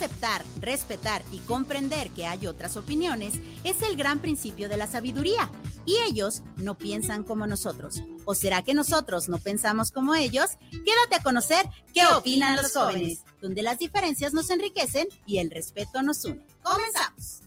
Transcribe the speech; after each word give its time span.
Aceptar, 0.00 0.46
respetar 0.62 1.22
y 1.30 1.40
comprender 1.40 2.08
que 2.08 2.26
hay 2.26 2.46
otras 2.46 2.78
opiniones 2.78 3.34
es 3.64 3.82
el 3.82 3.98
gran 3.98 4.18
principio 4.18 4.70
de 4.70 4.78
la 4.78 4.86
sabiduría 4.86 5.50
y 5.84 5.96
ellos 6.08 6.40
no 6.56 6.78
piensan 6.78 7.22
como 7.22 7.46
nosotros. 7.46 8.02
¿O 8.24 8.34
será 8.34 8.62
que 8.62 8.72
nosotros 8.72 9.28
no 9.28 9.36
pensamos 9.36 9.90
como 9.90 10.14
ellos? 10.14 10.52
Quédate 10.70 11.16
a 11.16 11.22
conocer 11.22 11.68
qué 11.92 12.06
opinan 12.16 12.56
los 12.56 12.72
jóvenes, 12.72 13.24
donde 13.42 13.60
las 13.60 13.78
diferencias 13.78 14.32
nos 14.32 14.48
enriquecen 14.48 15.06
y 15.26 15.36
el 15.36 15.50
respeto 15.50 16.00
nos 16.00 16.24
une. 16.24 16.40
Comenzamos. 16.62 17.42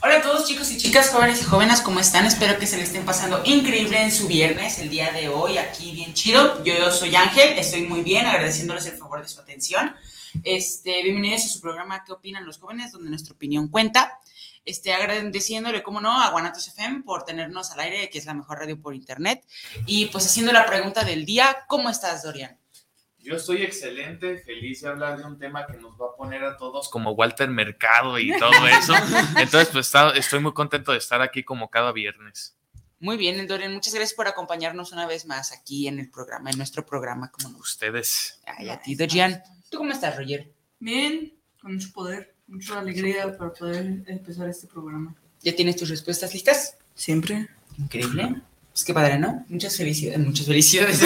Hola 0.00 0.18
a 0.18 0.22
todos 0.22 0.46
chicos 0.46 0.70
y 0.70 0.78
chicas, 0.78 1.10
jóvenes 1.10 1.42
y 1.42 1.44
jóvenes, 1.44 1.80
¿cómo 1.80 1.98
están? 1.98 2.24
Espero 2.24 2.56
que 2.56 2.68
se 2.68 2.76
le 2.76 2.84
estén 2.84 3.04
pasando 3.04 3.42
increíble 3.44 4.00
en 4.00 4.12
su 4.12 4.28
viernes, 4.28 4.78
el 4.78 4.90
día 4.90 5.10
de 5.10 5.28
hoy, 5.28 5.58
aquí 5.58 5.90
bien 5.90 6.14
chido. 6.14 6.62
Yo, 6.62 6.92
soy 6.92 7.16
Ángel, 7.16 7.58
estoy 7.58 7.82
muy 7.82 8.02
bien, 8.02 8.24
agradeciéndoles 8.24 8.86
el 8.86 8.96
favor 8.96 9.20
de 9.20 9.28
su 9.28 9.40
atención. 9.40 9.96
Este, 10.44 11.02
bienvenidos 11.02 11.46
a 11.46 11.48
su 11.48 11.60
programa 11.60 12.04
¿Qué 12.04 12.12
opinan 12.12 12.46
los 12.46 12.58
jóvenes? 12.58 12.92
Donde 12.92 13.10
nuestra 13.10 13.34
opinión 13.34 13.66
cuenta. 13.66 14.20
Este, 14.64 14.92
agradeciéndole, 14.92 15.82
como 15.82 16.00
no, 16.00 16.22
a 16.22 16.30
Guanatos 16.30 16.68
FM 16.68 17.02
por 17.02 17.24
tenernos 17.24 17.72
al 17.72 17.80
aire, 17.80 18.08
que 18.08 18.18
es 18.18 18.26
la 18.26 18.34
mejor 18.34 18.60
radio 18.60 18.80
por 18.80 18.94
internet. 18.94 19.44
Y 19.84 20.06
pues 20.06 20.26
haciendo 20.26 20.52
la 20.52 20.64
pregunta 20.64 21.02
del 21.02 21.24
día, 21.24 21.64
¿cómo 21.66 21.90
estás, 21.90 22.22
Dorian? 22.22 22.56
Yo 23.28 23.36
estoy 23.36 23.62
excelente, 23.62 24.38
feliz 24.38 24.80
de 24.80 24.88
hablar 24.88 25.18
de 25.18 25.24
un 25.24 25.38
tema 25.38 25.66
que 25.66 25.76
nos 25.76 25.92
va 26.00 26.06
a 26.06 26.16
poner 26.16 26.42
a 26.44 26.56
todos 26.56 26.88
como 26.88 27.10
Walter 27.10 27.50
Mercado 27.50 28.18
y 28.18 28.30
todo 28.38 28.66
eso. 28.66 28.94
Entonces, 29.36 29.68
pues 29.70 29.92
estoy 30.14 30.40
muy 30.40 30.54
contento 30.54 30.92
de 30.92 30.98
estar 30.98 31.20
aquí 31.20 31.44
como 31.44 31.68
cada 31.68 31.92
viernes. 31.92 32.56
Muy 33.00 33.18
bien, 33.18 33.46
Dorian, 33.46 33.74
muchas 33.74 33.92
gracias 33.92 34.16
por 34.16 34.28
acompañarnos 34.28 34.92
una 34.92 35.06
vez 35.06 35.26
más 35.26 35.52
aquí 35.52 35.88
en 35.88 35.98
el 35.98 36.08
programa, 36.08 36.48
en 36.50 36.56
nuestro 36.56 36.86
programa. 36.86 37.30
Como 37.30 37.58
Ustedes. 37.58 38.40
Ay, 38.46 38.70
a 38.70 38.80
ti, 38.80 38.94
Dorian. 38.94 39.42
¿Tú 39.68 39.76
cómo 39.76 39.92
estás, 39.92 40.16
Roger? 40.16 40.50
Bien, 40.78 41.34
con 41.60 41.74
mucho 41.74 41.92
poder, 41.92 42.34
mucha 42.46 42.78
alegría 42.78 43.36
para 43.36 43.52
poder 43.52 44.04
empezar 44.06 44.48
este 44.48 44.68
programa. 44.68 45.14
¿Ya 45.42 45.54
tienes 45.54 45.76
tus 45.76 45.90
respuestas 45.90 46.32
listas? 46.32 46.78
Siempre. 46.94 47.46
Increíble. 47.76 48.40
Pues 48.78 48.84
qué 48.84 48.94
padre, 48.94 49.18
¿no? 49.18 49.44
Muchas 49.48 49.76
felicidades, 49.76 50.20
muchas 50.24 50.46
felicidades. 50.46 51.00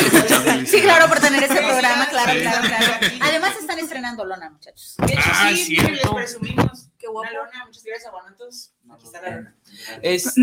Sí, 0.66 0.78
claro, 0.82 1.08
por 1.08 1.20
tener 1.20 1.42
este 1.42 1.56
programa, 1.56 2.06
claro, 2.10 2.38
claro, 2.38 2.68
claro. 2.68 3.06
Además 3.22 3.56
están 3.58 3.78
estrenando 3.78 4.26
lona, 4.26 4.50
muchachos. 4.50 4.94
De 4.98 5.14
hecho, 5.14 5.22
Ah, 5.24 5.50
sí, 5.54 5.64
cierto. 5.64 5.90
les 5.90 6.14
presumimos. 6.14 6.88
Qué 6.98 7.06
guapo. 7.06 7.30
Una 7.30 7.44
lona, 7.44 7.64
muchas 7.64 7.82
gracias 7.82 8.08
a 8.08 8.10
Guanatos. 8.10 8.72
Aquí 8.90 9.04
está 9.06 9.22
la 9.22 9.36
lona. 9.36 9.56
Este... 10.02 10.40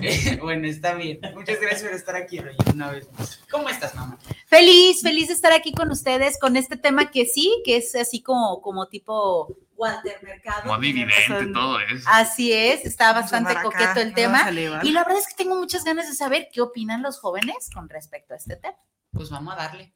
Eh, 0.00 0.38
bueno, 0.42 0.66
está 0.66 0.94
bien. 0.94 1.20
Muchas 1.34 1.60
gracias 1.60 1.82
por 1.82 1.92
estar 1.92 2.16
aquí, 2.16 2.38
Roger, 2.38 2.56
una 2.72 2.90
vez 2.92 3.06
más. 3.12 3.38
¿Cómo 3.50 3.68
estás, 3.68 3.94
mamá? 3.94 4.18
Feliz, 4.46 5.02
feliz 5.02 5.28
de 5.28 5.34
estar 5.34 5.52
aquí 5.52 5.72
con 5.74 5.90
ustedes 5.90 6.38
con 6.38 6.56
este 6.56 6.78
tema 6.78 7.10
que 7.10 7.26
sí, 7.26 7.52
que 7.66 7.76
es 7.76 7.94
así 7.96 8.22
como, 8.22 8.62
como 8.62 8.88
tipo 8.88 9.54
Walter 9.76 10.18
Mercado. 10.22 10.62
Como 10.62 10.78
dividente, 10.78 11.46
todo 11.52 11.80
eso. 11.80 12.08
Así 12.10 12.52
es, 12.52 12.84
está 12.84 13.12
bastante 13.12 13.52
acá, 13.52 13.62
coqueto 13.62 14.00
el 14.00 14.14
tema. 14.14 14.48
Y 14.82 14.92
la 14.92 15.04
verdad 15.04 15.18
es 15.20 15.28
que 15.28 15.34
tengo 15.34 15.56
muchas 15.56 15.84
ganas 15.84 16.08
de 16.08 16.14
saber 16.14 16.48
qué 16.52 16.60
opinan 16.60 17.02
los 17.02 17.18
jóvenes 17.18 17.70
con 17.72 17.88
respecto 17.88 18.34
a 18.34 18.36
este 18.36 18.56
tema. 18.56 18.76
Pues 19.12 19.30
vamos 19.30 19.54
a 19.54 19.56
darle. 19.56 19.92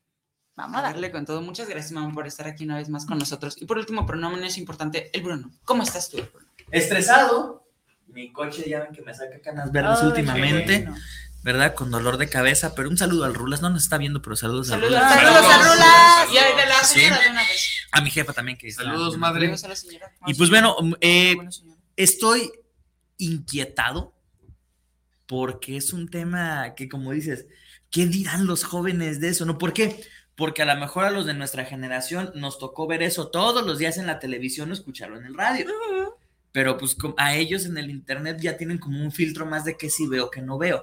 Vamos 0.56 0.77
A 0.77 0.81
a 0.81 0.83
darle. 0.83 1.11
con 1.12 1.25
todo. 1.25 1.41
Muchas 1.41 1.69
gracias, 1.69 1.93
mamá, 1.93 2.12
por 2.12 2.27
estar 2.27 2.47
aquí 2.49 2.65
una 2.65 2.77
vez 2.77 2.88
más 2.88 3.06
con 3.06 3.19
nosotros. 3.19 3.61
Y 3.61 3.67
por 3.67 3.78
último, 3.78 4.05
pero 4.06 4.19
no 4.19 4.31
menos 4.31 4.59
importante, 4.59 5.11
el 5.17 5.22
Bruno. 5.22 5.50
¿Cómo 5.65 5.83
estás 5.84 6.09
tú, 6.11 6.17
Bruno? 6.17 6.49
estresado. 6.71 7.65
Mi 8.09 8.33
coche 8.33 8.69
ya 8.69 8.81
ven 8.81 8.93
que 8.93 9.03
me 9.03 9.15
saca 9.15 9.38
canas 9.41 9.71
verdes 9.71 9.99
Ay, 10.00 10.06
últimamente, 10.09 10.78
bueno. 10.83 10.97
¿Verdad? 11.53 11.75
Con 11.75 11.91
dolor 11.91 12.19
de 12.19 12.28
cabeza, 12.28 12.75
pero 12.75 12.91
un 12.91 12.98
saludo 12.98 13.25
al 13.25 13.34
Rulas, 13.34 13.62
no 13.62 13.70
nos 13.70 13.84
está 13.84 13.97
viendo, 13.97 14.20
pero 14.20 14.36
saludos, 14.36 14.70
al 14.70 14.81
Saludos, 14.82 15.00
Rulas. 15.00 15.14
Saludos 15.14 15.44
a 15.50 15.59
Rulas. 15.75 16.32
Y 16.34 16.36
a 16.38 16.56
de 16.56 16.66
la 16.66 16.84
Sí. 16.84 17.00
señora 17.00 17.20
de 17.22 17.31
una 17.31 17.41
vez. 17.41 17.69
A 17.91 18.00
mi 18.03 18.10
jefa 18.10 18.32
también 18.34 18.59
que 18.59 18.69
está- 18.69 18.82
Saludos, 18.84 19.16
madre. 19.16 19.41
Saludos 19.47 19.64
a 19.64 19.69
la 19.69 19.76
señora. 19.76 20.12
Y 20.26 20.34
pues 20.34 20.50
bueno, 20.50 20.76
eh, 21.00 21.37
Bueno, 21.37 21.50
estoy 21.97 22.53
inquietado 23.16 24.14
porque 25.26 25.76
es 25.78 25.92
un 25.94 26.08
tema 26.08 26.75
que 26.75 26.88
como 26.88 27.12
dices, 27.12 27.47
¿qué 27.91 28.06
dirán 28.06 28.47
los 28.47 28.64
jóvenes 28.64 29.20
de 29.20 29.31
eso? 29.31 29.47
¿No? 29.47 29.56
¿Por 29.56 29.72
qué? 29.72 30.03
Porque 30.37 30.62
a 30.62 30.66
lo 30.66 30.76
mejor 30.76 31.04
a 31.04 31.10
los 31.10 31.26
de 31.26 31.34
nuestra 31.34 31.64
generación 31.64 32.31
nos 32.34 32.58
tocó 32.58 32.87
ver 32.87 33.03
eso 33.03 33.28
todos 33.28 33.66
los 33.66 33.78
días 33.78 33.97
en 33.98 34.06
la 34.06 34.19
televisión 34.19 34.70
o 34.70 34.75
escucharlo 34.75 35.19
en 35.19 35.25
el 35.26 35.34
radio. 35.34 35.66
Pero 36.50 36.78
pues 36.78 36.97
a 37.19 37.34
ellos 37.36 37.66
en 37.66 37.76
el 37.76 37.91
internet 37.91 38.38
ya 38.41 38.56
tienen 38.56 38.78
como 38.78 39.03
un 39.03 39.12
filtro 39.12 39.44
más 39.47 39.64
de 39.64 39.76
qué 39.76 39.91
sí 39.91 40.06
veo, 40.06 40.31
qué 40.31 40.41
no 40.41 40.56
veo. 40.59 40.81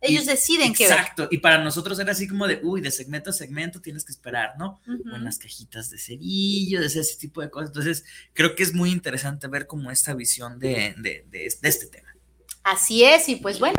Ellos 0.00 0.24
Y- 0.24 0.26
deciden 0.28 0.72
qué 0.74 0.88
ver. 0.88 0.98
Exacto. 0.98 1.28
Y 1.30 1.38
para 1.38 1.58
nosotros 1.62 1.98
era 1.98 2.12
así 2.12 2.26
como 2.26 2.46
de, 2.46 2.58
uy, 2.62 2.80
de 2.80 2.90
segmento 2.90 3.30
a 3.30 3.32
segmento 3.32 3.80
tienes 3.80 4.04
que 4.04 4.12
esperar, 4.12 4.54
¿no? 4.58 4.80
Ujú. 4.86 5.12
O 5.12 5.16
en 5.16 5.24
las 5.24 5.38
cajitas 5.38 5.90
de 5.90 5.98
cerillo, 5.98 6.80
de 6.80 6.86
ese 6.86 7.16
tipo 7.18 7.40
de 7.42 7.50
cosas. 7.50 7.68
Entonces, 7.68 8.04
creo 8.32 8.54
que 8.56 8.62
es 8.62 8.72
muy 8.74 8.90
interesante 8.90 9.46
ver 9.46 9.66
como 9.66 9.90
esta 9.90 10.14
visión 10.14 10.58
de, 10.58 10.94
de- 10.98 11.24
de- 11.30 11.54
de 11.60 11.68
este 11.68 11.86
tema. 11.86 12.08
Así 12.62 13.04
es, 13.04 13.28
y 13.28 13.36
pues 13.36 13.58
bueno, 13.60 13.76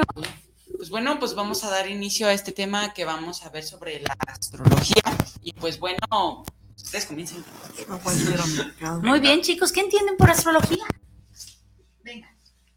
Pues 0.78 0.90
bueno, 0.90 1.18
pues 1.20 1.34
vamos 1.34 1.64
a 1.64 1.70
dar 1.72 1.90
inicio 1.90 2.28
a 2.28 2.34
este 2.34 2.52
tema 2.52 2.94
que 2.94 3.04
vamos 3.06 3.44
a 3.44 3.50
ver 3.50 3.64
sobre 3.64 4.00
la 4.02 4.16
astrología. 4.28 5.02
Y 5.42 5.54
pues 5.54 5.80
bueno, 5.80 6.44
ustedes 6.76 7.06
comiencen. 7.06 7.44
Muy 9.02 9.20
bien, 9.20 9.42
chicos, 9.42 9.72
¿qué 9.72 9.80
entienden 9.82 10.18
por 10.18 10.30
astrología? 10.30 10.84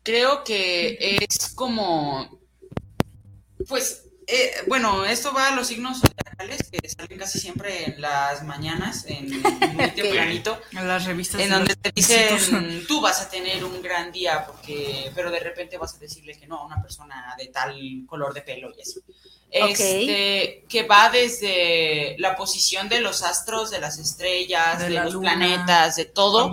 Creo 0.02 0.42
que 0.42 1.18
es 1.20 1.52
como, 1.54 2.40
pues, 3.68 4.04
eh, 4.26 4.52
bueno, 4.66 5.04
esto 5.04 5.32
va 5.32 5.48
a 5.48 5.56
los 5.56 5.66
signos 5.68 6.00
zodiacales 6.00 6.70
que 6.70 6.86
salen 6.88 7.18
casi 7.18 7.38
siempre 7.38 7.84
en 7.84 8.00
las 8.00 8.44
mañanas, 8.44 9.04
en 9.06 9.28
muy 9.30 9.90
tempranito, 9.94 10.60
En 10.72 10.86
las 10.86 11.04
revistas. 11.04 11.40
en 11.40 11.48
de 11.48 11.54
donde 11.54 11.76
te 11.76 11.92
dicen, 11.92 12.86
tú 12.86 13.00
vas 13.00 13.20
a 13.20 13.30
tener 13.30 13.64
un 13.64 13.80
gran 13.82 14.12
día, 14.12 14.44
porque, 14.46 15.10
pero 15.14 15.30
de 15.30 15.40
repente 15.40 15.78
vas 15.78 15.94
a 15.94 15.98
decirle 15.98 16.38
que 16.38 16.46
no 16.46 16.58
a 16.58 16.66
una 16.66 16.82
persona 16.82 17.34
de 17.38 17.46
tal 17.48 18.04
color 18.06 18.34
de 18.34 18.42
pelo 18.42 18.70
y 18.76 18.80
eso. 18.80 19.00
Este, 19.50 20.64
que 20.68 20.82
va 20.82 21.08
desde 21.10 22.16
la 22.18 22.36
posición 22.36 22.88
de 22.88 23.00
los 23.00 23.22
astros, 23.22 23.70
de 23.70 23.80
las 23.80 23.98
estrellas, 23.98 24.78
De 24.78 24.84
de, 24.84 24.90
la 24.90 25.04
los 25.04 25.14
luna. 25.14 25.34
planetas, 25.36 25.96
de 25.96 26.04
todo 26.04 26.50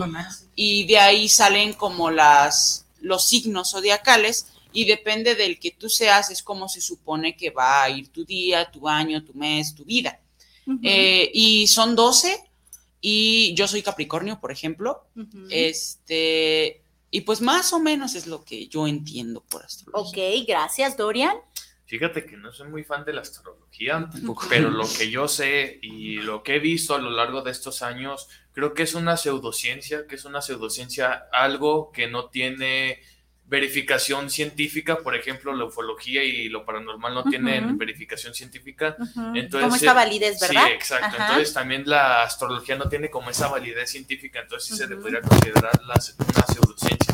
y 0.55 0.85
de 0.85 0.97
ahí 0.99 1.27
salen 1.27 1.73
como 1.73 2.09
las 2.09 2.85
los 3.01 3.27
signos 3.27 3.71
zodiacales 3.71 4.47
y 4.71 4.85
depende 4.85 5.35
del 5.35 5.59
que 5.59 5.71
tú 5.71 5.89
seas 5.89 6.29
es 6.31 6.41
como 6.41 6.67
se 6.69 6.81
supone 6.81 7.35
que 7.35 7.49
va 7.49 7.83
a 7.83 7.89
ir 7.89 8.09
tu 8.09 8.25
día, 8.25 8.71
tu 8.71 8.87
año, 8.87 9.23
tu 9.23 9.33
mes, 9.33 9.75
tu 9.75 9.85
vida. 9.85 10.19
Eh, 10.81 11.29
y 11.33 11.67
son 11.67 11.95
12 11.95 12.43
y 12.99 13.53
yo 13.53 13.67
soy 13.67 13.83
Capricornio, 13.83 14.39
por 14.39 14.51
ejemplo. 14.51 15.05
Este, 15.49 16.81
y 17.11 17.21
pues 17.21 17.39
más 17.39 17.71
o 17.71 17.79
menos 17.79 18.15
es 18.15 18.27
lo 18.27 18.43
que 18.43 18.67
yo 18.67 18.87
entiendo 18.87 19.41
por 19.41 19.63
astrología. 19.63 20.23
Ok, 20.39 20.47
gracias, 20.47 20.97
Dorian. 20.97 21.37
Fíjate 21.87 22.25
que 22.25 22.35
no 22.35 22.51
soy 22.51 22.67
muy 22.69 22.83
fan 22.83 23.05
de 23.05 23.13
la 23.13 23.21
astrología, 23.21 24.09
pero 24.49 24.69
lo 24.71 24.85
que 24.97 25.09
yo 25.11 25.27
sé 25.27 25.77
y 25.81 26.15
lo 26.15 26.41
que 26.43 26.55
he 26.55 26.59
visto 26.59 26.95
a 26.95 26.99
lo 26.99 27.11
largo 27.11 27.41
de 27.41 27.51
estos 27.51 27.81
años, 27.83 28.27
creo 28.53 28.73
que 28.73 28.83
es 28.83 28.95
una 28.95 29.17
pseudociencia, 29.17 30.07
que 30.07 30.15
es 30.15 30.25
una 30.25 30.41
pseudociencia 30.41 31.27
algo 31.31 31.91
que 31.91 32.07
no 32.07 32.29
tiene 32.29 32.99
verificación 33.47 34.31
científica, 34.31 34.97
por 34.97 35.15
ejemplo, 35.15 35.53
la 35.53 35.65
ufología 35.65 36.23
y 36.23 36.49
lo 36.49 36.65
paranormal 36.65 37.13
no 37.13 37.23
tienen 37.25 37.77
verificación 37.77 38.33
científica. 38.33 38.95
Entonces, 39.35 39.61
¿Cómo 39.61 39.75
esta 39.75 39.93
validez, 39.93 40.39
verdad? 40.39 40.65
Sí, 40.65 40.71
exacto. 40.73 41.05
Ajá. 41.05 41.27
Entonces 41.27 41.53
también 41.53 41.83
la 41.85 42.23
astrología 42.23 42.75
no 42.75 42.89
tiene 42.89 43.11
como 43.11 43.29
esa 43.29 43.47
validez 43.47 43.91
científica, 43.91 44.39
entonces 44.41 44.69
sí 44.69 44.75
se 44.75 44.87
le 44.87 44.95
podría 44.95 45.21
considerar 45.21 45.79
la- 45.85 45.93
una 45.93 46.45
pseudociencia. 46.47 47.13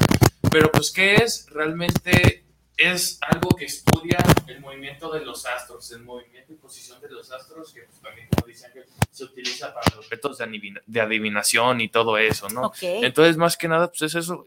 Pero 0.50 0.72
pues, 0.72 0.92
¿qué 0.92 1.16
es? 1.16 1.48
Realmente 1.50 2.46
es 2.82 3.18
algo 3.22 3.50
que 3.50 3.66
estudia 3.66 4.18
el 4.48 4.60
movimiento 4.60 5.12
de 5.12 5.22
los 5.22 5.46
astros, 5.46 5.92
el 5.92 6.04
movimiento 6.04 6.54
y 6.54 6.56
posición 6.56 7.00
de 7.02 7.10
los 7.10 7.32
astros, 7.32 7.72
que 7.74 7.82
pues, 7.84 8.00
también, 8.02 8.28
como 8.36 8.48
dice 8.48 8.66
Ángel, 8.68 8.86
se 9.12 9.24
utiliza 9.24 9.74
para 9.74 9.96
los 9.96 10.10
retos 10.10 10.38
de, 10.38 10.46
adivina- 10.46 10.82
de 10.86 11.02
adivinación 11.02 11.82
y 11.82 11.90
todo 11.90 12.18
eso, 12.18 12.48
¿no? 12.50 12.68
Ok. 12.68 12.78
Entonces, 12.82 13.38
más 13.38 13.58
que 13.58 13.68
nada, 13.68 13.88
pues 13.90 14.02
es 14.04 14.16
eso, 14.16 14.46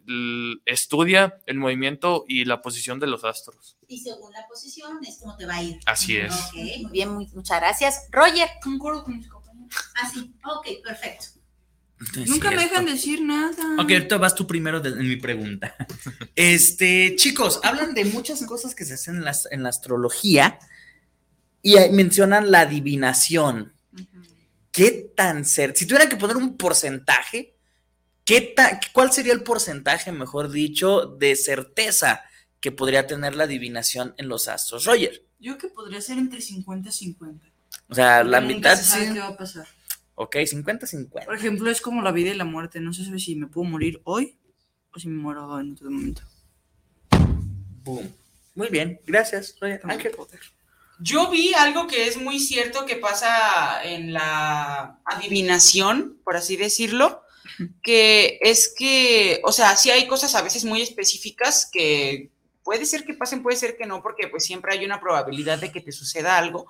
estudia 0.65 1.41
el 1.47 1.59
movimiento 1.59 2.25
y 2.29 2.45
la 2.45 2.63
posición 2.63 2.99
de 3.01 3.07
los 3.07 3.25
astros. 3.25 3.77
Y 3.89 3.99
según 3.99 4.33
la 4.33 4.47
posición 4.49 4.99
es 5.05 5.19
como 5.19 5.37
te 5.37 5.47
va 5.47 5.57
a 5.57 5.63
ir. 5.63 5.79
Así 5.87 6.17
es. 6.17 6.33
Ok, 6.33 6.55
muy 6.55 6.91
bien, 6.93 7.11
muy- 7.11 7.29
muchas 7.35 7.61
gracias. 7.61 8.07
Roger. 8.11 8.49
Concuerdo 8.63 9.05
con 9.05 9.17
mis 9.19 9.29
compañeros. 9.29 9.45
Ah, 10.01 10.11
sí. 10.13 10.33
Ok, 10.45 10.67
perfecto. 10.85 11.13
Es 12.16 12.28
Nunca 12.28 12.50
me 12.50 12.62
dejan 12.62 12.84
decir 12.87 13.20
nada. 13.22 13.75
Ok, 13.82 13.90
ahorita 13.90 14.19
vas 14.19 14.34
tú 14.34 14.46
primero 14.46 14.81
de- 14.81 14.90
en 14.90 15.08
mi 15.08 15.16
pregunta. 15.16 15.75
Este, 16.37 17.14
chicos, 17.16 17.61
hablan 17.62 17.94
de 17.94 18.05
muchas 18.06 18.43
cosas 18.44 18.75
que 18.75 18.84
se 18.84 18.94
hacen 18.94 19.16
en 19.16 19.25
la, 19.25 19.37
en 19.50 19.62
la 19.62 19.69
astrología 19.69 20.58
y 21.62 21.76
mencionan 21.93 22.50
la 22.50 22.61
adivinación. 22.61 23.72
¿Qué 24.72 25.12
tan 25.16 25.44
cerca? 25.44 25.78
Si 25.78 25.87
tuvieran 25.87 26.08
que 26.08 26.16
poner 26.16 26.37
un 26.37 26.56
porcentaje, 26.56 27.55
¿qué 28.25 28.40
ta- 28.56 28.81
¿cuál 28.93 29.12
sería 29.12 29.32
el 29.32 29.43
porcentaje, 29.44 30.11
mejor 30.12 30.50
dicho, 30.50 31.06
de 31.06 31.37
certeza 31.37 32.22
que 32.61 32.72
podría 32.72 33.06
tener 33.06 33.37
la 33.37 33.44
adivinación 33.44 34.14
en 34.19 34.28
los 34.28 34.49
astros? 34.49 34.84
Roger, 34.84 35.22
Yo 35.38 35.56
que 35.58 35.69
podría 35.69 36.00
ser 36.00 36.19
entre 36.19 36.40
50 36.40 36.88
y 36.88 36.93
50. 36.93 37.46
o 37.88 37.94
sea, 37.94 38.25
la 38.25 38.40
mitad 38.40 38.76
sí. 38.81 38.99
qué 39.12 39.20
va 39.20 39.28
a 39.28 39.37
pasar. 39.37 39.66
Ok, 40.16 40.37
50-50. 40.37 41.25
Por 41.25 41.34
ejemplo, 41.34 41.70
es 41.70 41.81
como 41.81 42.02
la 42.02 42.12
vida 42.12 42.31
y 42.31 42.34
la 42.34 42.44
muerte. 42.44 42.81
No 42.81 42.93
se 42.93 43.05
sabe 43.05 43.19
si 43.19 43.37
me 43.37 43.46
puedo 43.46 43.64
morir 43.64 44.00
hoy 44.05 44.38
o 44.93 44.99
si 44.99 45.08
me 45.08 45.20
muero 45.20 45.58
en 45.58 45.72
otro 45.72 45.90
momento. 45.90 46.22
Boom. 47.82 48.12
Muy 48.55 48.69
bien, 48.69 49.00
gracias. 49.05 49.56
Ángel. 49.82 50.12
Yo 51.00 51.28
vi 51.31 51.52
algo 51.55 51.88
que 51.88 52.06
es 52.06 52.16
muy 52.16 52.38
cierto 52.38 52.87
que 52.87 52.96
pasa 52.96 53.82
en 53.82 54.12
la 54.12 55.00
adivinación, 55.05 56.20
por 56.22 56.37
así 56.37 56.56
decirlo, 56.56 57.22
que 57.82 58.38
es 58.40 58.72
que, 58.76 59.40
o 59.43 59.50
sea, 59.50 59.76
sí 59.76 59.90
hay 59.90 60.06
cosas 60.06 60.34
a 60.37 60.43
veces 60.43 60.64
muy 60.64 60.82
específicas 60.82 61.69
que 61.70 62.31
puede 62.62 62.87
ser 62.87 63.05
que 63.05 63.14
pasen, 63.14 63.43
puede 63.43 63.56
ser 63.56 63.76
que 63.76 63.87
no, 63.87 64.02
porque 64.02 64.28
pues 64.28 64.44
siempre 64.44 64.72
hay 64.72 64.84
una 64.84 65.00
probabilidad 65.00 65.58
de 65.58 65.72
que 65.72 65.81
te 65.81 65.90
suceda 65.90 66.38
algo, 66.38 66.66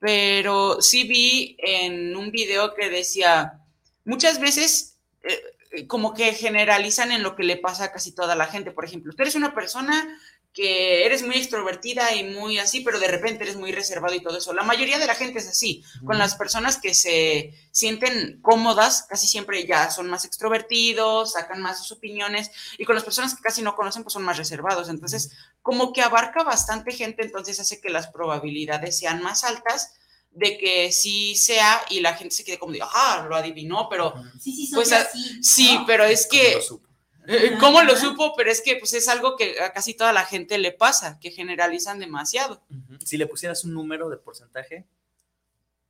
pero 0.00 0.80
sí 0.80 1.04
vi 1.04 1.56
en 1.58 2.16
un 2.16 2.32
video 2.32 2.74
que 2.74 2.88
decía, 2.88 3.60
muchas 4.04 4.40
veces 4.40 4.98
eh, 5.22 5.86
como 5.86 6.14
que 6.14 6.32
generalizan 6.32 7.12
en 7.12 7.22
lo 7.22 7.36
que 7.36 7.44
le 7.44 7.58
pasa 7.58 7.84
a 7.84 7.92
casi 7.92 8.12
toda 8.12 8.34
la 8.34 8.46
gente, 8.46 8.72
por 8.72 8.84
ejemplo, 8.84 9.12
tú 9.12 9.22
eres 9.22 9.34
una 9.34 9.54
persona 9.54 10.18
que 10.52 11.06
eres 11.06 11.22
muy 11.22 11.36
extrovertida 11.36 12.12
y 12.14 12.24
muy 12.24 12.58
así, 12.58 12.80
pero 12.80 12.98
de 12.98 13.06
repente 13.06 13.44
eres 13.44 13.54
muy 13.56 13.70
reservado 13.70 14.14
y 14.14 14.20
todo 14.22 14.36
eso. 14.38 14.52
La 14.52 14.64
mayoría 14.64 14.98
de 14.98 15.06
la 15.06 15.14
gente 15.14 15.38
es 15.38 15.46
así. 15.48 15.84
Con 16.04 16.18
las 16.18 16.34
personas 16.34 16.78
que 16.78 16.92
se 16.92 17.54
sienten 17.70 18.40
cómodas, 18.42 19.06
casi 19.08 19.28
siempre 19.28 19.64
ya 19.64 19.90
son 19.92 20.10
más 20.10 20.24
extrovertidos, 20.24 21.32
sacan 21.32 21.60
más 21.62 21.78
sus 21.78 21.92
opiniones, 21.92 22.50
y 22.78 22.84
con 22.84 22.96
las 22.96 23.04
personas 23.04 23.34
que 23.36 23.42
casi 23.42 23.62
no 23.62 23.76
conocen, 23.76 24.02
pues 24.02 24.12
son 24.12 24.24
más 24.24 24.38
reservados. 24.38 24.88
Entonces, 24.88 25.30
como 25.62 25.92
que 25.92 26.02
abarca 26.02 26.42
bastante 26.42 26.90
gente, 26.92 27.22
entonces 27.24 27.60
hace 27.60 27.80
que 27.80 27.90
las 27.90 28.08
probabilidades 28.08 28.98
sean 28.98 29.22
más 29.22 29.44
altas 29.44 29.94
de 30.32 30.58
que 30.58 30.90
sí 30.92 31.36
sea 31.36 31.80
y 31.90 32.00
la 32.00 32.14
gente 32.14 32.34
se 32.34 32.44
quede 32.44 32.58
como 32.58 32.72
de, 32.72 32.80
ah, 32.82 33.26
lo 33.28 33.36
adivinó, 33.36 33.88
pero 33.88 34.14
Sí, 34.40 34.52
sí, 34.52 34.70
Pues, 34.74 34.90
a- 34.92 35.02
así. 35.02 35.42
sí, 35.42 35.78
pero 35.86 36.04
es 36.04 36.26
que... 36.26 36.54
lo 36.56 36.60
supo? 36.62 36.88
Eh, 37.26 37.56
¿Cómo 37.60 37.82
lo 37.82 37.96
supo? 37.96 38.34
Pero 38.36 38.50
es 38.50 38.60
que 38.60 38.76
pues 38.76 38.94
es 38.94 39.08
algo 39.08 39.36
que 39.36 39.60
a 39.60 39.72
casi 39.72 39.94
toda 39.94 40.12
la 40.12 40.24
gente 40.24 40.58
le 40.58 40.72
pasa, 40.72 41.18
que 41.20 41.30
generalizan 41.30 41.98
demasiado. 41.98 42.62
Si 43.04 43.16
le 43.16 43.26
pusieras 43.26 43.64
un 43.64 43.74
número 43.74 44.08
de 44.08 44.16
porcentaje. 44.16 44.86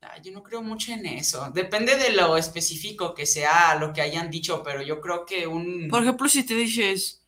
Ah, 0.03 0.17
yo 0.23 0.33
no 0.33 0.43
creo 0.43 0.63
mucho 0.63 0.93
en 0.93 1.05
eso. 1.07 1.51
Depende 1.53 1.97
de 1.97 2.13
lo 2.13 2.37
específico 2.37 3.15
que 3.15 3.27
sea 3.27 3.75
lo 3.75 3.93
que 3.93 4.01
hayan 4.01 4.31
dicho, 4.31 4.63
pero 4.63 4.83
yo 4.83 5.01
creo 5.01 5.27
que 5.27 5.47
un... 5.47 5.89
Por 5.89 6.03
ejemplo, 6.03 6.27
si 6.29 6.43
te 6.43 6.55
dices, 6.55 7.23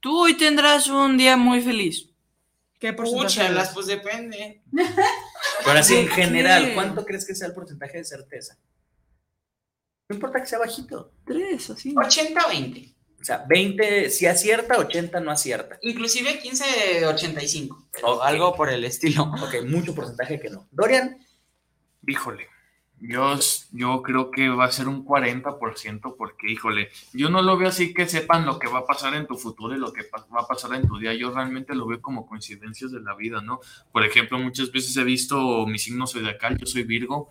tú 0.00 0.24
hoy 0.24 0.36
tendrás 0.36 0.88
un 0.88 1.16
día 1.16 1.38
muy 1.38 1.62
feliz. 1.62 2.10
¿Qué 2.78 2.92
porcentaje? 2.92 3.70
Pues 3.74 3.86
depende. 3.86 4.62
Pero 5.64 5.78
así 5.78 5.96
en 5.96 6.06
¿De 6.06 6.12
general, 6.12 6.66
qué? 6.66 6.74
¿cuánto 6.74 7.04
crees 7.04 7.26
que 7.26 7.34
sea 7.34 7.48
el 7.48 7.54
porcentaje 7.54 7.98
de 7.98 8.04
certeza? 8.04 8.56
No 10.08 10.14
importa 10.14 10.40
que 10.40 10.46
sea 10.46 10.58
bajito. 10.60 11.12
Tres, 11.24 11.70
así. 11.70 11.92
80-20. 11.94 12.94
O 13.20 13.24
sea, 13.24 13.44
20 13.48 14.10
si 14.10 14.26
acierta, 14.26 14.78
80 14.78 15.20
no 15.20 15.30
acierta. 15.30 15.78
Inclusive 15.82 16.40
15-85. 16.40 17.86
pero 17.92 18.14
Ok. 18.14 18.22
Algo 18.24 18.54
por 18.54 18.70
el 18.70 18.84
estilo. 18.84 19.24
Ok, 19.42 19.66
mucho 19.66 19.94
porcentaje 19.94 20.40
que 20.40 20.50
no. 20.50 20.68
Dorian, 20.70 21.18
Híjole, 22.08 22.48
yo, 23.00 23.38
yo 23.72 24.02
creo 24.02 24.30
que 24.30 24.48
va 24.48 24.64
a 24.64 24.72
ser 24.72 24.88
un 24.88 25.04
40% 25.04 26.16
porque, 26.16 26.50
híjole, 26.50 26.88
yo 27.12 27.28
no 27.28 27.42
lo 27.42 27.58
veo 27.58 27.68
así 27.68 27.92
que 27.92 28.08
sepan 28.08 28.46
lo 28.46 28.58
que 28.58 28.66
va 28.66 28.78
a 28.78 28.86
pasar 28.86 29.14
en 29.14 29.26
tu 29.26 29.36
futuro 29.36 29.74
y 29.74 29.78
lo 29.78 29.92
que 29.92 30.08
va 30.34 30.40
a 30.40 30.46
pasar 30.46 30.74
en 30.74 30.88
tu 30.88 30.98
día. 30.98 31.12
Yo 31.12 31.30
realmente 31.30 31.74
lo 31.74 31.86
veo 31.86 32.00
como 32.00 32.26
coincidencias 32.26 32.90
de 32.90 33.00
la 33.00 33.14
vida, 33.14 33.42
¿no? 33.42 33.60
Por 33.92 34.06
ejemplo, 34.06 34.38
muchas 34.38 34.72
veces 34.72 34.96
he 34.96 35.04
visto 35.04 35.66
mi 35.66 35.78
signo 35.78 36.06
zodiacal, 36.06 36.56
yo 36.56 36.64
soy 36.64 36.84
Virgo, 36.84 37.28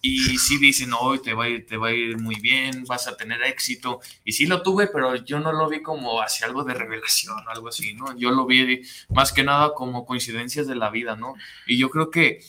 y 0.00 0.38
sí 0.38 0.58
dicen, 0.58 0.92
hoy 0.98 1.20
te 1.20 1.34
va, 1.34 1.44
a 1.44 1.48
ir, 1.48 1.66
te 1.66 1.76
va 1.76 1.88
a 1.88 1.92
ir 1.92 2.18
muy 2.18 2.36
bien, 2.36 2.84
vas 2.84 3.08
a 3.08 3.16
tener 3.16 3.42
éxito. 3.42 4.00
Y 4.24 4.32
sí 4.32 4.46
lo 4.46 4.62
tuve, 4.62 4.88
pero 4.88 5.16
yo 5.16 5.40
no 5.40 5.52
lo 5.52 5.68
vi 5.68 5.82
como 5.82 6.20
hacia 6.20 6.46
algo 6.46 6.64
de 6.64 6.74
revelación 6.74 7.46
o 7.46 7.50
algo 7.50 7.68
así, 7.68 7.94
¿no? 7.94 8.16
Yo 8.16 8.30
lo 8.30 8.46
vi 8.46 8.82
más 9.10 9.32
que 9.32 9.44
nada 9.44 9.74
como 9.74 10.06
coincidencias 10.06 10.66
de 10.66 10.76
la 10.76 10.90
vida, 10.90 11.16
¿no? 11.16 11.34
Y 11.66 11.78
yo 11.78 11.90
creo 11.90 12.10
que 12.10 12.40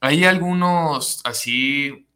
hay 0.00 0.24
algunos 0.24 1.20
así, 1.24 2.06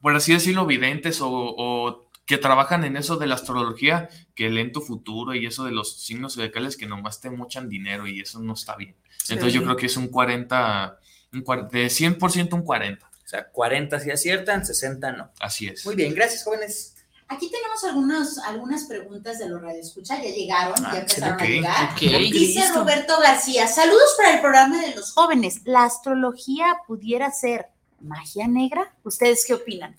por 0.00 0.14
así 0.14 0.32
decirlo, 0.32 0.66
videntes 0.66 1.20
o, 1.20 1.30
o 1.30 2.10
que 2.30 2.38
trabajan 2.38 2.84
en 2.84 2.96
eso 2.96 3.16
de 3.16 3.26
la 3.26 3.34
astrología, 3.34 4.08
que 4.36 4.50
leen 4.50 4.70
tu 4.70 4.80
futuro 4.80 5.34
y 5.34 5.46
eso 5.46 5.64
de 5.64 5.72
los 5.72 6.00
signos 6.00 6.34
zodiacales 6.34 6.76
que 6.76 6.86
nomás 6.86 7.20
te 7.20 7.28
mochan 7.28 7.68
dinero 7.68 8.06
y 8.06 8.20
eso 8.20 8.40
no 8.40 8.54
está 8.54 8.76
bien. 8.76 8.94
Entonces 9.28 9.52
yo 9.52 9.62
creo 9.64 9.76
que 9.76 9.86
es 9.86 9.96
un 9.96 10.08
40, 10.08 10.98
un 11.32 11.42
40 11.42 11.76
de 11.76 11.86
100% 11.86 12.54
un 12.54 12.62
40. 12.62 13.09
O 13.30 13.36
sea, 13.36 13.48
40 13.48 14.00
si 14.00 14.10
aciertan, 14.10 14.66
60 14.66 15.12
no. 15.12 15.30
Así 15.38 15.68
es. 15.68 15.86
Muy 15.86 15.94
bien, 15.94 16.12
gracias, 16.12 16.42
jóvenes. 16.42 16.96
Aquí 17.28 17.48
tenemos 17.48 17.84
algunos, 17.84 18.38
algunas 18.38 18.86
preguntas 18.86 19.38
de 19.38 19.48
los 19.48 19.62
radioescuchas, 19.62 20.20
ya 20.20 20.30
llegaron, 20.30 20.84
Ah, 20.84 20.90
ya 20.94 20.98
empezaron 21.02 21.34
ok, 21.34 21.40
a 21.40 21.44
llegar. 21.46 21.92
ok. 21.92 22.00
Dice. 22.00 22.72
Roberto 22.74 23.20
García, 23.20 23.68
saludos 23.68 24.14
para 24.16 24.34
el 24.34 24.40
programa 24.40 24.80
de 24.82 24.96
los 24.96 25.12
jóvenes. 25.12 25.60
¿La 25.62 25.84
astrología 25.84 26.78
pudiera 26.88 27.30
ser 27.30 27.66
magia 28.00 28.48
negra? 28.48 28.92
¿Ustedes 29.04 29.44
qué 29.46 29.54
opinan? 29.54 29.96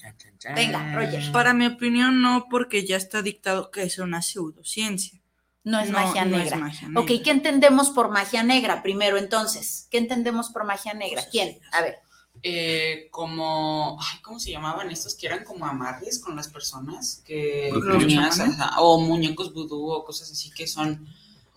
Venga, 0.54 0.94
Roger. 0.94 1.32
Para 1.32 1.54
mi 1.54 1.68
opinión, 1.68 2.22
no, 2.22 2.48
porque 2.50 2.86
ya 2.86 2.98
está 2.98 3.22
dictado 3.22 3.72
que 3.72 3.84
es 3.84 3.98
una 3.98 4.22
pseudociencia. 4.22 5.22
No 5.64 5.80
es 5.80 5.90
No, 5.90 6.00
magia 6.00 6.26
no 6.26 6.38
es 6.38 6.52
negra. 6.54 6.70
Ok. 7.00 7.08
¿qué 7.24 7.32
entendemos 7.32 7.92
por 7.92 8.10
magia 8.10 8.44
negra? 8.44 8.84
Primero, 8.84 9.18
entonces, 9.18 9.88
¿qué 9.90 10.00
entendemos 10.00 10.50
por 10.50 10.66
magia 10.66 10.94
negra? 10.94 11.24
¿Quién? 11.32 11.60
A 11.72 11.82
ver. 11.82 12.00
Eh, 12.44 13.08
como, 13.12 13.98
ay, 14.02 14.20
¿cómo 14.22 14.40
se 14.40 14.52
llamaban 14.52 14.90
estos 14.90 15.14
que 15.16 15.28
eran 15.28 15.44
como 15.44 15.66
amarres 15.66 16.20
con 16.20 16.36
las 16.36 16.48
personas? 16.48 17.22
Que 17.26 17.72
ajá, 18.20 18.82
o 18.82 19.00
muñecos 19.00 19.54
vudú 19.54 19.92
o 19.92 20.04
cosas 20.04 20.32
así 20.32 20.50
que 20.52 20.66
son, 20.66 21.08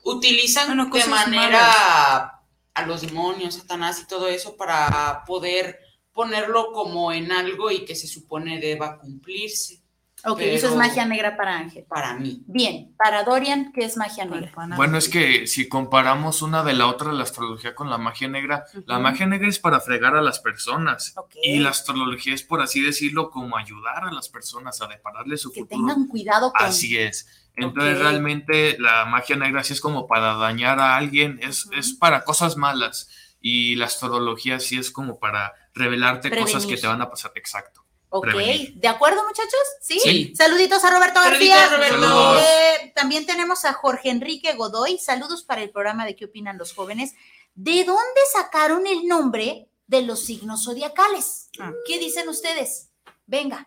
utilizan 0.02 0.66
Bueno, 0.76 0.90
de 0.92 1.06
manera 1.06 2.42
a 2.74 2.86
los 2.86 3.00
demonios, 3.00 3.54
Satanás 3.54 4.00
y 4.00 4.06
todo 4.06 4.28
eso 4.28 4.56
para 4.56 5.24
poder 5.26 5.78
ponerlo 6.12 6.72
como 6.72 7.12
en 7.12 7.32
algo 7.32 7.70
y 7.70 7.84
que 7.84 7.94
se 7.94 8.06
supone 8.06 8.60
deba 8.60 8.98
cumplirse 8.98 9.83
Ok, 10.26 10.40
eso 10.40 10.68
es 10.68 10.76
magia 10.76 11.04
negra 11.04 11.36
para 11.36 11.58
Ángel. 11.58 11.84
para 11.88 12.14
mí. 12.14 12.42
Bien, 12.46 12.94
para 12.96 13.24
Dorian, 13.24 13.72
¿qué 13.72 13.84
es 13.84 13.96
magia 13.96 14.24
negra? 14.24 14.52
Bueno, 14.76 14.96
es 14.96 15.08
que 15.08 15.46
si 15.46 15.68
comparamos 15.68 16.40
una 16.42 16.62
de 16.62 16.72
la 16.72 16.86
otra, 16.86 17.12
la 17.12 17.24
astrología 17.24 17.74
con 17.74 17.90
la 17.90 17.98
magia 17.98 18.28
negra, 18.28 18.64
la 18.86 18.98
magia 18.98 19.26
negra 19.26 19.48
es 19.48 19.58
para 19.58 19.80
fregar 19.80 20.16
a 20.16 20.22
las 20.22 20.40
personas. 20.40 21.14
Y 21.42 21.58
la 21.58 21.70
astrología 21.70 22.34
es, 22.34 22.42
por 22.42 22.62
así 22.62 22.80
decirlo, 22.80 23.30
como 23.30 23.56
ayudar 23.56 24.04
a 24.04 24.12
las 24.12 24.28
personas 24.28 24.80
a 24.80 24.86
depararle 24.86 25.36
su 25.36 25.52
Que 25.52 25.60
futuro. 25.60 25.80
tengan 25.86 26.06
cuidado 26.06 26.52
con... 26.52 26.66
Así 26.66 26.96
es. 26.96 27.28
Entonces 27.56 27.98
realmente 27.98 28.76
la 28.80 29.04
magia 29.04 29.36
negra 29.36 29.62
sí 29.62 29.74
es 29.74 29.80
como 29.80 30.06
para 30.06 30.34
dañar 30.34 30.80
a 30.80 30.96
alguien, 30.96 31.38
es, 31.42 31.68
es 31.76 31.92
para 31.92 32.24
cosas 32.24 32.56
malas. 32.56 33.08
Y 33.40 33.76
la 33.76 33.84
astrología 33.86 34.58
sí 34.58 34.78
es 34.78 34.90
como 34.90 35.18
para 35.18 35.52
revelarte 35.74 36.30
cosas 36.36 36.64
que 36.64 36.78
te 36.78 36.86
van 36.86 37.02
a 37.02 37.10
pasar. 37.10 37.32
Exacto. 37.34 37.83
Ok, 38.16 38.26
prevenir. 38.26 38.74
¿de 38.74 38.86
acuerdo, 38.86 39.24
muchachos? 39.24 39.60
¿Sí? 39.80 39.98
Sí. 39.98 40.32
Saluditos 40.36 40.84
a 40.84 40.90
Roberto 40.90 41.20
Saluditos, 41.20 41.56
García. 41.56 41.76
Roberto. 41.76 42.38
Eh, 42.38 42.92
también 42.94 43.26
tenemos 43.26 43.64
a 43.64 43.72
Jorge 43.72 44.10
Enrique 44.10 44.52
Godoy. 44.54 44.98
Saludos 44.98 45.42
para 45.42 45.62
el 45.62 45.70
programa 45.70 46.06
de 46.06 46.14
¿Qué 46.14 46.26
opinan 46.26 46.56
los 46.56 46.74
jóvenes? 46.74 47.14
¿De 47.56 47.82
dónde 47.82 48.20
sacaron 48.32 48.86
el 48.86 49.08
nombre 49.08 49.68
de 49.88 50.02
los 50.02 50.20
signos 50.20 50.64
zodiacales? 50.64 51.48
Ah. 51.58 51.72
¿Qué 51.88 51.98
dicen 51.98 52.28
ustedes? 52.28 52.90
Venga. 53.26 53.66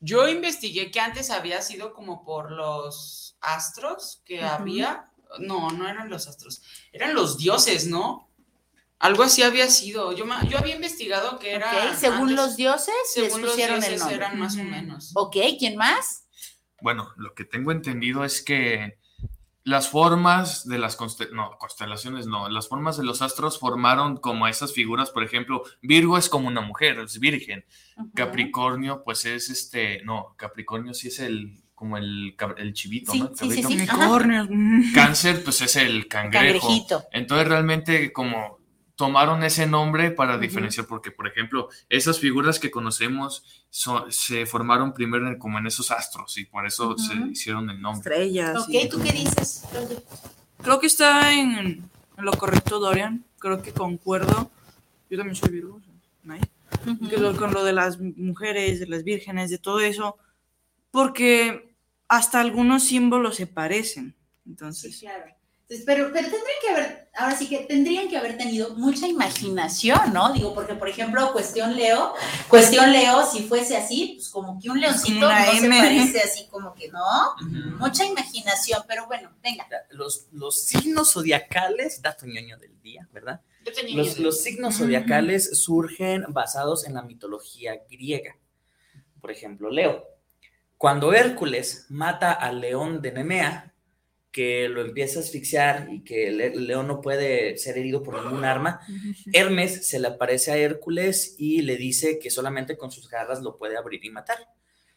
Yo 0.00 0.26
investigué 0.26 0.90
que 0.90 1.00
antes 1.00 1.28
había 1.28 1.60
sido 1.60 1.92
como 1.92 2.24
por 2.24 2.52
los 2.52 3.36
astros 3.42 4.22
que 4.24 4.42
había, 4.42 5.10
No, 5.38 5.68
no 5.70 5.86
eran 5.86 6.08
los 6.08 6.28
astros. 6.28 6.62
Eran 6.92 7.14
los 7.14 7.36
dioses, 7.36 7.86
¿no? 7.86 8.25
Algo 8.98 9.22
así 9.24 9.42
había 9.42 9.68
sido. 9.68 10.12
Yo, 10.12 10.24
yo 10.48 10.58
había 10.58 10.74
investigado 10.74 11.38
que 11.38 11.52
era. 11.52 11.94
Según 11.96 12.30
antes- 12.30 12.36
los 12.36 12.56
dioses, 12.56 12.94
les 13.16 13.26
según 13.26 13.42
los 13.42 13.50
pusieron 13.50 13.76
el 13.76 13.80
dioses 13.82 13.98
nombre. 14.00 14.16
eran 14.16 14.38
más 14.38 14.56
o 14.56 14.64
menos. 14.64 15.12
Ok, 15.14 15.36
¿quién 15.58 15.76
más? 15.76 16.26
Bueno, 16.80 17.08
lo 17.16 17.34
que 17.34 17.44
tengo 17.44 17.72
entendido 17.72 18.24
es 18.24 18.42
que 18.42 18.98
las 19.64 19.88
formas 19.88 20.66
de 20.68 20.78
las 20.78 20.96
constel- 20.98 21.32
no, 21.32 21.58
constelaciones, 21.58 22.26
no, 22.26 22.48
las 22.48 22.68
formas 22.68 22.96
de 22.96 23.02
los 23.04 23.20
astros 23.20 23.58
formaron 23.58 24.16
como 24.16 24.46
esas 24.46 24.72
figuras, 24.72 25.10
por 25.10 25.24
ejemplo, 25.24 25.62
Virgo 25.82 26.16
es 26.18 26.28
como 26.28 26.46
una 26.48 26.60
mujer, 26.60 26.98
es 27.00 27.18
virgen. 27.18 27.64
Capricornio 28.14 29.02
pues 29.04 29.24
es 29.24 29.50
este, 29.50 30.02
no, 30.04 30.34
Capricornio 30.38 30.94
sí 30.94 31.08
es 31.08 31.18
el, 31.18 31.62
como 31.74 31.96
el, 31.98 32.36
el 32.58 32.72
chivito, 32.74 33.10
Sí, 33.12 33.20
¿no? 33.20 33.30
El 33.30 33.52
sí. 33.52 34.92
Cáncer 34.94 35.42
pues 35.44 35.60
es 35.60 35.76
el 35.76 36.08
cangrejo. 36.08 36.60
Cangrejito. 36.66 37.04
Entonces 37.12 37.48
realmente 37.48 38.12
como 38.12 38.58
tomaron 38.96 39.42
ese 39.44 39.66
nombre 39.66 40.10
para 40.10 40.38
diferenciar, 40.38 40.86
porque 40.86 41.10
por 41.10 41.28
ejemplo, 41.28 41.68
esas 41.88 42.18
figuras 42.18 42.58
que 42.58 42.70
conocemos 42.70 43.44
son- 43.70 44.10
se 44.10 44.46
formaron 44.46 44.92
primero 44.94 45.28
en- 45.28 45.38
como 45.38 45.58
en 45.58 45.66
esos 45.66 45.90
astros 45.90 46.36
y 46.38 46.46
por 46.46 46.66
eso 46.66 46.96
se 46.98 47.14
Ujú. 47.14 47.26
hicieron 47.26 47.68
el 47.70 47.80
nombre. 47.80 48.10
Estrellas. 48.10 48.56
Ok, 48.62 48.68
y- 48.70 48.88
¿tú 48.88 49.00
qué 49.02 49.12
dices? 49.12 49.64
Creo 50.62 50.80
que 50.80 50.86
está 50.86 51.32
en, 51.34 51.50
en 51.58 51.90
lo 52.16 52.32
correcto, 52.32 52.78
Dorian. 52.80 53.22
Creo 53.38 53.62
que 53.62 53.72
concuerdo. 53.72 54.50
Yo 55.10 55.18
también 55.18 55.36
soy 55.36 55.50
Virgo. 55.50 55.80
nice. 56.24 56.48
Que 57.08 57.18
lo- 57.18 57.36
con 57.36 57.52
lo 57.52 57.62
de 57.64 57.72
las 57.72 57.98
mujeres, 58.00 58.80
de 58.80 58.86
las 58.86 59.04
vírgenes, 59.04 59.50
de 59.50 59.58
todo 59.58 59.80
eso. 59.80 60.16
Porque 60.90 61.74
hasta 62.08 62.40
algunos 62.40 62.84
símbolos 62.84 63.36
se 63.36 63.46
parecen. 63.46 64.14
Sí, 64.16 64.50
Entonces, 64.50 64.98
claro. 65.00 65.24
Entonces, 65.68 65.84
pero, 65.84 66.12
pero 66.12 66.28
tendrían 66.28 66.58
que 66.62 66.68
haber, 66.68 67.10
ahora 67.16 67.36
sí 67.36 67.48
que 67.48 67.64
tendrían 67.64 68.08
que 68.08 68.16
haber 68.16 68.38
tenido 68.38 68.76
mucha 68.76 69.08
imaginación, 69.08 70.12
¿no? 70.12 70.32
Digo, 70.32 70.54
porque 70.54 70.74
por 70.76 70.88
ejemplo, 70.88 71.32
cuestión 71.32 71.74
Leo, 71.74 72.14
cuestión 72.48 72.92
Leo, 72.92 73.26
si 73.26 73.42
fuese 73.42 73.76
así, 73.76 74.12
pues 74.14 74.28
como 74.28 74.60
que 74.60 74.70
un 74.70 74.80
leoncito 74.80 75.26
una 75.26 75.44
no 75.44 75.50
se 75.50 75.66
M. 75.66 75.76
parece 75.76 76.20
así 76.20 76.46
como 76.52 76.72
que, 76.72 76.88
¿no? 76.88 77.02
Mucha 77.80 78.04
imaginación, 78.04 78.84
pero 78.86 79.08
bueno, 79.08 79.32
venga. 79.42 79.66
Los, 79.90 80.28
los 80.30 80.62
signos 80.62 81.12
zodiacales, 81.12 82.00
dato 82.00 82.26
ñoño 82.26 82.58
del 82.58 82.80
día, 82.80 83.08
¿verdad? 83.10 83.40
Yo 83.64 83.72
tenía 83.72 83.96
Los, 83.96 84.20
los 84.20 84.40
signos 84.40 84.76
zodiacales 84.76 85.58
surgen 85.58 86.26
basados 86.28 86.86
en 86.86 86.94
la 86.94 87.02
mitología 87.02 87.82
griega. 87.90 88.36
Por 89.20 89.32
ejemplo, 89.32 89.68
Leo. 89.68 90.04
Cuando 90.78 91.12
Hércules 91.12 91.86
mata 91.88 92.32
al 92.32 92.60
león 92.60 93.02
de 93.02 93.10
Nemea, 93.10 93.72
que 94.36 94.68
lo 94.68 94.82
empieza 94.82 95.18
a 95.18 95.22
asfixiar 95.22 95.88
y 95.90 96.04
que 96.04 96.28
el, 96.28 96.66
león 96.66 96.86
no 96.86 97.00
puede 97.00 97.56
ser 97.56 97.78
herido 97.78 98.02
por 98.02 98.22
ningún 98.22 98.44
arma, 98.44 98.80
Hermes 99.32 99.88
se 99.88 99.98
le 99.98 100.08
aparece 100.08 100.52
a 100.52 100.58
Hércules 100.58 101.36
y 101.38 101.62
le 101.62 101.78
dice 101.78 102.18
que 102.18 102.30
solamente 102.30 102.76
con 102.76 102.90
sus 102.90 103.08
garras 103.08 103.40
lo 103.40 103.56
puede 103.56 103.78
abrir 103.78 104.04
y 104.04 104.10
matar. 104.10 104.36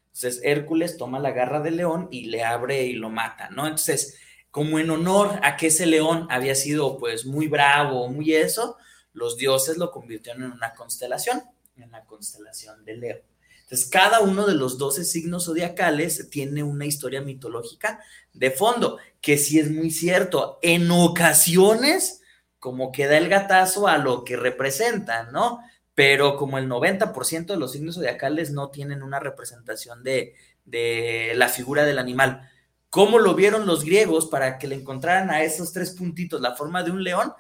Entonces 0.08 0.42
Hércules 0.44 0.98
toma 0.98 1.20
la 1.20 1.32
garra 1.32 1.62
del 1.62 1.78
león 1.78 2.10
y 2.12 2.26
le 2.26 2.44
abre 2.44 2.84
y 2.84 2.92
lo 2.92 3.10
mata, 3.10 3.50
¿no? 3.50 3.64
Entonces, 3.66 4.20
como 4.52 4.78
en 4.78 4.90
honor 4.90 5.40
a 5.42 5.56
que 5.56 5.68
ese 5.68 5.86
león 5.86 6.28
había 6.30 6.54
sido 6.54 6.98
pues 6.98 7.26
muy 7.26 7.48
bravo, 7.48 8.10
muy 8.10 8.34
eso, 8.34 8.76
los 9.14 9.38
dioses 9.38 9.78
lo 9.78 9.90
convirtieron 9.90 10.44
en 10.44 10.52
una 10.52 10.74
constelación, 10.74 11.42
en 11.78 11.90
la 11.92 12.04
constelación 12.04 12.84
de 12.84 12.98
Leo. 12.98 13.29
Entonces, 13.70 13.88
cada 13.90 14.22
uno 14.22 14.48
de 14.48 14.56
los 14.56 14.80
12 14.80 15.06
signos 15.06 15.46
zodiacales 15.46 16.28
tiene 16.32 16.64
una 16.64 16.86
historia 16.88 17.22
mitológica 17.22 18.00
de 18.34 18.50
fondo, 18.50 18.98
que 19.22 19.38
sí 19.38 19.60
es 19.60 19.70
muy 19.70 19.92
cierto. 19.92 20.58
En 20.64 20.90
ocasiones, 20.90 22.22
como 22.60 22.92
que 22.92 23.06
da 23.08 23.18
el 23.18 23.30
gatazo 23.30 23.88
a 23.88 23.98
lo 24.00 24.24
que 24.24 24.36
representan, 24.38 25.32
¿no? 25.32 25.60
Pero 25.94 26.36
como 26.36 26.58
el 26.58 26.68
90% 26.68 27.54
de 27.54 27.60
los 27.60 27.74
signos 27.74 27.96
zodiacales 27.96 28.52
no 28.52 28.70
tienen 28.70 29.04
una 29.04 29.20
representación 29.20 30.04
de, 30.04 30.34
de 30.66 31.34
la 31.36 31.48
figura 31.50 31.84
del 31.86 32.00
animal. 32.00 32.50
¿Cómo 32.90 33.20
lo 33.20 33.36
vieron 33.36 33.68
los 33.68 33.84
griegos 33.86 34.26
para 34.26 34.58
que 34.58 34.68
le 34.68 34.76
encontraran 34.76 35.30
a 35.30 35.44
esos 35.44 35.72
tres 35.74 35.92
puntitos 35.92 36.42
la 36.42 36.56
forma 36.56 36.82
de 36.82 36.90
un 36.92 37.04
león? 37.04 37.34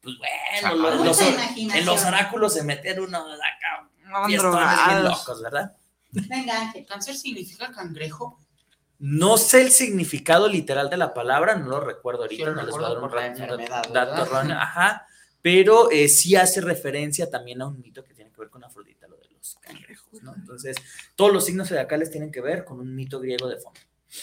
Pues 0.00 0.16
bueno, 0.18 0.74
los- 1.04 1.18
en 1.78 1.86
los 1.86 2.04
oráculos 2.04 2.54
se 2.54 2.64
meten 2.64 2.98
unos 3.00 3.22
acá, 3.34 3.88
bien 4.26 4.40
drogados. 4.40 5.18
locos, 5.18 5.42
¿verdad? 5.42 5.76
Venga, 6.10 6.60
Ángel. 6.60 6.86
¿Cáncer 6.86 7.16
significa 7.16 7.70
cangrejo? 7.70 8.40
No 8.98 9.36
sé 9.36 9.60
el 9.62 9.70
significado 9.72 10.48
literal 10.48 10.88
de 10.88 10.96
la 10.96 11.12
palabra, 11.12 11.56
no 11.56 11.68
lo 11.68 11.80
recuerdo 11.80 12.22
ahorita, 12.22 12.46
lo 12.46 12.54
no 12.54 12.62
les 12.62 12.70
voy 12.74 12.84
a 12.84 12.88
dar 12.88 12.98
un 12.98 13.04
recuerdo 13.04 13.10
por 13.10 13.14
la 13.14 13.20
ra- 13.20 13.34
un 13.34 13.42
enfermedad, 13.42 13.82
dato 13.92 14.10
¿verdad? 14.12 14.26
erróneo, 14.26 14.56
ajá, 14.58 15.06
pero 15.42 15.90
eh, 15.90 16.08
sí 16.08 16.34
hace 16.34 16.62
referencia 16.62 17.28
también 17.28 17.60
a 17.60 17.66
un 17.66 17.78
mito 17.80 18.02
que 18.02 18.14
tiene 18.14 18.30
que 18.32 18.40
ver 18.40 18.48
con 18.48 18.64
Afrodita, 18.64 19.06
lo 19.06 19.16
de 19.18 19.28
los 19.28 19.58
cangrejos, 19.60 20.22
¿no? 20.22 20.34
Entonces, 20.34 20.76
todos 21.14 21.30
los 21.30 21.44
signos 21.44 21.68
zodiacales 21.68 22.10
tienen 22.10 22.32
que 22.32 22.40
ver 22.40 22.64
con 22.64 22.80
un 22.80 22.94
mito 22.94 23.20
griego 23.20 23.46
de 23.48 23.58
fondo. 23.58 23.78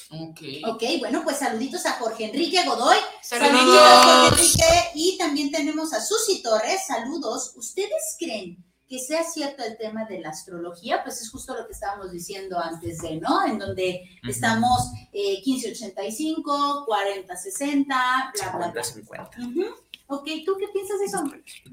Ok. 0.10 0.40
Ok, 0.66 0.84
bueno, 1.00 1.22
pues 1.24 1.38
saluditos 1.38 1.86
a 1.86 1.92
Jorge 2.00 2.26
Enrique 2.26 2.66
Godoy. 2.66 2.98
Saludos. 3.22 3.52
Saluditos 3.52 3.80
a 3.80 4.04
Jorge 4.04 4.28
Enrique. 4.42 4.90
Y 4.96 5.18
también 5.20 5.52
tenemos 5.52 5.94
a 5.94 6.02
Susi 6.02 6.42
Torres. 6.42 6.88
Saludos. 6.88 7.54
¿Ustedes 7.58 8.16
creen 8.18 8.58
que 8.94 9.00
sea 9.00 9.24
cierto 9.24 9.64
el 9.64 9.76
tema 9.76 10.06
de 10.06 10.20
la 10.20 10.30
astrología? 10.30 11.02
Pues 11.04 11.20
es 11.20 11.32
justo 11.32 11.58
lo 11.58 11.66
que 11.66 11.72
estábamos 11.72 12.12
diciendo 12.12 12.60
antes 12.60 13.00
de, 13.00 13.20
¿no? 13.20 13.44
En 13.44 13.58
donde 13.58 14.08
estamos 14.22 14.92
eh, 15.12 15.42
1585, 15.44 16.84
4060, 16.86 17.96
bla, 18.36 18.52
bla, 18.56 18.68
bla. 18.68 18.84
50-50. 18.84 19.50
Ujú. 19.50 19.66
Ok, 20.06 20.30
¿tú 20.46 20.56
qué 20.60 20.68
piensas 20.72 21.00
de 21.00 21.06
eso? 21.06 21.24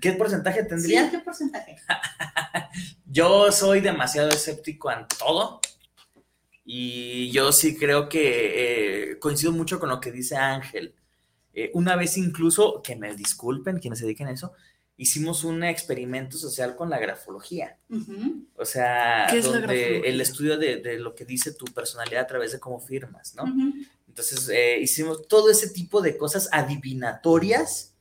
¿Qué 0.00 0.12
porcentaje 0.12 0.62
tendría? 0.62 1.04
Sí, 1.04 1.10
¿qué 1.10 1.18
porcentaje? 1.18 1.76
Yo 3.04 3.52
soy 3.52 3.82
demasiado 3.82 4.30
escéptico 4.30 4.90
en 4.90 5.06
todo 5.18 5.60
y 6.64 7.30
yo 7.32 7.52
sí 7.52 7.76
creo 7.76 8.08
que 8.08 9.10
eh, 9.10 9.18
coincido 9.18 9.52
mucho 9.52 9.78
con 9.78 9.90
lo 9.90 10.00
que 10.00 10.10
dice 10.10 10.36
Ángel. 10.36 10.94
Eh, 11.52 11.70
una 11.74 11.96
vez 11.96 12.16
incluso, 12.16 12.80
que 12.80 12.96
me 12.96 13.14
disculpen 13.14 13.78
quienes 13.78 13.98
se 13.98 14.06
dediquen 14.06 14.28
a 14.28 14.32
eso, 14.32 14.54
hicimos 15.00 15.44
un 15.44 15.64
experimento 15.64 16.36
social 16.36 16.76
con 16.76 16.90
la 16.90 16.98
grafología. 16.98 17.78
O 18.54 18.66
sea, 18.66 19.26
¿Qué 19.30 19.38
es 19.38 19.46
la 19.46 19.52
donde 19.52 19.66
grafología? 19.66 20.10
el 20.10 20.20
estudio 20.20 20.58
de, 20.58 20.76
de 20.76 20.98
lo 20.98 21.14
que 21.14 21.24
dice 21.24 21.54
tu 21.54 21.64
personalidad 21.64 22.24
a 22.24 22.26
través 22.26 22.52
de 22.52 22.60
cómo 22.60 22.78
firmas, 22.80 23.34
¿no? 23.34 23.44
Entonces, 24.06 24.46
eh, 24.50 24.78
hicimos 24.78 25.26
todo 25.26 25.50
ese 25.50 25.70
tipo 25.70 26.02
de 26.02 26.18
cosas 26.18 26.50
adivinatorias. 26.52 27.94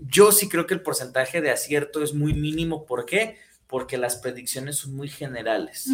Yo 0.00 0.32
sí 0.32 0.48
creo 0.48 0.66
que 0.66 0.74
el 0.74 0.82
porcentaje 0.82 1.40
de 1.40 1.52
acierto 1.52 2.02
es 2.02 2.12
muy 2.12 2.34
mínimo. 2.34 2.84
¿Por 2.84 3.06
qué? 3.06 3.36
Porque 3.68 3.96
las 3.96 4.16
predicciones 4.16 4.74
son 4.74 4.96
muy 4.96 5.08
generales. 5.08 5.86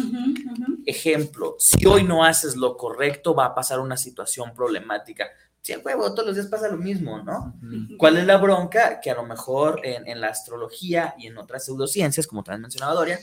Ejemplo, 0.87 1.55
si 1.59 1.85
hoy 1.85 2.03
no 2.03 2.23
haces 2.23 2.55
lo 2.55 2.77
correcto, 2.77 3.35
va 3.35 3.45
a 3.45 3.53
pasar 3.53 3.79
una 3.79 3.97
situación 3.97 4.55
problemática. 4.55 5.27
Si 5.65 5.73
el 5.73 5.81
huevo 5.83 6.13
todos 6.13 6.27
los 6.27 6.35
días 6.35 6.45
pasa 6.45 6.67
lo 6.67 6.77
mismo, 6.77 7.23
¿no? 7.23 7.55
¿Cuál 7.97 8.17
es 8.17 8.25
la 8.27 8.37
bronca? 8.37 8.99
Que 9.01 9.09
a 9.09 9.15
lo 9.15 9.23
mejor 9.25 9.81
en, 9.83 10.07
en 10.07 10.21
la 10.21 10.27
astrología 10.27 11.15
y 11.17 11.25
en 11.25 11.39
otras 11.39 11.65
pseudociencias, 11.65 12.27
como 12.27 12.43
también 12.43 12.61
mencionaba 12.61 12.93
Doria, 12.93 13.19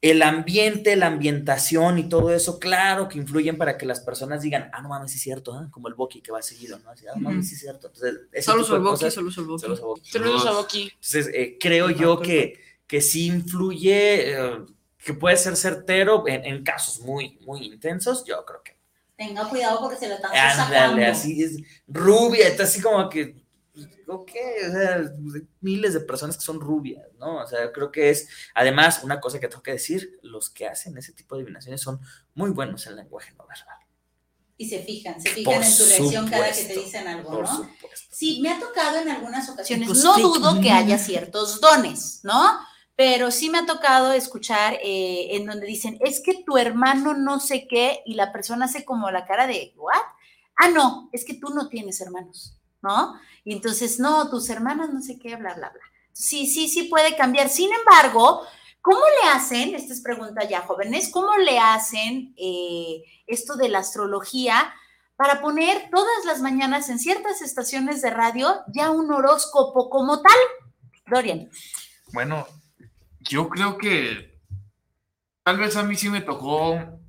el 0.00 0.22
ambiente, 0.22 0.94
la 0.94 1.08
ambientación 1.08 1.98
y 1.98 2.08
todo 2.08 2.32
eso, 2.32 2.60
claro 2.60 3.08
que 3.08 3.18
influyen 3.18 3.58
para 3.58 3.76
que 3.76 3.86
las 3.86 3.98
personas 3.98 4.42
digan, 4.42 4.70
ah, 4.72 4.82
no 4.82 4.88
mames, 4.88 5.10
sí 5.10 5.16
es 5.16 5.24
cierto, 5.24 5.60
¿eh? 5.60 5.66
como 5.72 5.88
el 5.88 5.94
Boqui 5.94 6.20
que 6.20 6.30
va 6.30 6.42
seguido, 6.42 6.78
¿no? 6.78 6.90
Así, 6.90 7.04
ah, 7.08 7.14
no 7.16 7.22
mames, 7.22 7.48
sí 7.48 7.56
es 7.56 7.60
cierto. 7.60 7.88
Entonces, 7.88 8.28
ese 8.30 8.42
Solo 8.44 8.62
soy 8.62 8.78
de 8.78 8.84
Boqui, 8.84 9.10
solo 9.10 9.30
soy 9.32 9.44
Boqui. 9.46 9.66
solo. 9.66 9.96
Saludos 10.04 10.46
a 10.46 10.52
Boqui. 10.52 10.92
Entonces, 10.94 11.28
eh, 11.34 11.58
creo 11.58 11.90
yo 11.90 12.20
que, 12.20 12.60
que 12.86 13.00
sí 13.00 13.26
influye, 13.26 14.36
eh, 14.36 14.58
que 14.96 15.14
puede 15.14 15.36
ser 15.36 15.56
certero 15.56 16.28
en, 16.28 16.44
en 16.44 16.62
casos 16.62 17.00
muy, 17.00 17.36
muy 17.44 17.66
intensos, 17.66 18.24
yo 18.24 18.44
creo 18.44 18.62
que. 18.62 18.78
Tenga 19.20 19.46
cuidado 19.50 19.80
porque 19.80 19.98
se 19.98 20.08
lo 20.08 20.14
están 20.14 20.30
sacando. 20.30 20.76
Ándale, 20.76 21.06
así 21.08 21.42
es, 21.42 21.58
rubia, 21.86 22.48
está 22.48 22.62
así 22.62 22.80
como 22.80 23.06
que, 23.10 23.36
ok, 24.06 24.30
o 24.66 24.72
sea, 24.72 25.12
miles 25.60 25.92
de 25.92 26.00
personas 26.00 26.38
que 26.38 26.42
son 26.42 26.58
rubias, 26.58 27.04
¿no? 27.18 27.36
O 27.36 27.46
sea, 27.46 27.70
creo 27.70 27.92
que 27.92 28.08
es, 28.08 28.30
además, 28.54 29.04
una 29.04 29.20
cosa 29.20 29.38
que 29.38 29.46
tengo 29.46 29.62
que 29.62 29.72
decir, 29.72 30.18
los 30.22 30.48
que 30.48 30.66
hacen 30.66 30.96
ese 30.96 31.12
tipo 31.12 31.34
de 31.34 31.42
adivinaciones 31.42 31.82
son 31.82 32.00
muy 32.32 32.48
buenos 32.48 32.86
en 32.86 32.96
lenguaje 32.96 33.34
no 33.36 33.46
verbal. 33.46 33.76
Y 34.56 34.66
se 34.70 34.78
fijan, 34.84 35.20
se 35.20 35.28
fijan 35.28 35.54
Por 35.54 35.64
en 35.64 35.76
tu 35.76 35.84
reacción 35.84 36.30
cada 36.30 36.52
que 36.52 36.64
te 36.64 36.74
dicen 36.80 37.06
algo, 37.06 37.30
Por 37.30 37.42
¿no? 37.42 37.56
supuesto. 37.58 38.08
Sí, 38.10 38.40
me 38.40 38.48
ha 38.48 38.58
tocado 38.58 39.00
en 39.00 39.10
algunas 39.10 39.50
ocasiones. 39.50 39.86
Pues 39.86 40.02
no 40.02 40.16
dudo 40.16 40.62
que 40.62 40.70
haya 40.70 40.96
ciertos 40.96 41.60
dones, 41.60 42.20
¿no? 42.22 42.58
Pero 43.00 43.30
sí 43.30 43.48
me 43.48 43.56
ha 43.56 43.64
tocado 43.64 44.12
escuchar 44.12 44.74
eh, 44.74 45.28
en 45.30 45.46
donde 45.46 45.66
dicen, 45.66 45.96
es 46.02 46.20
que 46.20 46.44
tu 46.44 46.58
hermano 46.58 47.14
no 47.14 47.40
sé 47.40 47.66
qué, 47.66 48.02
y 48.04 48.12
la 48.12 48.30
persona 48.30 48.66
hace 48.66 48.84
como 48.84 49.10
la 49.10 49.24
cara 49.24 49.46
de, 49.46 49.72
¿what? 49.76 49.96
Ah, 50.56 50.68
no, 50.68 51.08
es 51.10 51.24
que 51.24 51.32
tú 51.32 51.48
no 51.48 51.70
tienes 51.70 51.98
hermanos, 52.02 52.58
¿no? 52.82 53.18
Y 53.42 53.54
entonces, 53.54 54.00
no, 54.00 54.28
tus 54.28 54.50
hermanas 54.50 54.90
no 54.92 55.00
sé 55.00 55.18
qué, 55.18 55.34
bla, 55.36 55.54
bla, 55.54 55.70
bla. 55.70 55.80
Sí, 56.12 56.46
sí, 56.46 56.68
sí 56.68 56.82
puede 56.90 57.16
cambiar. 57.16 57.48
Sin 57.48 57.70
embargo, 57.72 58.42
¿cómo 58.82 59.00
le 59.22 59.30
hacen, 59.30 59.74
esta 59.74 59.94
es 59.94 60.02
pregunta 60.02 60.46
ya 60.46 60.60
jóvenes, 60.60 61.08
cómo 61.10 61.34
le 61.38 61.58
hacen 61.58 62.34
eh, 62.36 63.02
esto 63.26 63.56
de 63.56 63.70
la 63.70 63.78
astrología 63.78 64.74
para 65.16 65.40
poner 65.40 65.88
todas 65.90 66.26
las 66.26 66.42
mañanas 66.42 66.90
en 66.90 66.98
ciertas 66.98 67.40
estaciones 67.40 68.02
de 68.02 68.10
radio 68.10 68.60
ya 68.74 68.90
un 68.90 69.10
horóscopo 69.10 69.88
como 69.88 70.20
tal. 70.20 70.38
Dorian. 71.06 71.48
Bueno, 72.12 72.46
yo 73.20 73.48
creo 73.48 73.78
que 73.78 74.40
tal 75.42 75.58
vez 75.58 75.76
a 75.76 75.82
mí 75.82 75.96
sí 75.96 76.08
me 76.08 76.20
tocó 76.20 77.00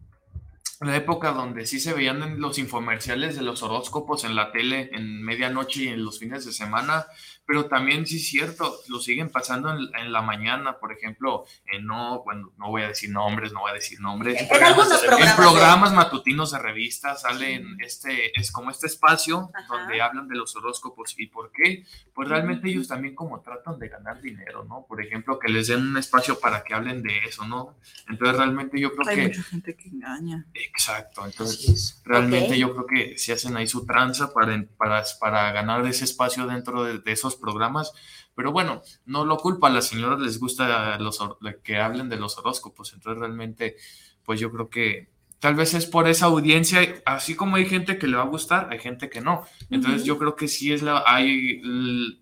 la 0.82 0.96
época 0.96 1.32
donde 1.32 1.68
sí 1.68 1.80
se 1.80 1.94
veían 1.94 2.40
los 2.40 2.58
infomerciales 2.58 3.36
de 3.36 3.44
los 3.44 3.62
horóscopos 3.62 4.24
en 4.24 4.36
la 4.36 4.52
tele 4.52 4.90
en 4.94 5.22
medianoche 5.22 5.84
y 5.84 5.88
en 5.90 6.04
los 6.04 6.20
fines 6.20 6.44
de 6.46 6.52
semana, 6.52 7.06
pero 7.52 7.66
también 7.66 8.08
sí 8.08 8.16
es 8.16 8.30
cierto, 8.30 8.80
lo 8.88 9.02
siguen 9.02 9.30
pasando 9.30 9.72
en, 9.72 10.14
la 10.14 10.22
mañana, 10.22 10.80
por 10.80 10.94
ejemplo, 10.94 11.44
en 11.66 11.86
no, 11.86 12.24
bueno, 12.24 12.54
no 12.58 12.70
voy 12.70 12.84
a 12.84 12.88
decir 12.88 13.10
nombres, 13.10 13.52
no 13.52 13.60
voy 13.60 13.72
a 13.72 13.74
decir 13.74 14.00
nombres. 14.00 14.40
En, 14.40 14.48
programas, 14.48 15.04
en 15.04 15.36
programas, 15.36 15.94
matutinos 15.94 16.52
de 16.52 16.60
revistas 16.60 17.24
salen 17.24 17.76
este, 17.82 18.40
es 18.40 18.54
como 18.54 18.72
este 18.72 18.88
espacio 18.88 19.52
donde 19.68 20.02
hablan 20.02 20.30
de 20.30 20.38
los 20.38 20.56
horóscopos. 20.56 21.14
¿Y 21.18 21.28
por 21.28 21.52
qué? 21.52 21.86
Pues 22.14 22.30
realmente 22.30 22.70
ellos 22.70 22.88
también 22.88 23.16
como 23.16 23.42
tratan 23.42 23.78
de 23.78 23.90
ganar 23.90 24.22
dinero, 24.22 24.64
¿no? 24.64 24.86
Por 24.88 25.04
ejemplo, 25.04 25.38
que 25.38 25.52
les 25.52 25.68
den 25.68 25.82
un 25.82 25.98
espacio 25.98 26.40
para 26.40 26.64
que 26.64 26.74
hablen 26.74 27.04
de 27.04 27.18
eso, 27.28 27.46
¿no? 27.46 27.76
Entonces 28.08 28.38
realmente 28.38 28.80
yo 28.80 28.96
creo 28.96 29.14
que... 29.14 29.22
Hay 29.24 29.28
mucha 29.28 29.44
gente 29.44 29.76
que 29.76 29.90
engaña. 29.90 30.46
Exacto, 30.54 31.26
entonces 31.26 32.02
realmente 32.06 32.58
yo 32.58 32.74
creo 32.74 32.86
que 32.86 33.18
si 33.18 33.34
hacen 33.34 33.58
ahí 33.58 33.68
su 33.68 33.86
tranza 33.86 34.34
para, 34.34 34.66
para, 34.78 35.04
para 35.20 35.52
ganar 35.52 35.86
ese 35.86 36.06
espacio 36.06 36.48
dentro 36.48 36.86
de, 36.86 37.00
de 37.00 37.12
esos 37.12 37.41
programas, 37.42 37.92
pero 38.36 38.52
bueno, 38.52 38.82
no 39.06 39.26
lo 39.26 39.38
culpa, 39.38 39.68
a 39.68 39.72
las 39.72 39.88
señoras 39.88 40.20
les 40.20 40.40
gusta 40.40 40.98
los, 41.00 41.20
que 41.64 41.78
hablen 41.78 42.08
de 42.08 42.18
los 42.18 42.38
horóscopos, 42.38 42.94
entonces 42.94 43.20
realmente, 43.20 43.76
pues 44.24 44.40
yo 44.40 44.52
creo 44.52 44.70
que 44.70 45.10
tal 45.42 45.56
vez 45.56 45.74
es 45.74 45.88
por 45.88 46.08
esa 46.08 46.28
audiencia, 46.28 47.02
así 47.04 47.36
como 47.36 47.56
hay 47.56 47.66
gente 47.66 47.98
que 47.98 48.08
le 48.08 48.16
va 48.16 48.24
a 48.24 48.28
gustar, 48.28 48.68
hay 48.72 48.78
gente 48.78 49.10
que 49.10 49.22
no. 49.22 49.44
Entonces 49.72 50.04
yo 50.04 50.20
creo 50.20 50.36
que 50.36 50.48
sí 50.48 50.72
es 50.72 50.84
la, 50.84 51.04
hay, 51.06 51.62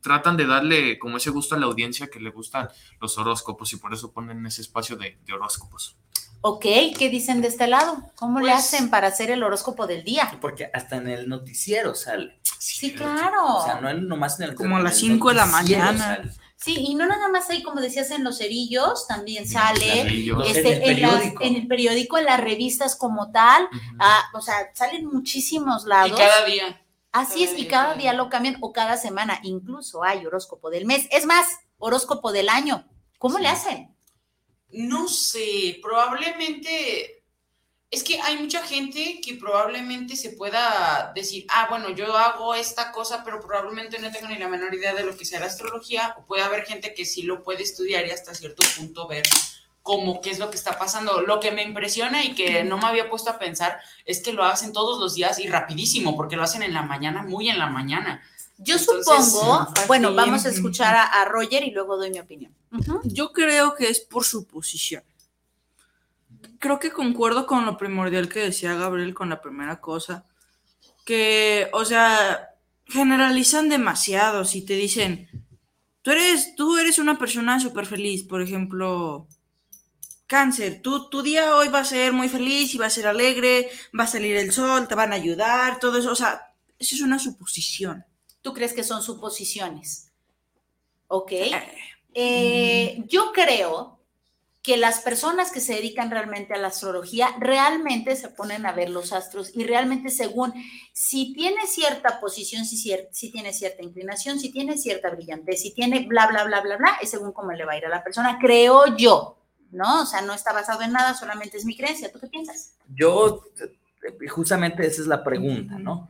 tratan 0.01 0.37
de 0.37 0.47
darle 0.47 0.97
como 0.97 1.17
ese 1.17 1.29
gusto 1.29 1.53
a 1.53 1.59
la 1.59 1.65
audiencia 1.65 2.07
que 2.07 2.21
le 2.21 2.29
gustan 2.29 2.69
los 3.01 3.17
horóscopos 3.17 3.73
y 3.73 3.75
por 3.75 3.93
eso 3.93 4.13
ponen 4.13 4.45
ese 4.45 4.61
espacio 4.61 4.95
de, 4.95 5.17
horóscopos. 5.33 5.97
Ok, 6.41 6.63
¿qué 6.97 7.09
dicen 7.09 7.41
de 7.41 7.49
este 7.49 7.67
lado? 7.67 8.01
¿Cómo 8.15 8.39
le 8.39 8.51
pues 8.51 8.59
hacen 8.59 8.89
para 8.89 9.07
hacer 9.07 9.29
el 9.29 9.43
horóscopo 9.43 9.87
del 9.87 10.03
día? 10.03 10.37
Porque 10.39 10.69
hasta 10.73 10.95
en 10.95 11.09
el 11.09 11.27
noticiero 11.27 11.95
sale. 11.95 12.39
Sí, 12.59 12.93
claro. 12.93 13.57
O 13.57 13.65
sea, 13.65 13.81
no 13.81 13.89
es 13.89 14.01
nomás 14.01 14.39
en 14.39 14.49
el 14.49 14.55
Como 14.55 14.77
a 14.77 14.81
las 14.81 14.97
5 14.97 15.29
de 15.29 15.35
la 15.35 15.45
mañana. 15.45 16.21
Sí, 16.55 16.75
y 16.77 16.95
no 16.95 17.05
nada 17.07 17.29
más 17.29 17.49
ahí, 17.49 17.63
como 17.63 17.79
decías, 17.79 18.11
en 18.11 18.23
los 18.23 18.37
cerillos 18.39 19.07
también 19.07 19.47
sale, 19.47 20.01
este, 20.45 20.91
en, 20.91 21.05
el 21.05 21.33
en, 21.39 21.55
el 21.55 21.67
periódico, 21.67 22.17
en 22.17 22.25
las 22.25 22.41
revistas 22.41 22.97
como 22.97 23.31
tal, 23.31 23.69
ah, 23.97 24.25
o 24.33 24.41
sea, 24.41 24.69
salen 24.73 25.05
muchísimos 25.05 25.85
lados. 25.85 26.11
Y 26.11 26.21
cada 26.21 26.45
día. 26.45 26.81
Así 27.13 27.45
es, 27.45 27.57
y 27.57 27.65
cada 27.65 27.95
día 27.95 28.11
lo 28.11 28.29
cambian, 28.29 28.57
o 28.59 28.73
cada 28.73 28.97
semana, 28.97 29.39
incluso 29.43 30.03
hay 30.03 30.25
horóscopo 30.25 30.69
del 30.69 30.85
mes. 30.85 31.07
Es 31.11 31.25
más, 31.25 31.47
horóscopo 31.77 32.33
del 32.33 32.49
año. 32.49 32.85
¿Cómo 33.19 33.39
le 33.39 33.47
hacen? 33.47 33.95
No 34.71 35.07
sé, 35.07 35.79
probablemente 35.81 37.19
es 37.91 38.03
que 38.03 38.21
hay 38.21 38.37
mucha 38.37 38.61
gente 38.61 39.19
que 39.19 39.33
probablemente 39.33 40.15
se 40.15 40.31
pueda 40.31 41.11
decir, 41.15 41.45
ah, 41.49 41.67
bueno, 41.69 41.89
yo 41.89 42.15
hago 42.15 42.53
esta 42.53 42.91
cosa, 42.91 43.23
pero 43.23 43.39
probablemente 43.39 43.97
no 43.97 44.11
tengo 44.11 44.27
ni 44.27 44.37
la 44.37 44.47
menor 44.47 44.73
idea 44.75 44.93
de 44.93 45.03
lo 45.03 45.17
que 45.17 45.25
sea 45.25 45.39
la 45.39 45.47
astrología, 45.47 46.15
o 46.19 46.25
puede 46.25 46.43
haber 46.43 46.65
gente 46.65 46.93
que 46.93 47.05
sí 47.05 47.23
lo 47.23 47.43
puede 47.43 47.63
estudiar 47.63 48.05
y 48.05 48.11
hasta 48.11 48.35
cierto 48.35 48.61
punto 48.77 49.07
ver 49.07 49.23
cómo 49.81 50.21
qué 50.21 50.29
es 50.29 50.37
lo 50.37 50.51
que 50.51 50.57
está 50.57 50.77
pasando. 50.77 51.21
Lo 51.21 51.39
que 51.39 51.51
me 51.51 51.63
impresiona 51.63 52.23
y 52.23 52.35
que 52.35 52.63
no 52.63 52.77
me 52.77 52.85
había 52.85 53.09
puesto 53.09 53.31
a 53.31 53.39
pensar 53.39 53.79
es 54.05 54.21
que 54.21 54.33
lo 54.33 54.43
hacen 54.43 54.71
todos 54.71 54.99
los 54.99 55.15
días 55.15 55.39
y 55.39 55.47
rapidísimo, 55.47 56.15
porque 56.15 56.35
lo 56.35 56.43
hacen 56.43 56.61
en 56.61 56.75
la 56.75 56.83
mañana, 56.83 57.23
muy 57.23 57.49
en 57.49 57.57
la 57.57 57.67
mañana. 57.67 58.21
Yo 58.61 58.77
supongo, 58.77 59.67
bueno, 59.87 60.13
vamos 60.13 60.45
a 60.45 60.49
escuchar 60.49 60.93
a, 60.95 61.25
Roger 61.25 61.63
y 61.63 61.71
luego 61.71 61.95
doy 61.95 62.11
mi 62.11 62.19
opinión. 62.19 62.53
Yo 63.05 63.31
creo 63.31 63.73
que 63.73 63.89
es 63.89 64.01
por 64.01 64.25
su 64.25 64.45
posición. 64.45 65.01
Creo 66.59 66.77
que 66.77 66.91
concuerdo 66.91 67.47
con 67.47 67.65
lo 67.65 67.77
primordial 67.77 68.27
que 68.27 68.41
decía 68.41 68.75
Gabriel 68.75 69.13
con 69.13 69.29
la 69.29 69.41
primera 69.41 69.79
cosa, 69.79 70.25
que, 71.05 71.69
o 71.71 71.85
sea, 71.85 72.49
generalizan 72.85 73.69
demasiado. 73.69 74.43
Si 74.43 74.63
te 74.63 74.73
dicen, 74.73 75.29
tú 76.01 76.11
eres, 76.11 76.53
tú 76.55 76.77
eres 76.77 76.99
una 76.99 77.17
persona 77.17 77.61
súper 77.61 77.85
feliz, 77.85 78.23
por 78.23 78.41
ejemplo, 78.41 79.25
cáncer, 80.27 80.81
tú, 80.81 81.09
tu 81.09 81.21
día 81.21 81.55
hoy 81.55 81.69
va 81.69 81.79
a 81.79 81.85
ser 81.85 82.11
muy 82.11 82.27
feliz 82.27 82.75
y 82.75 82.77
va 82.77 82.87
a 82.87 82.91
ser 82.91 83.07
alegre, 83.07 83.69
va 83.97 84.03
a 84.03 84.07
salir 84.07 84.35
el 84.35 84.51
sol, 84.51 84.85
te 84.87 84.95
van 84.95 85.13
a 85.13 85.15
ayudar, 85.15 85.79
todo 85.79 85.97
eso, 85.97 86.11
o 86.11 86.15
sea, 86.15 86.53
eso 86.77 86.95
es 86.95 87.01
una 87.01 87.19
suposición. 87.19 88.05
¿Tú 88.41 88.53
crees 88.53 88.73
que 88.73 88.83
son 88.83 89.01
suposiciones? 89.01 90.11
Ok. 91.07 91.31
Eh, 91.31 91.51
eh, 92.13 93.03
yo 93.07 93.31
creo 93.33 93.99
que 94.61 94.75
las 94.77 94.99
personas 94.99 95.51
que 95.51 95.61
se 95.61 95.73
dedican 95.73 96.11
realmente 96.11 96.53
a 96.53 96.57
la 96.57 96.67
astrología 96.67 97.29
realmente 97.39 98.15
se 98.15 98.27
ponen 98.29 98.65
a 98.65 98.73
ver 98.73 98.89
los 98.89 99.13
astros 99.13 99.51
y 99.55 99.63
realmente 99.63 100.09
según 100.09 100.53
si 100.91 101.33
tiene 101.33 101.65
cierta 101.65 102.19
posición, 102.19 102.65
si, 102.65 102.77
si 102.77 103.31
tiene 103.31 103.53
cierta 103.53 103.83
inclinación, 103.83 104.39
si 104.39 104.51
tiene 104.51 104.77
cierta 104.77 105.09
brillantez, 105.09 105.61
si 105.61 105.73
tiene 105.73 106.05
bla, 106.07 106.27
bla, 106.27 106.43
bla, 106.43 106.61
bla, 106.61 106.77
bla, 106.77 106.97
es 107.01 107.09
según 107.09 107.31
cómo 107.31 107.51
le 107.53 107.65
va 107.65 107.73
a 107.73 107.77
ir 107.77 107.85
a 107.85 107.89
la 107.89 108.03
persona, 108.03 108.37
creo 108.39 108.97
yo, 108.97 109.37
¿no? 109.71 110.01
O 110.01 110.05
sea, 110.05 110.21
no 110.21 110.33
está 110.33 110.51
basado 110.51 110.81
en 110.81 110.91
nada, 110.91 111.13
solamente 111.13 111.57
es 111.57 111.65
mi 111.65 111.77
creencia. 111.77 112.11
¿Tú 112.11 112.19
qué 112.19 112.27
piensas? 112.27 112.73
Yo, 112.93 113.45
justamente 114.29 114.85
esa 114.85 115.01
es 115.01 115.07
la 115.07 115.23
pregunta, 115.23 115.79
¿no? 115.79 116.09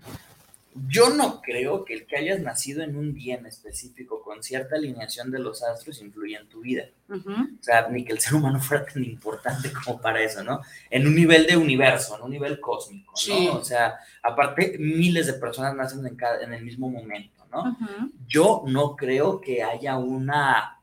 Yo 0.88 1.10
no 1.10 1.42
creo 1.42 1.86
que 1.86 1.94
el 1.94 2.06
que 2.06 2.18
hayas 2.18 2.40
nacido 2.40 2.84
en 2.84 2.96
un 2.96 3.14
día 3.14 3.36
en 3.36 3.46
específico 3.46 4.22
con 4.22 4.44
cierta 4.44 4.76
alineación 4.76 5.32
de 5.32 5.40
los 5.40 5.64
astros 5.64 6.02
influya 6.02 6.40
en 6.40 6.48
tu 6.48 6.62
vida. 6.62 6.86
O 7.10 7.64
sea, 7.64 7.88
ni 7.90 8.06
que 8.06 8.14
el 8.14 8.20
ser 8.20 8.36
humano 8.36 8.60
fuera 8.60 8.86
tan 8.86 9.04
importante 9.04 9.72
como 9.72 10.00
para 10.00 10.22
eso, 10.22 10.44
¿no? 10.44 10.62
En 10.90 11.08
un 11.08 11.16
nivel 11.16 11.46
de 11.48 11.58
universo, 11.58 12.16
en 12.18 12.24
un 12.24 12.32
nivel 12.32 12.60
cósmico, 12.60 13.14
¿no? 13.28 13.54
O 13.54 13.64
sea, 13.64 13.96
aparte, 14.22 14.78
miles 14.80 15.28
de 15.28 15.34
personas 15.34 15.76
nacen 15.76 16.06
en, 16.06 16.18
en 16.42 16.54
el 16.54 16.64
mismo 16.64 16.90
momento, 16.90 17.46
¿no? 17.52 17.78
Yo 18.28 18.64
no 18.68 18.96
creo 18.96 19.42
que 19.42 19.64
haya 19.64 19.98
una, 19.98 20.82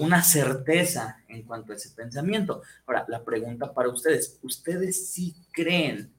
una 0.00 0.22
certeza 0.22 1.22
en 1.28 1.42
cuanto 1.42 1.72
a 1.72 1.76
ese 1.76 1.90
pensamiento. 1.90 2.62
Ahora, 2.86 3.04
la 3.08 3.24
pregunta 3.24 3.72
para 3.72 3.88
ustedes, 3.88 4.38
¿ustedes 4.42 5.08
sí 5.10 5.34
creen 5.52 6.15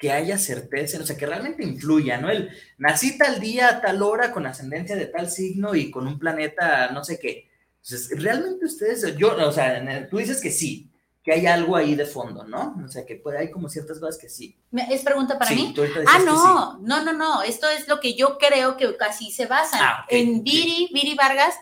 que 0.00 0.10
haya 0.10 0.38
certeza, 0.38 0.98
o 0.98 1.04
sea, 1.04 1.16
que 1.16 1.26
realmente 1.26 1.62
influya, 1.62 2.16
¿no? 2.16 2.30
El 2.30 2.50
nací 2.78 3.18
tal 3.18 3.38
día, 3.38 3.68
a 3.68 3.80
tal 3.82 4.02
hora, 4.02 4.32
con 4.32 4.46
ascendencia 4.46 4.96
de 4.96 5.06
tal 5.06 5.30
signo 5.30 5.74
y 5.74 5.90
con 5.90 6.06
un 6.06 6.18
planeta, 6.18 6.90
no 6.90 7.04
sé 7.04 7.18
qué. 7.18 7.50
Entonces, 7.82 8.22
realmente 8.22 8.64
ustedes, 8.64 9.14
yo, 9.16 9.36
o 9.36 9.52
sea, 9.52 10.08
tú 10.08 10.16
dices 10.16 10.40
que 10.40 10.50
sí, 10.50 10.90
que 11.22 11.32
hay 11.32 11.46
algo 11.46 11.76
ahí 11.76 11.94
de 11.94 12.06
fondo, 12.06 12.44
¿no? 12.44 12.76
O 12.82 12.88
sea, 12.88 13.04
que 13.04 13.16
puede, 13.16 13.38
hay 13.38 13.50
como 13.50 13.68
ciertas 13.68 13.98
cosas 13.98 14.18
que 14.18 14.30
sí. 14.30 14.58
¿Es 14.90 15.02
pregunta 15.02 15.38
para 15.38 15.50
mí? 15.50 15.74
ah, 16.06 16.18
no, 16.24 16.78
no, 16.78 17.04
no, 17.04 17.12
no, 17.12 17.42
esto 17.42 17.68
es 17.68 17.86
lo 17.86 18.00
que 18.00 18.14
yo 18.14 18.38
creo 18.38 18.78
que 18.78 18.96
casi 18.96 19.30
se 19.30 19.44
basa 19.44 19.78
ah, 19.80 20.06
en 20.08 20.42
Viri, 20.42 20.88
Viri 20.94 21.14
Vargas, 21.14 21.56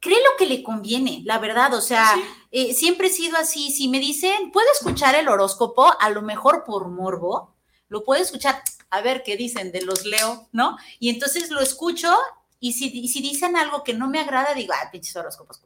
cree 0.00 0.18
lo 0.18 0.36
que 0.38 0.46
le 0.46 0.62
conviene, 0.62 1.22
la 1.24 1.38
verdad, 1.38 1.74
o 1.74 1.80
sea, 1.80 2.14
eh, 2.50 2.74
siempre 2.74 3.08
he 3.08 3.10
sido 3.10 3.36
así, 3.36 3.70
si 3.70 3.88
me 3.88 4.00
dicen, 4.00 4.50
¿puedo 4.50 4.66
escuchar 4.72 5.14
el 5.14 5.28
horóscopo? 5.28 5.92
A 6.00 6.10
lo 6.10 6.22
mejor 6.22 6.64
por 6.64 6.88
morbo, 6.88 7.54
lo 7.88 8.02
puedo 8.02 8.22
escuchar, 8.22 8.62
a 8.88 9.02
ver 9.02 9.22
qué 9.22 9.36
dicen 9.36 9.70
de 9.72 9.82
los 9.82 10.06
leo, 10.06 10.48
¿no? 10.52 10.78
Y 10.98 11.10
entonces 11.10 11.50
lo 11.50 11.60
escucho 11.60 12.16
y 12.58 12.72
si, 12.72 13.08
si 13.08 13.20
dicen 13.22 13.56
algo 13.56 13.84
que 13.84 13.94
no 13.94 14.08
me 14.08 14.20
agrada, 14.20 14.54
digo, 14.54 14.72
ah, 14.74 14.90
pinches 14.90 15.14
horóscopos. 15.16 15.62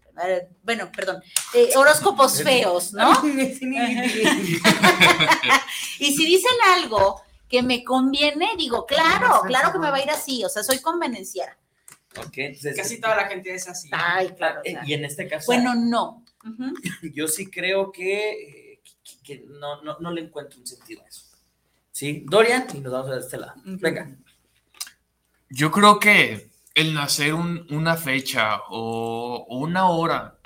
Bueno, 0.62 0.90
perdón, 0.94 1.22
eh, 1.54 1.70
horóscopos 1.76 2.42
feos, 2.44 2.92
¿no? 2.92 3.12
y 5.98 6.14
si 6.14 6.26
dicen 6.26 6.56
algo 6.76 7.22
que 7.48 7.62
me 7.62 7.84
conviene, 7.84 8.50
digo, 8.56 8.84
claro, 8.84 9.42
claro 9.46 9.72
que 9.72 9.78
me 9.78 9.90
va 9.90 9.98
a 9.98 10.02
ir 10.02 10.10
así, 10.10 10.44
o 10.44 10.48
sea, 10.48 10.64
soy 10.64 10.80
convenenciera. 10.80 11.56
Casi 12.76 13.00
toda 13.00 13.16
la 13.16 13.26
gente 13.26 13.54
es 13.54 13.68
así. 13.68 13.88
Ay, 13.92 14.28
claro. 14.36 14.60
Eh, 14.64 14.76
y 14.86 14.94
en 14.94 15.04
este 15.04 15.28
caso. 15.28 15.46
Bueno, 15.46 15.74
no. 15.74 16.24
Yo 17.14 17.28
sí 17.28 17.50
creo 17.50 17.90
que, 17.90 18.80
que, 19.22 19.44
no, 19.46 19.82
no, 19.82 19.98
no, 19.98 20.10
le 20.10 20.22
encuentro 20.22 20.60
un 20.60 20.66
sentido 20.66 21.02
a 21.02 21.08
eso. 21.08 21.24
¿Sí? 21.90 22.24
Dorian, 22.26 22.66
y 22.74 22.78
nos 22.78 22.92
vamos 22.92 23.10
a 23.10 23.18
este 23.18 23.38
lado. 23.38 23.54
Venga. 23.64 24.16
Yo 25.48 25.70
creo 25.70 26.00
que 26.00 26.50
el 26.74 26.94
nacer 26.94 27.34
una 27.34 27.96
fecha 27.96 28.60
o, 28.68 29.46
una 29.48 29.88
hora 29.88 30.38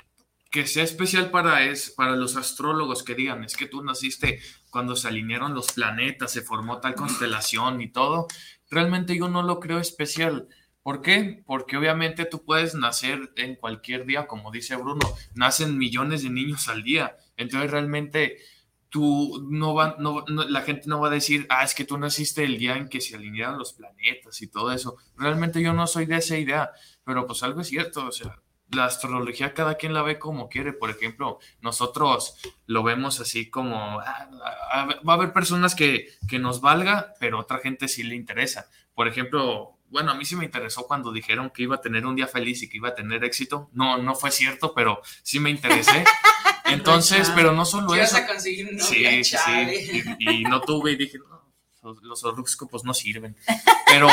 que 0.51 0.67
sea 0.67 0.83
especial 0.83 1.31
para, 1.31 1.63
es, 1.63 1.91
para 1.91 2.15
los 2.15 2.35
astrólogos 2.35 3.03
que 3.03 3.15
digan, 3.15 3.43
es 3.43 3.55
que 3.55 3.67
tú 3.67 3.83
naciste 3.83 4.39
cuando 4.69 4.95
se 4.95 5.07
alinearon 5.07 5.53
los 5.53 5.71
planetas, 5.71 6.31
se 6.31 6.41
formó 6.41 6.79
tal 6.79 6.95
constelación 6.95 7.81
y 7.81 7.91
todo, 7.91 8.27
realmente 8.69 9.17
yo 9.17 9.29
no 9.29 9.41
lo 9.43 9.59
creo 9.59 9.79
especial. 9.79 10.47
¿Por 10.83 11.01
qué? 11.01 11.43
Porque 11.45 11.77
obviamente 11.77 12.25
tú 12.25 12.43
puedes 12.43 12.73
nacer 12.73 13.31
en 13.35 13.55
cualquier 13.55 14.05
día, 14.05 14.27
como 14.27 14.51
dice 14.51 14.75
Bruno, 14.75 15.05
nacen 15.35 15.77
millones 15.77 16.23
de 16.23 16.29
niños 16.29 16.67
al 16.69 16.83
día. 16.83 17.17
Entonces 17.37 17.69
realmente 17.69 18.37
tú 18.89 19.47
no 19.49 19.73
va, 19.73 19.95
la 19.99 20.61
gente 20.61 20.87
no 20.87 20.99
va 20.99 21.07
a 21.07 21.11
decir, 21.11 21.45
ah, 21.49 21.63
es 21.63 21.75
que 21.75 21.85
tú 21.85 21.97
naciste 21.97 22.43
el 22.43 22.57
día 22.57 22.75
en 22.75 22.89
que 22.89 23.01
se 23.01 23.15
alinearon 23.15 23.59
los 23.59 23.73
planetas 23.73 24.41
y 24.41 24.47
todo 24.47 24.71
eso. 24.71 24.97
Realmente 25.15 25.61
yo 25.61 25.73
no 25.73 25.85
soy 25.85 26.05
de 26.05 26.17
esa 26.17 26.37
idea, 26.37 26.71
pero 27.03 27.27
pues 27.27 27.43
algo 27.43 27.61
es 27.61 27.67
cierto, 27.67 28.07
o 28.07 28.11
sea, 28.11 28.41
la 28.71 28.85
astrología 28.85 29.53
cada 29.53 29.75
quien 29.75 29.93
la 29.93 30.01
ve 30.01 30.19
como 30.19 30.49
quiere. 30.49 30.73
Por 30.73 30.89
ejemplo, 30.89 31.39
nosotros 31.61 32.35
lo 32.65 32.83
vemos 32.83 33.19
así 33.19 33.49
como, 33.49 33.99
ah, 33.99 34.29
ah, 34.71 34.87
va 35.07 35.13
a 35.13 35.15
haber 35.15 35.33
personas 35.33 35.75
que, 35.75 36.07
que 36.27 36.39
nos 36.39 36.61
valga, 36.61 37.13
pero 37.19 37.39
otra 37.39 37.59
gente 37.59 37.87
sí 37.87 38.03
le 38.03 38.15
interesa. 38.15 38.69
Por 38.93 39.07
ejemplo, 39.07 39.78
bueno, 39.89 40.11
a 40.11 40.15
mí 40.15 40.25
sí 40.25 40.35
me 40.35 40.45
interesó 40.45 40.85
cuando 40.87 41.11
dijeron 41.11 41.49
que 41.49 41.63
iba 41.63 41.75
a 41.75 41.81
tener 41.81 42.05
un 42.05 42.15
día 42.15 42.27
feliz 42.27 42.61
y 42.63 42.69
que 42.69 42.77
iba 42.77 42.89
a 42.89 42.95
tener 42.95 43.23
éxito. 43.23 43.69
No, 43.73 43.97
no 43.97 44.15
fue 44.15 44.31
cierto, 44.31 44.73
pero 44.73 45.01
sí 45.23 45.39
me 45.39 45.49
interesé. 45.49 46.03
Entonces, 46.65 47.31
pero 47.35 47.51
no 47.51 47.65
solo 47.65 47.91
¿Qué 47.91 47.99
vas 47.99 48.13
eso. 48.13 48.23
a 48.23 48.27
conseguir 48.27 48.67
un 48.71 48.79
Sí, 48.79 49.03
novia, 49.03 49.23
sí. 49.23 50.03
Y, 50.19 50.29
y 50.41 50.43
no 50.43 50.61
tuve 50.61 50.91
y 50.91 50.95
dije, 50.97 51.17
no, 51.17 51.93
los- 52.03 52.23
horóscopos 52.23 52.83
no 52.83 52.93
sirven. 52.93 53.35
Pero 53.87 54.07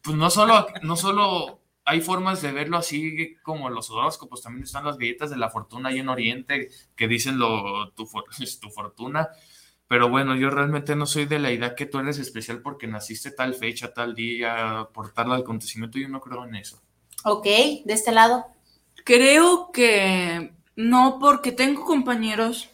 pues 0.00 0.16
no 0.16 0.30
solo, 0.30 0.66
no 0.82 0.96
solo 0.96 1.60
hay 1.84 2.00
formas 2.00 2.40
de 2.40 2.52
verlo 2.52 2.78
así 2.78 3.34
como 3.42 3.68
los 3.68 3.90
horóscopos, 3.90 4.40
también 4.42 4.64
están 4.64 4.84
las 4.84 4.96
galletas 4.96 5.30
de 5.30 5.36
la 5.36 5.50
fortuna 5.50 5.90
ahí 5.90 5.98
en 5.98 6.08
Oriente 6.08 6.70
que 6.96 7.08
dicen 7.08 7.38
lo, 7.38 7.90
tu 7.92 8.06
fortuna. 8.74 9.28
Pero 9.92 10.08
bueno, 10.08 10.34
yo 10.34 10.48
realmente 10.48 10.96
no 10.96 11.04
soy 11.04 11.26
de 11.26 11.38
la 11.38 11.52
idea 11.52 11.74
que 11.74 11.84
tú 11.84 11.98
eres 11.98 12.18
especial 12.18 12.62
porque 12.62 12.86
naciste 12.86 13.30
tal 13.30 13.52
fecha, 13.52 13.92
tal 13.92 14.14
día, 14.14 14.88
por 14.94 15.12
tal 15.12 15.30
acontecimiento. 15.34 15.98
Yo 15.98 16.08
no 16.08 16.18
creo 16.18 16.46
en 16.46 16.54
eso. 16.54 16.80
Ok, 17.24 17.44
de 17.44 17.82
este 17.92 18.10
lado. 18.10 18.46
Creo 19.04 19.70
que 19.70 20.54
no, 20.76 21.18
porque 21.20 21.52
tengo 21.52 21.84
compañeros 21.84 22.70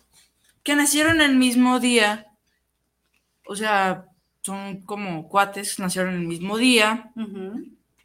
que 0.63 0.77
nacieron 0.77 1.21
el 1.21 1.35
mismo 1.37 1.81
día. 1.81 2.29
O 3.49 3.57
sea, 3.57 4.07
son 4.45 4.83
como 4.83 5.29
cuates, 5.29 5.81
nacieron 5.81 6.15
el 6.15 6.25
mismo 6.25 6.57
día 6.57 7.11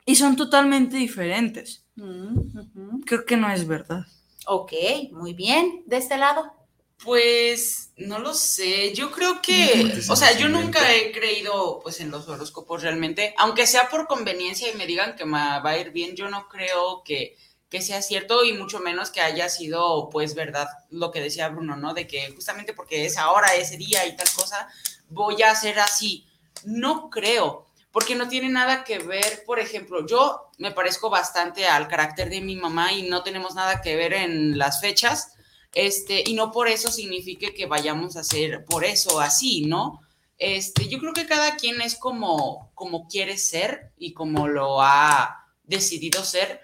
y 0.07 0.15
son 0.15 0.35
totalmente 0.35 0.97
diferentes. 0.97 1.85
ujú. 1.97 3.01
Creo 3.05 3.25
que 3.25 3.37
no 3.37 3.51
es 3.51 3.67
verdad. 3.67 4.07
Ok, 4.47 4.73
muy 5.11 5.35
bien. 5.35 5.83
De 5.85 5.97
este 5.97 6.17
lado. 6.17 6.62
Pues 7.03 7.91
no 7.97 8.19
lo 8.19 8.33
sé, 8.33 8.93
yo 8.93 9.11
creo 9.11 9.41
que, 9.41 10.01
o 10.09 10.15
sea, 10.15 10.37
yo 10.37 10.47
nunca 10.47 10.93
he 10.93 11.11
creído 11.11 11.79
pues 11.83 11.99
en 11.99 12.09
los 12.09 12.27
horóscopos 12.27 12.81
realmente, 12.81 13.35
aunque 13.37 13.67
sea 13.67 13.89
por 13.89 14.07
conveniencia 14.07 14.71
y 14.71 14.77
me 14.77 14.87
digan 14.87 15.15
que 15.15 15.25
me 15.25 15.37
va 15.37 15.69
a 15.69 15.77
ir 15.77 15.91
bien, 15.91 16.15
yo 16.15 16.29
no 16.29 16.47
creo 16.47 17.03
que, 17.03 17.37
que 17.69 17.81
sea 17.81 18.01
cierto 18.01 18.45
y 18.45 18.53
mucho 18.53 18.79
menos 18.79 19.09
que 19.09 19.19
haya 19.19 19.49
sido 19.49 20.09
pues 20.11 20.33
verdad 20.33 20.67
lo 20.91 21.11
que 21.11 21.21
decía 21.21 21.49
Bruno, 21.49 21.75
¿no? 21.75 21.93
De 21.93 22.07
que 22.07 22.31
justamente 22.31 22.73
porque 22.73 23.05
es 23.05 23.17
ahora, 23.17 23.55
ese 23.55 23.77
día 23.77 24.05
y 24.05 24.15
tal 24.15 24.29
cosa, 24.33 24.69
voy 25.09 25.41
a 25.41 25.51
hacer 25.51 25.79
así. 25.79 26.27
No 26.65 27.09
creo, 27.09 27.67
porque 27.91 28.15
no 28.15 28.27
tiene 28.27 28.49
nada 28.49 28.83
que 28.83 28.99
ver, 28.99 29.43
por 29.45 29.59
ejemplo, 29.59 30.05
yo 30.05 30.51
me 30.57 30.71
parezco 30.71 31.09
bastante 31.09 31.67
al 31.67 31.87
carácter 31.87 32.29
de 32.29 32.41
mi 32.41 32.55
mamá 32.55 32.93
y 32.93 33.03
no 33.03 33.23
tenemos 33.23 33.55
nada 33.55 33.81
que 33.81 33.95
ver 33.95 34.13
en 34.13 34.57
las 34.57 34.79
fechas. 34.79 35.32
Este, 35.73 36.23
y 36.25 36.33
no 36.33 36.51
por 36.51 36.67
eso 36.67 36.91
signifique 36.91 37.53
que 37.53 37.65
vayamos 37.65 38.15
a 38.15 38.19
hacer 38.19 38.63
por 38.65 38.85
eso 38.85 39.19
así, 39.19 39.65
¿no? 39.65 40.01
Este, 40.37 40.87
yo 40.87 40.99
creo 40.99 41.13
que 41.13 41.25
cada 41.25 41.55
quien 41.55 41.81
es 41.81 41.95
como, 41.95 42.71
como 42.75 43.07
quiere 43.07 43.37
ser 43.37 43.91
y 43.97 44.13
como 44.13 44.47
lo 44.47 44.81
ha 44.81 45.47
decidido 45.63 46.23
ser. 46.23 46.61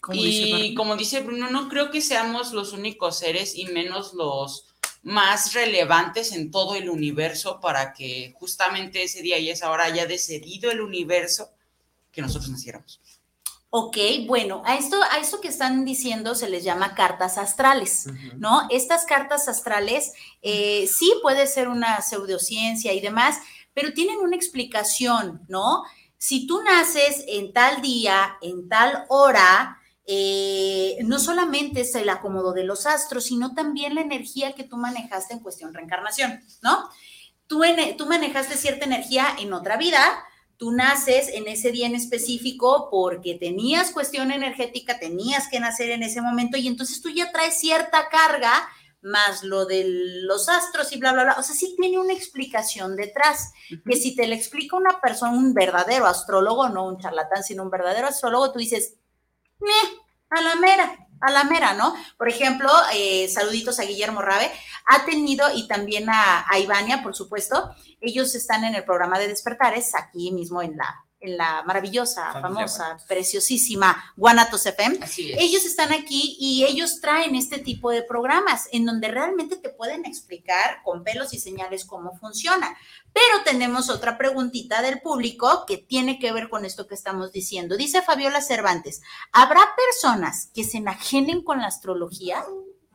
Como 0.00 0.20
y 0.20 0.74
como 0.74 0.96
dice 0.96 1.20
Bruno, 1.20 1.50
no 1.50 1.68
creo 1.68 1.90
que 1.90 2.00
seamos 2.00 2.52
los 2.52 2.72
únicos 2.72 3.18
seres 3.18 3.54
y 3.54 3.66
menos 3.66 4.14
los 4.14 4.66
más 5.02 5.54
relevantes 5.54 6.32
en 6.32 6.50
todo 6.50 6.74
el 6.74 6.90
universo 6.90 7.60
para 7.60 7.92
que 7.92 8.34
justamente 8.38 9.02
ese 9.02 9.22
día 9.22 9.38
y 9.38 9.50
esa 9.50 9.70
hora 9.70 9.84
haya 9.84 10.06
decidido 10.06 10.70
el 10.70 10.80
universo 10.80 11.50
que 12.12 12.22
nosotros 12.22 12.50
naciéramos. 12.50 12.99
Ok, 13.72 13.96
bueno, 14.26 14.62
a 14.66 14.74
esto, 14.74 14.96
a 15.12 15.18
esto 15.18 15.40
que 15.40 15.46
están 15.46 15.84
diciendo 15.84 16.34
se 16.34 16.48
les 16.48 16.64
llama 16.64 16.96
cartas 16.96 17.38
astrales, 17.38 18.06
¿no? 18.36 18.66
Estas 18.68 19.04
cartas 19.04 19.46
astrales 19.46 20.12
eh, 20.42 20.88
sí 20.92 21.12
puede 21.22 21.46
ser 21.46 21.68
una 21.68 22.00
pseudociencia 22.02 22.92
y 22.92 23.00
demás, 23.00 23.38
pero 23.72 23.92
tienen 23.92 24.18
una 24.18 24.34
explicación, 24.34 25.42
¿no? 25.48 25.84
Si 26.18 26.48
tú 26.48 26.60
naces 26.64 27.24
en 27.28 27.52
tal 27.52 27.80
día, 27.80 28.36
en 28.42 28.68
tal 28.68 29.04
hora, 29.08 29.78
eh, 30.04 30.98
no 31.04 31.20
solamente 31.20 31.82
es 31.82 31.94
el 31.94 32.08
acomodo 32.08 32.52
de 32.52 32.64
los 32.64 32.86
astros, 32.86 33.26
sino 33.26 33.54
también 33.54 33.94
la 33.94 34.00
energía 34.00 34.52
que 34.54 34.64
tú 34.64 34.78
manejaste 34.78 35.34
en 35.34 35.40
cuestión 35.40 35.72
reencarnación, 35.72 36.42
¿no? 36.60 36.88
Tú, 37.46 37.62
en- 37.62 37.96
tú 37.96 38.06
manejaste 38.06 38.56
cierta 38.56 38.84
energía 38.84 39.28
en 39.38 39.52
otra 39.52 39.76
vida, 39.76 40.24
tú 40.60 40.72
naces 40.72 41.28
en 41.28 41.48
ese 41.48 41.72
día 41.72 41.86
en 41.86 41.94
específico 41.94 42.88
porque 42.90 43.34
tenías 43.34 43.92
cuestión 43.92 44.30
energética, 44.30 44.98
tenías 44.98 45.48
que 45.48 45.58
nacer 45.58 45.90
en 45.90 46.02
ese 46.02 46.20
momento 46.20 46.58
y 46.58 46.68
entonces 46.68 47.00
tú 47.00 47.08
ya 47.08 47.32
traes 47.32 47.58
cierta 47.58 48.10
carga 48.10 48.68
más 49.00 49.42
lo 49.42 49.64
de 49.64 49.84
los 49.86 50.50
astros 50.50 50.92
y 50.92 50.98
bla, 50.98 51.14
bla, 51.14 51.22
bla. 51.24 51.36
O 51.38 51.42
sea, 51.42 51.54
sí 51.54 51.74
tiene 51.80 51.98
una 51.98 52.12
explicación 52.12 52.94
detrás, 52.94 53.52
que 53.86 53.96
si 53.96 54.14
te 54.14 54.26
la 54.26 54.34
explica 54.34 54.76
una 54.76 55.00
persona, 55.00 55.32
un 55.32 55.54
verdadero 55.54 56.04
astrólogo, 56.04 56.68
no 56.68 56.86
un 56.86 56.98
charlatán, 56.98 57.42
sino 57.42 57.62
un 57.62 57.70
verdadero 57.70 58.08
astrólogo, 58.08 58.52
tú 58.52 58.58
dices, 58.58 58.96
"Meh, 59.60 59.98
a 60.28 60.42
la 60.42 60.56
mera, 60.56 61.08
a 61.20 61.30
la 61.30 61.44
mera, 61.44 61.74
¿no? 61.74 61.94
Por 62.16 62.28
ejemplo, 62.28 62.70
eh, 62.92 63.28
saluditos 63.28 63.78
a 63.78 63.84
Guillermo 63.84 64.22
Rabe, 64.22 64.50
ha 64.86 65.04
tenido 65.04 65.46
y 65.54 65.68
también 65.68 66.08
a, 66.08 66.44
a 66.48 66.58
Ivania, 66.58 67.02
por 67.02 67.14
supuesto, 67.14 67.74
ellos 68.00 68.34
están 68.34 68.64
en 68.64 68.74
el 68.74 68.84
programa 68.84 69.18
de 69.18 69.28
Despertares, 69.28 69.94
aquí 69.94 70.32
mismo 70.32 70.62
en 70.62 70.76
la, 70.76 71.04
en 71.20 71.36
la 71.36 71.62
maravillosa, 71.64 72.32
Familia 72.32 72.66
famosa, 72.66 72.98
preciosísima 73.06 74.12
Guanatos 74.16 74.64
FM. 74.64 74.98
Así 75.02 75.32
es. 75.32 75.38
Ellos 75.40 75.64
están 75.64 75.92
aquí 75.92 76.36
y 76.40 76.64
ellos 76.64 77.00
traen 77.00 77.34
este 77.34 77.58
tipo 77.58 77.90
de 77.90 78.02
programas 78.02 78.68
en 78.72 78.86
donde 78.86 79.08
realmente 79.08 79.56
te 79.56 79.68
pueden 79.68 80.06
explicar 80.06 80.82
con 80.82 81.04
pelos 81.04 81.34
y 81.34 81.38
señales 81.38 81.84
cómo 81.84 82.16
funciona. 82.18 82.76
Pero 83.12 83.42
tenemos 83.44 83.90
otra 83.90 84.16
preguntita 84.16 84.82
del 84.82 85.00
público 85.00 85.64
que 85.66 85.76
tiene 85.76 86.18
que 86.18 86.32
ver 86.32 86.48
con 86.48 86.64
esto 86.64 86.86
que 86.86 86.94
estamos 86.94 87.32
diciendo. 87.32 87.76
Dice 87.76 88.02
Fabiola 88.02 88.40
Cervantes, 88.40 89.02
¿habrá 89.32 89.60
personas 89.76 90.50
que 90.54 90.64
se 90.64 90.78
enajenen 90.78 91.42
con 91.42 91.60
la 91.60 91.66
astrología? 91.66 92.44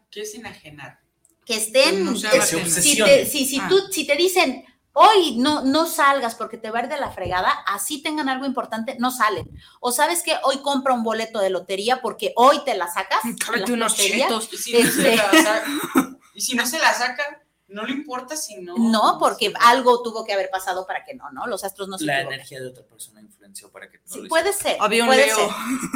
¿Qué 0.09 0.21
es 0.21 0.33
enajenar? 0.33 0.99
Que 1.45 1.57
estén... 1.57 2.03
No 2.05 2.15
si, 2.15 2.27
te, 2.27 3.25
si, 3.27 3.45
si 3.45 3.59
Ah. 3.59 3.67
tú, 3.69 3.79
si 3.91 4.07
te 4.07 4.15
dicen, 4.15 4.65
hoy 4.95 5.35
no, 5.37 5.61
no 5.61 5.85
salgas 5.85 6.33
porque 6.35 6.57
te 6.57 6.71
va 6.71 6.79
a 6.79 6.83
ir 6.83 6.89
de 6.89 6.97
la 6.97 7.11
fregada, 7.11 7.51
así 7.67 8.01
tengan 8.01 8.27
algo 8.29 8.45
importante, 8.45 8.95
no 8.99 9.11
salen. 9.11 9.47
O 9.79 9.91
sabes 9.91 10.23
que 10.23 10.33
hoy 10.43 10.57
compra 10.63 10.93
un 10.93 11.03
boleto 11.03 11.39
de 11.39 11.49
lotería 11.51 12.01
porque 12.01 12.33
hoy 12.35 12.63
te 12.65 12.75
la 12.75 12.87
sacas. 12.87 13.19
Cállate 13.45 13.73
unos 13.73 13.91
lotería. 13.91 14.27
chetos. 14.27 14.49
Y 14.51 14.57
si 14.57 14.73
no 14.73 14.79
se 14.91 15.13
Este- 15.13 15.15
la 15.17 15.31
saca, 15.31 15.63
y 16.33 16.41
si 16.41 16.55
no 16.55 16.65
se 16.65 16.79
la 16.79 16.93
saca, 16.93 17.41
no 17.67 17.83
le 17.83 17.93
importa 17.93 18.37
si 18.37 18.57
no. 18.61 18.75
No, 18.77 19.17
porque 19.19 19.51
algo 19.59 20.01
tuvo 20.03 20.23
que 20.23 20.33
haber 20.33 20.49
pasado 20.51 20.85
para 20.85 21.03
que 21.03 21.15
no, 21.15 21.29
¿no? 21.31 21.47
Los 21.47 21.63
astros 21.63 21.87
no 21.89 21.97
se 21.97 22.05
La 22.05 22.13
equivocan. 22.17 22.33
energía 22.35 22.61
de 22.61 22.67
otra 22.67 22.83
persona 22.85 23.21
influenció 23.21 23.71
para 23.71 23.89
que 23.89 23.97
no 23.97 24.03
Sí, 24.05 24.21
lo 24.21 24.29
puede 24.29 24.53
ser. 24.53 24.77
Había 24.79 25.01
un 25.03 25.07
puede 25.09 25.25
Leo. 25.25 25.35
ser, 25.35 25.49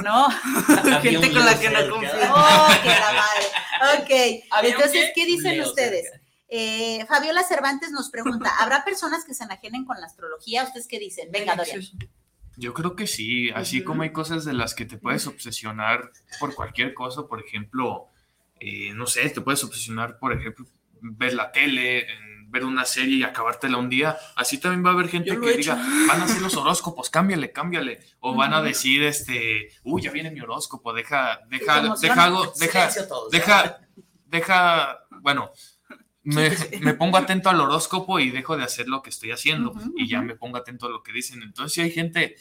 ¿no? 0.04 0.26
Había 0.80 1.00
gente 1.02 1.32
con 1.32 1.46
la 1.46 1.60
que 1.60 1.70
no 1.70 1.90
confío. 1.92 2.10
Oh, 2.36 2.68
que 2.84 2.90
la 2.90 3.14
madre. 3.14 4.02
Ok. 4.02 4.46
¿Había 4.52 4.70
un 4.72 4.76
Entonces, 4.76 5.06
qué? 5.06 5.12
¿qué 5.16 5.26
dicen 5.28 5.58
Leo 5.58 5.68
ustedes? 5.70 6.10
cerca. 6.10 6.19
Eh, 6.50 7.06
Fabiola 7.08 7.44
Cervantes 7.44 7.92
nos 7.92 8.10
pregunta, 8.10 8.52
¿habrá 8.60 8.84
personas 8.84 9.24
que 9.26 9.34
se 9.34 9.44
enajenen 9.44 9.86
con 9.86 10.00
la 10.00 10.08
astrología? 10.08 10.64
¿Ustedes 10.64 10.88
qué 10.88 11.00
dicen? 11.00 11.32
Venga, 11.32 11.56
Dorian. 11.56 11.82
Yo 12.58 12.74
creo 12.74 12.96
que 12.96 13.08
sí, 13.08 13.50
así 13.52 13.84
como 13.86 14.04
hay 14.04 14.12
cosas 14.12 14.44
de 14.44 14.52
las 14.54 14.74
que 14.74 14.84
te 14.86 14.98
puedes 14.98 15.28
obsesionar 15.28 16.12
por 16.42 16.56
cualquier 16.56 16.94
cosa, 16.94 17.26
por 17.28 17.40
ejemplo, 17.40 18.08
eh, 18.60 18.92
no 18.96 19.08
sé, 19.08 19.30
te 19.30 19.40
puedes 19.40 19.64
obsesionar, 19.64 20.20
por 20.20 20.34
ejemplo, 20.34 20.66
ver 21.02 21.36
la 21.36 21.54
tele, 21.54 22.06
ver 22.50 22.66
una 22.66 22.84
serie 22.84 23.16
y 23.18 23.24
acabártela 23.24 23.78
un 23.78 23.88
día, 23.88 24.18
así 24.36 24.58
también 24.58 24.84
va 24.86 24.90
a 24.90 24.94
haber 24.94 25.08
gente 25.08 25.40
que 25.40 25.46
he 25.46 25.52
hecho. 25.52 25.74
diga, 25.74 26.06
van 26.08 26.20
a 26.22 26.26
hacer 26.26 26.42
los 26.42 26.58
horóscopos, 26.58 27.10
cámbiale, 27.10 27.54
cámbiale, 27.54 28.02
o 28.20 28.36
van 28.36 28.54
a 28.54 28.62
decir, 28.62 29.04
este, 29.04 29.70
uy, 29.84 30.02
ya 30.02 30.12
viene 30.12 30.30
mi 30.32 30.42
horóscopo, 30.42 30.92
deja, 30.92 31.40
deja, 31.48 31.96
deja, 32.02 32.24
algo- 32.26 32.52
deja, 32.60 33.08
todos, 33.08 33.32
deja, 33.32 33.80
deja, 34.26 35.00
bueno, 35.22 35.52
me, 36.36 36.50
me 36.82 36.94
pongo 36.94 37.18
atento 37.18 37.50
al 37.50 37.60
horóscopo 37.62 38.20
y 38.20 38.30
dejo 38.32 38.58
de 38.58 38.64
hacer 38.64 38.88
lo 38.88 39.02
que 39.02 39.10
estoy 39.10 39.32
haciendo 39.32 39.74
y 39.96 40.08
ya 40.08 40.22
me 40.22 40.36
pongo 40.36 40.58
atento 40.58 40.86
a 40.88 40.90
lo 40.90 41.04
que 41.04 41.12
dicen. 41.12 41.42
Entonces 41.44 41.74
sí 41.74 41.82
hay 41.82 41.92
gente, 41.92 42.36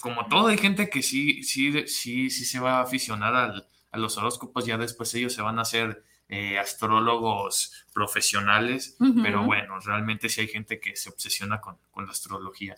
como 0.00 0.26
todo, 0.26 0.48
hay 0.48 0.58
gente 0.58 0.88
que 0.90 1.02
sí, 1.02 1.42
sí, 1.42 1.86
sí, 1.86 2.30
sí 2.30 2.44
se 2.44 2.60
va 2.60 2.78
a 2.78 2.82
aficionar 2.82 3.34
al- 3.34 3.68
a 3.90 3.98
los 3.98 4.16
horóscopos, 4.18 4.66
ya 4.66 4.76
después 4.76 5.14
ellos 5.14 5.32
se 5.32 5.40
van 5.42 5.58
a 5.58 5.62
hacer 5.62 6.04
eh, 6.28 6.58
astrólogos 6.58 7.72
profesionales, 7.94 8.96
pero 9.22 9.44
bueno, 9.44 9.78
realmente 9.80 10.28
sí 10.28 10.42
hay 10.42 10.48
gente 10.48 10.78
que 10.78 10.94
se 10.94 11.08
obsesiona 11.08 11.60
con, 11.60 11.78
con 11.90 12.04
la 12.04 12.12
astrología 12.12 12.76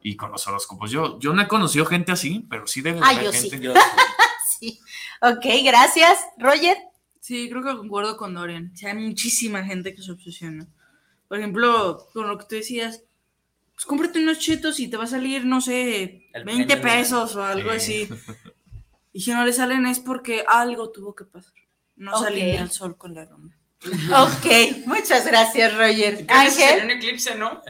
y 0.00 0.14
con 0.16 0.30
los 0.30 0.46
horóscopos. 0.46 0.90
Yo, 0.90 1.18
yo 1.18 1.32
no 1.32 1.42
he 1.42 1.48
conocido 1.48 1.84
gente 1.84 2.12
así, 2.12 2.46
pero 2.48 2.66
sí 2.68 2.80
debe 2.80 3.00
de 3.00 3.04
Ah, 3.06 3.10
haber 3.10 3.24
yo 3.24 3.32
sí. 3.32 3.50
gente. 3.50 3.64
Yo- 3.66 3.74
Sí. 4.60 4.78
Ok, 5.20 5.44
gracias. 5.64 6.20
Roger. 6.38 6.76
Sí, 7.22 7.48
creo 7.48 7.62
que 7.62 7.76
concuerdo 7.76 8.16
con 8.16 8.34
Dorian. 8.34 8.72
O 8.74 8.76
sea, 8.76 8.90
hay 8.90 8.98
muchísima 8.98 9.62
gente 9.64 9.94
que 9.94 10.02
se 10.02 10.10
obsesiona. 10.10 10.66
Por 11.28 11.38
ejemplo, 11.38 12.08
con 12.12 12.26
lo 12.26 12.36
que 12.36 12.46
tú 12.46 12.56
decías, 12.56 13.04
pues 13.74 13.84
cómprate 13.86 14.18
unos 14.18 14.40
chetos 14.40 14.80
y 14.80 14.88
te 14.88 14.96
va 14.96 15.04
a 15.04 15.06
salir, 15.06 15.44
no 15.46 15.60
sé, 15.60 16.26
El 16.32 16.42
20 16.44 16.66
premio 16.66 16.76
de- 16.76 16.98
pesos 16.98 17.36
o 17.36 17.44
algo 17.44 17.70
Sí. 17.78 18.08
así. 18.08 18.08
Y 19.14 19.20
si 19.20 19.30
no 19.30 19.44
le 19.44 19.52
salen 19.52 19.86
es 19.86 20.00
porque 20.00 20.42
algo 20.48 20.90
tuvo 20.90 21.14
que 21.14 21.24
pasar. 21.24 21.52
No 21.96 22.12
Ok. 22.16 22.24
salí 22.24 22.56
al 22.56 22.70
sol 22.72 22.96
con 22.96 23.14
la 23.14 23.26
luna. 23.26 23.56
Ok, 23.84 24.86
muchas 24.86 25.26
gracias, 25.26 25.76
Roger. 25.76 26.24
Ángel. 26.28 26.84
un 26.84 26.90
eclipse, 26.90 27.34
¿no? 27.36 27.60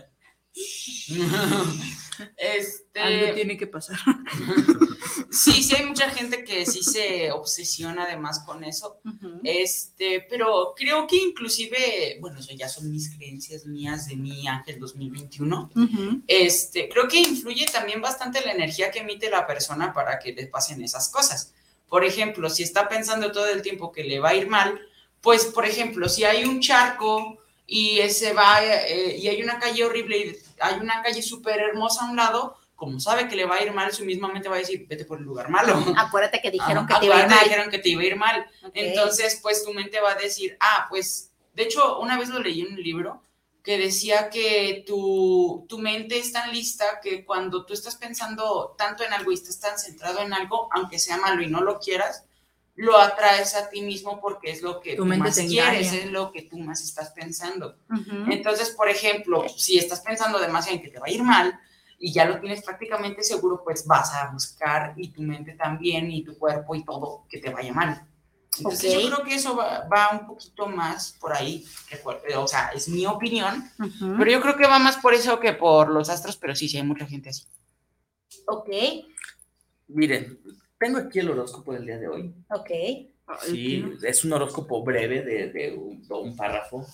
este. 2.37 2.82
Algo 3.03 3.35
tiene 3.35 3.57
que 3.57 3.67
pasar. 3.67 3.99
Sí, 5.33 5.62
sí 5.62 5.75
hay 5.75 5.87
mucha 5.87 6.11
gente 6.11 6.45
que 6.45 6.67
sí 6.67 6.83
se 6.83 7.33
obsesiona 7.33 8.05
además 8.05 8.41
con 8.45 8.65
eso. 8.65 9.01
Ujú. 9.03 9.41
Este, 9.43 10.27
pero 10.29 10.75
creo 10.77 11.07
que 11.07 11.17
inclusive, 11.17 12.19
bueno, 12.21 12.38
eso 12.38 12.53
ya 12.55 12.69
son 12.69 12.91
mis 12.91 13.17
creencias 13.17 13.65
mías 13.65 14.07
de 14.09 14.17
mi 14.17 14.47
Ángel 14.47 14.79
2021. 14.79 15.71
Ujú. 15.75 16.23
Este, 16.27 16.87
creo 16.91 17.09
que 17.09 17.19
influye 17.19 17.65
también 17.65 18.03
bastante 18.03 18.43
la 18.43 18.53
energía 18.53 18.91
que 18.91 18.99
emite 18.99 19.31
la 19.31 19.47
persona 19.47 19.95
para 19.95 20.19
que 20.19 20.35
le 20.35 20.47
pasen 20.49 20.83
esas 20.83 21.09
cosas. 21.09 21.55
Por 21.88 22.05
ejemplo, 22.05 22.51
si 22.51 22.62
está 22.62 22.87
pensando 22.88 23.33
todo 23.33 23.49
el 23.49 23.62
tiempo 23.62 23.91
que 23.91 24.05
le 24.05 24.21
va 24.21 24.31
a 24.31 24.35
ir 24.35 24.49
mal, 24.49 24.81
pues, 25.23 25.47
por 25.47 25.65
ejemplo, 25.65 26.11
si 26.11 26.25
hay 26.25 26.45
un 26.45 26.61
charco 26.61 27.38
y 27.67 28.01
ese 28.01 28.35
va 28.35 28.62
eh, 28.62 29.17
y 29.19 29.29
hay 29.29 29.43
una 29.43 29.59
calle 29.59 29.83
horrible 29.85 30.19
y 30.19 30.37
hay 30.61 30.79
una 30.79 31.03
calle 31.03 31.23
súper 31.23 31.59
hermosa 31.59 32.05
a 32.05 32.11
un 32.11 32.17
lado, 32.17 32.57
como 32.83 32.99
sabe 32.99 33.29
que 33.29 33.37
le 33.37 33.45
va 33.47 33.55
a 33.55 33.62
ir 33.62 33.71
mal, 33.73 33.92
su 33.92 34.05
misma 34.05 34.27
mente 34.27 34.49
va 34.49 34.57
a 34.57 34.59
decir, 34.59 34.87
vete 34.88 35.05
por 35.05 35.18
el 35.18 35.25
lugar 35.25 35.49
malo. 35.49 35.73
Acuérdate 35.97 36.40
que 36.42 36.51
dijeron 36.51 36.85
Ajá, 36.85 36.95
que 36.95 37.01
te 37.01 37.07
iba 37.07 37.14
a 37.14 37.18
ir 37.21 37.25
acuérdate, 37.27 37.37
mal. 37.37 37.45
dijeron 37.49 37.71
que 37.71 37.79
te 37.79 37.88
iba 37.90 38.03
a 38.03 38.05
ir 38.07 38.16
mal. 38.16 38.47
Ok. 38.64 38.71
Entonces, 38.75 39.38
pues 39.40 39.64
tu 39.64 39.73
mente 39.73 40.01
va 40.01 40.11
a 40.11 40.14
decir, 40.16 40.57
ah, 40.59 40.87
pues, 40.90 41.31
de 41.55 41.62
hecho, 41.62 42.01
una 42.01 42.18
vez 42.18 42.29
lo 42.29 42.40
leí 42.40 42.62
en 42.62 42.73
un 42.73 42.83
libro 42.83 43.23
que 43.62 43.79
decía 43.79 44.31
que 44.31 44.83
tu, 44.85 45.64
tu 45.68 45.79
mente 45.79 46.18
es 46.18 46.33
tan 46.33 46.51
lista 46.51 46.99
que 47.01 47.25
cuando 47.25 47.64
tú 47.64 47.73
estás 47.73 47.95
pensando 47.95 48.75
tanto 48.77 49.05
en 49.05 49.12
algo 49.12 49.31
y 49.31 49.35
estás 49.35 49.61
tan 49.61 49.79
centrado 49.79 50.18
en 50.18 50.33
algo, 50.33 50.68
aunque 50.73 50.99
sea 50.99 51.18
malo 51.18 51.40
y 51.40 51.47
no 51.47 51.61
lo 51.61 51.79
quieras, 51.79 52.25
lo 52.75 52.99
atraes 52.99 53.55
a 53.55 53.71
ti 53.71 53.83
mismo 53.83 54.21
porque 54.21 54.51
es 54.51 54.61
lo 54.62 54.81
que 54.81 54.97
Tu 54.97 55.03
tú 55.03 55.05
mente 55.05 55.29
más 55.29 55.38
quieres, 55.38 55.92
es 55.92 56.11
lo 56.11 56.33
que 56.33 56.42
tú 56.42 56.59
más 56.59 56.83
estás 56.83 57.11
pensando. 57.12 57.77
Ujú. 57.88 58.33
Entonces, 58.33 58.71
por 58.71 58.88
ejemplo, 58.88 59.47
si 59.49 59.79
estás 59.79 60.01
pensando 60.01 60.40
demasiado 60.40 60.79
en 60.79 60.83
que 60.83 60.88
te 60.90 60.99
va 60.99 61.07
a 61.07 61.11
ir 61.11 61.23
mal 61.23 61.61
y 62.05 62.12
ya 62.12 62.25
lo 62.25 62.41
tienes 62.41 62.62
prácticamente 62.62 63.23
seguro, 63.23 63.62
pues 63.62 63.87
vas 63.87 64.12
a 64.12 64.29
buscar 64.33 64.93
y 64.97 65.11
tu 65.12 65.23
mente 65.23 65.53
también 65.53 66.11
y 66.11 66.25
tu 66.25 66.37
cuerpo 66.37 66.75
y 66.75 66.85
todo 66.85 67.25
que 67.31 67.38
te 67.38 67.49
vaya 67.51 67.73
mal. 67.73 68.05
Entonces, 68.59 68.93
Ok. 68.97 69.01
yo 69.03 69.07
creo 69.15 69.25
que 69.25 69.35
eso 69.37 69.57
va, 69.57 69.87
va 69.87 70.11
un 70.21 70.27
poquito 70.27 70.67
más 70.67 71.12
por 71.21 71.33
ahí, 71.33 71.65
recuer- 71.91 72.21
o 72.37 72.49
sea, 72.49 72.71
es 72.75 72.88
mi 72.88 73.07
opinión, 73.07 73.71
Ujú. 73.79 74.17
pero 74.19 74.31
yo 74.33 74.41
creo 74.43 74.57
que 74.57 74.67
va 74.67 74.81
más 74.81 74.97
por 74.97 75.15
eso 75.15 75.38
que 75.38 75.53
por 75.53 75.91
los 75.91 76.11
astros, 76.11 76.37
pero 76.37 76.57
sí, 76.57 76.69
sí 76.69 76.77
hay 76.77 76.83
mucha 76.83 77.07
gente 77.07 77.31
así. 77.31 77.45
Ok, 78.49 78.69
Miren, 79.88 80.38
tengo 80.79 80.99
aquí 80.99 81.21
el 81.21 81.31
horóscopo 81.31 81.73
del 81.73 81.87
día 81.87 81.99
de 81.99 82.09
hoy. 82.09 82.35
ok. 82.51 82.71
Sí, 83.47 83.85
es 84.03 84.25
un 84.25 84.33
horóscopo 84.33 84.83
breve 84.83 85.23
de, 85.23 85.53
de 85.53 85.73
un, 85.75 86.07
de 86.07 86.15
un 86.15 86.37
párrafo. 86.37 86.85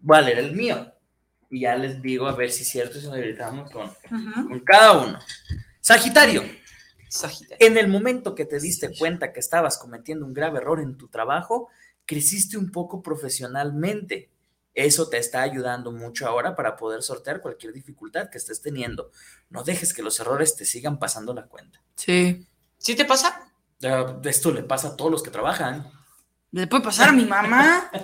Voy 0.00 0.18
a 0.18 0.20
leer 0.22 0.38
el 0.38 0.52
mío. 0.54 0.92
Y 1.50 1.60
ya 1.60 1.76
les 1.76 2.02
digo 2.02 2.26
a 2.26 2.34
ver 2.34 2.50
si 2.50 2.62
es 2.62 2.68
cierto, 2.68 2.98
si 3.00 3.06
nos 3.06 3.16
gritamos 3.16 3.70
con, 3.70 3.90
con 4.48 4.60
cada 4.60 4.92
uno. 4.92 5.18
Sagitario, 5.80 6.42
Sagitario. 7.08 7.56
en 7.66 7.78
el 7.78 7.88
momento 7.88 8.34
que 8.34 8.44
te 8.44 8.58
diste 8.58 8.96
cuenta 8.98 9.32
que 9.32 9.40
estabas 9.40 9.78
cometiendo 9.78 10.26
un 10.26 10.34
grave 10.34 10.58
error 10.58 10.80
en 10.80 10.96
tu 10.96 11.08
trabajo, 11.08 11.68
creciste 12.04 12.56
un 12.58 12.70
poco 12.72 13.02
profesionalmente. 13.02 14.30
Eso 14.74 15.08
te 15.08 15.16
está 15.18 15.40
ayudando 15.42 15.90
mucho 15.92 16.26
ahora 16.26 16.54
para 16.54 16.76
poder 16.76 17.02
sortear 17.02 17.40
cualquier 17.40 17.72
dificultad 17.72 18.28
que 18.28 18.38
estés 18.38 18.60
teniendo. 18.60 19.10
No 19.48 19.62
dejes 19.62 19.94
que 19.94 20.02
los 20.02 20.20
errores 20.20 20.54
te 20.56 20.64
sigan 20.66 20.98
pasando 20.98 21.32
la 21.32 21.46
cuenta. 21.46 21.80
Sí. 21.94 22.46
¿Sí 22.76 22.94
te 22.94 23.04
pasa? 23.06 23.50
Ah, 23.84 24.20
Esto 24.24 24.52
le 24.52 24.62
pasa 24.64 24.88
a 24.88 24.96
todos 24.96 25.10
los 25.10 25.22
que 25.22 25.30
trabajan. 25.30 25.90
¿Le 26.52 26.66
puede 26.66 26.82
pasar 26.84 27.10
a 27.10 27.12
mi 27.12 27.24
mamá? 27.24 27.90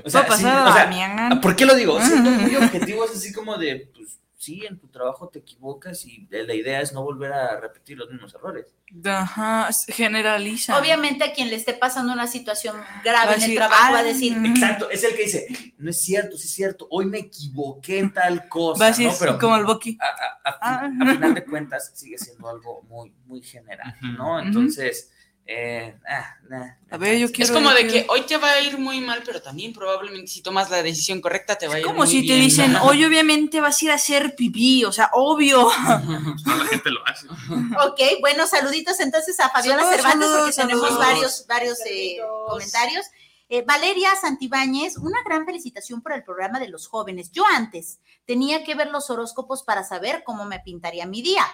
O 0.00 0.02
¿Puede 0.02 0.10
sea, 0.10 0.26
pasar 0.26 0.38
sí, 0.38 0.46
a 0.46 0.64
o 0.68 0.72
sea, 0.72 0.84
Damián? 0.84 1.40
¿Por 1.40 1.54
qué 1.54 1.66
lo 1.66 1.74
digo? 1.74 2.00
Siendo 2.00 2.30
muy 2.30 2.56
objetivo, 2.56 3.04
es 3.04 3.10
así 3.12 3.32
como 3.32 3.56
de, 3.58 3.90
pues 3.94 4.18
sí, 4.38 4.64
en 4.66 4.78
tu 4.78 4.88
trabajo 4.88 5.28
te 5.28 5.40
equivocas 5.40 6.06
y 6.06 6.26
la 6.30 6.54
idea 6.54 6.80
es 6.80 6.94
no 6.94 7.02
volver 7.02 7.32
a 7.34 7.60
repetir 7.60 7.98
los 7.98 8.08
mismos 8.10 8.34
errores. 8.34 8.74
Ajá, 9.04 9.68
generaliza. 9.88 10.78
Obviamente 10.80 11.22
a 11.24 11.32
quien 11.34 11.50
le 11.50 11.56
esté 11.56 11.74
pasando 11.74 12.12
una 12.14 12.26
situación 12.26 12.76
grave 13.04 13.34
en 13.34 13.42
el 13.42 13.54
trabajo 13.54 13.92
va 13.92 13.98
a 13.98 14.00
"Ah, 14.00 14.04
decir, 14.04 14.34
mm". 14.36 14.46
Exacto, 14.46 14.88
es 14.90 15.04
el 15.04 15.14
que 15.14 15.22
dice, 15.24 15.74
no 15.76 15.90
es 15.90 16.00
cierto, 16.00 16.38
sí 16.38 16.46
es 16.48 16.54
cierto, 16.54 16.86
hoy 16.90 17.04
me 17.04 17.18
equivoqué 17.18 17.98
en 17.98 18.12
tal 18.14 18.48
cosa, 18.48 18.80
Va 18.80 18.86
a 18.86 18.88
decir 18.90 19.08
¿no? 19.08 19.14
Pero 19.18 19.38
como 19.38 19.56
el 19.56 19.64
Boqui. 19.66 19.98
a, 20.00 20.06
a- 20.06 20.50
a 20.50 20.52
fi- 20.52 20.58
Ah. 20.62 20.90
a 21.02 21.12
final 21.12 21.34
de 21.34 21.44
cuentas 21.44 21.92
sigue 21.94 22.16
siendo 22.16 22.48
algo 22.48 22.82
muy, 22.88 23.12
muy 23.26 23.42
general, 23.42 23.94
¿no? 24.16 24.40
Entonces, 24.40 25.12
eh, 25.52 25.98
ah, 26.08 26.34
nah, 26.48 26.66
A 26.92 26.96
ver, 26.96 27.18
yo 27.18 27.26
nah, 27.26 27.32
quiero- 27.32 27.44
es 27.44 27.50
como 27.50 27.70
de 27.70 27.86
quiero- 27.88 28.06
que 28.06 28.12
hoy 28.12 28.20
te 28.22 28.36
va 28.36 28.50
a 28.52 28.60
ir 28.60 28.78
muy 28.78 29.00
mal, 29.00 29.22
pero 29.26 29.42
también 29.42 29.72
probablemente 29.72 30.28
si 30.28 30.42
tomas 30.42 30.70
la 30.70 30.80
decisión 30.82 31.20
correcta 31.20 31.56
te 31.58 31.66
va 31.66 31.74
a 31.74 31.78
ir 31.80 31.84
Como 31.84 31.98
muy 31.98 32.06
si 32.06 32.24
te 32.26 32.34
dicen, 32.34 32.76
hoy 32.76 33.04
obviamente 33.04 33.60
vas 33.60 33.82
a 33.82 33.84
ir 33.84 33.90
a 33.90 33.94
hacer 33.94 34.36
pipí, 34.36 34.84
o 34.84 34.92
sea, 34.92 35.10
obvio. 35.12 35.68
La 36.46 36.64
gente 36.66 36.90
lo 36.90 37.00
hace. 37.06 37.26
ok, 37.28 38.00
bueno, 38.20 38.46
saluditos 38.46 39.00
entonces 39.00 39.40
a 39.40 39.48
Fabiola 39.50 39.82
Saludos, 39.82 39.96
Cervantes 39.96 40.20
saludos, 40.28 40.40
porque 40.42 40.62
tenemos 40.62 40.88
saludos. 40.88 41.06
varios, 41.06 41.46
varios 41.48 41.78
eh, 41.86 42.18
comentarios. 42.48 43.06
Eh, 43.52 43.64
Valeria 43.66 44.10
Santibáñez, 44.20 44.96
una 44.98 45.22
gran 45.24 45.44
felicitación 45.44 46.00
por 46.02 46.12
el 46.12 46.22
programa 46.22 46.60
de 46.60 46.68
los 46.68 46.86
jóvenes. 46.86 47.32
Yo 47.32 47.42
antes 47.52 47.98
tenía 48.24 48.62
que 48.62 48.76
ver 48.76 48.90
los 48.90 49.10
horóscopos 49.10 49.64
para 49.64 49.82
saber 49.82 50.22
cómo 50.24 50.44
me 50.44 50.60
pintaría 50.60 51.04
mi 51.06 51.20
día, 51.20 51.44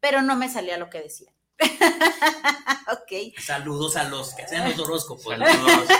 pero 0.00 0.22
no 0.22 0.36
me 0.36 0.48
salía 0.48 0.78
lo 0.78 0.88
que 0.88 1.02
decía. 1.02 1.30
ok. 2.92 3.38
Saludos 3.40 3.96
a 3.96 4.04
los 4.04 4.34
que 4.34 4.42
hacen 4.42 4.64
los 4.64 4.78
horóscopos. 4.78 5.36
Saludos. 5.38 5.88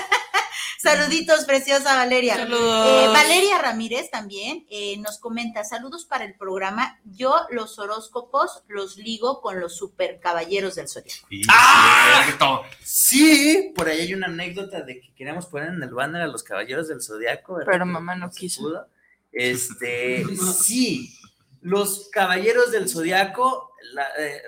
Saluditos, 0.85 1.47
preciosa 1.47 1.95
Valeria. 1.95 2.37
Saludos. 2.37 2.87
Eh, 2.87 3.07
Valeria 3.09 3.59
Ramírez 3.59 4.11
también 4.11 4.67
eh, 4.69 4.99
nos 4.99 5.19
comenta, 5.19 5.65
saludos 5.65 6.05
para 6.05 6.27
el 6.27 6.35
programa. 6.35 7.01
Yo 7.05 7.35
los 7.51 7.79
horóscopos 7.79 8.65
los 8.69 8.99
ligo 8.99 9.41
con 9.41 9.61
los 9.61 9.75
super 9.77 10.21
caballeros 10.21 10.75
del 10.75 10.89
zodiaco. 10.89 11.27
Y 11.31 11.41
¡Ah! 11.49 12.63
Sí, 12.83 13.73
por 13.75 13.89
ahí 13.89 14.01
hay 14.01 14.13
una 14.13 14.27
anécdota 14.27 14.83
de 14.83 15.01
que 15.01 15.15
queríamos 15.15 15.47
poner 15.47 15.71
en 15.71 15.83
el 15.83 15.89
banner 15.89 16.21
a 16.21 16.27
los 16.27 16.43
caballeros 16.43 16.89
del 16.89 17.01
zodiaco. 17.01 17.55
¿verdad? 17.55 17.73
Pero 17.73 17.87
mamá 17.87 18.15
no 18.15 18.31
quiso. 18.31 18.61
pudo. 18.61 18.87
Este, 19.33 20.23
sí, 20.63 21.19
los 21.63 22.11
caballeros 22.11 22.71
del 22.73 22.91
zodiaco, 22.91 23.73
la, 23.95 24.07
eh, 24.19 24.43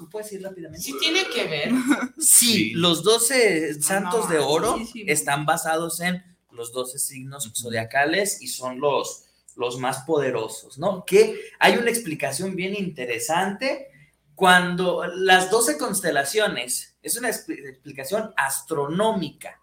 ¿lo 0.00 0.08
¿puedes 0.08 0.32
ir 0.32 0.42
rápidamente? 0.42 0.84
Sí 0.84 0.94
tiene 1.00 1.24
que 1.28 1.46
ver. 1.46 1.70
Sí, 2.18 2.46
Sí. 2.46 2.70
los 2.74 3.02
12 3.02 3.80
santos 3.82 4.24
no, 4.26 4.30
de 4.30 4.38
oro 4.38 4.76
sí, 4.78 4.86
sí. 4.86 5.04
están 5.06 5.44
basados 5.46 6.00
en 6.00 6.22
los 6.50 6.72
12 6.72 6.98
signos 6.98 7.52
zodiacales 7.54 8.40
y 8.42 8.48
son 8.48 8.80
los, 8.80 9.24
los 9.56 9.78
más 9.78 9.98
poderosos, 10.06 10.78
¿no? 10.78 11.04
Que 11.04 11.38
hay 11.58 11.76
una 11.76 11.90
explicación 11.90 12.56
bien 12.56 12.74
interesante 12.74 13.88
cuando 14.34 15.04
las 15.06 15.50
12 15.50 15.76
constelaciones, 15.78 16.96
es 17.02 17.16
una 17.16 17.28
expli- 17.30 17.68
explicación 17.68 18.32
astronómica, 18.36 19.60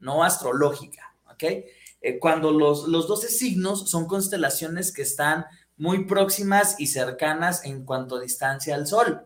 no 0.00 0.24
astrológica, 0.24 1.14
¿ok? 1.32 1.42
Eh, 2.00 2.18
cuando 2.20 2.50
los, 2.52 2.88
los 2.88 3.06
12 3.08 3.28
signos 3.28 3.90
son 3.90 4.06
constelaciones 4.06 4.92
que 4.92 5.02
están 5.02 5.46
muy 5.76 6.04
próximas 6.06 6.76
y 6.78 6.86
cercanas 6.88 7.64
en 7.64 7.84
cuanto 7.84 8.16
a 8.16 8.20
distancia 8.20 8.74
al 8.74 8.86
Sol. 8.86 9.22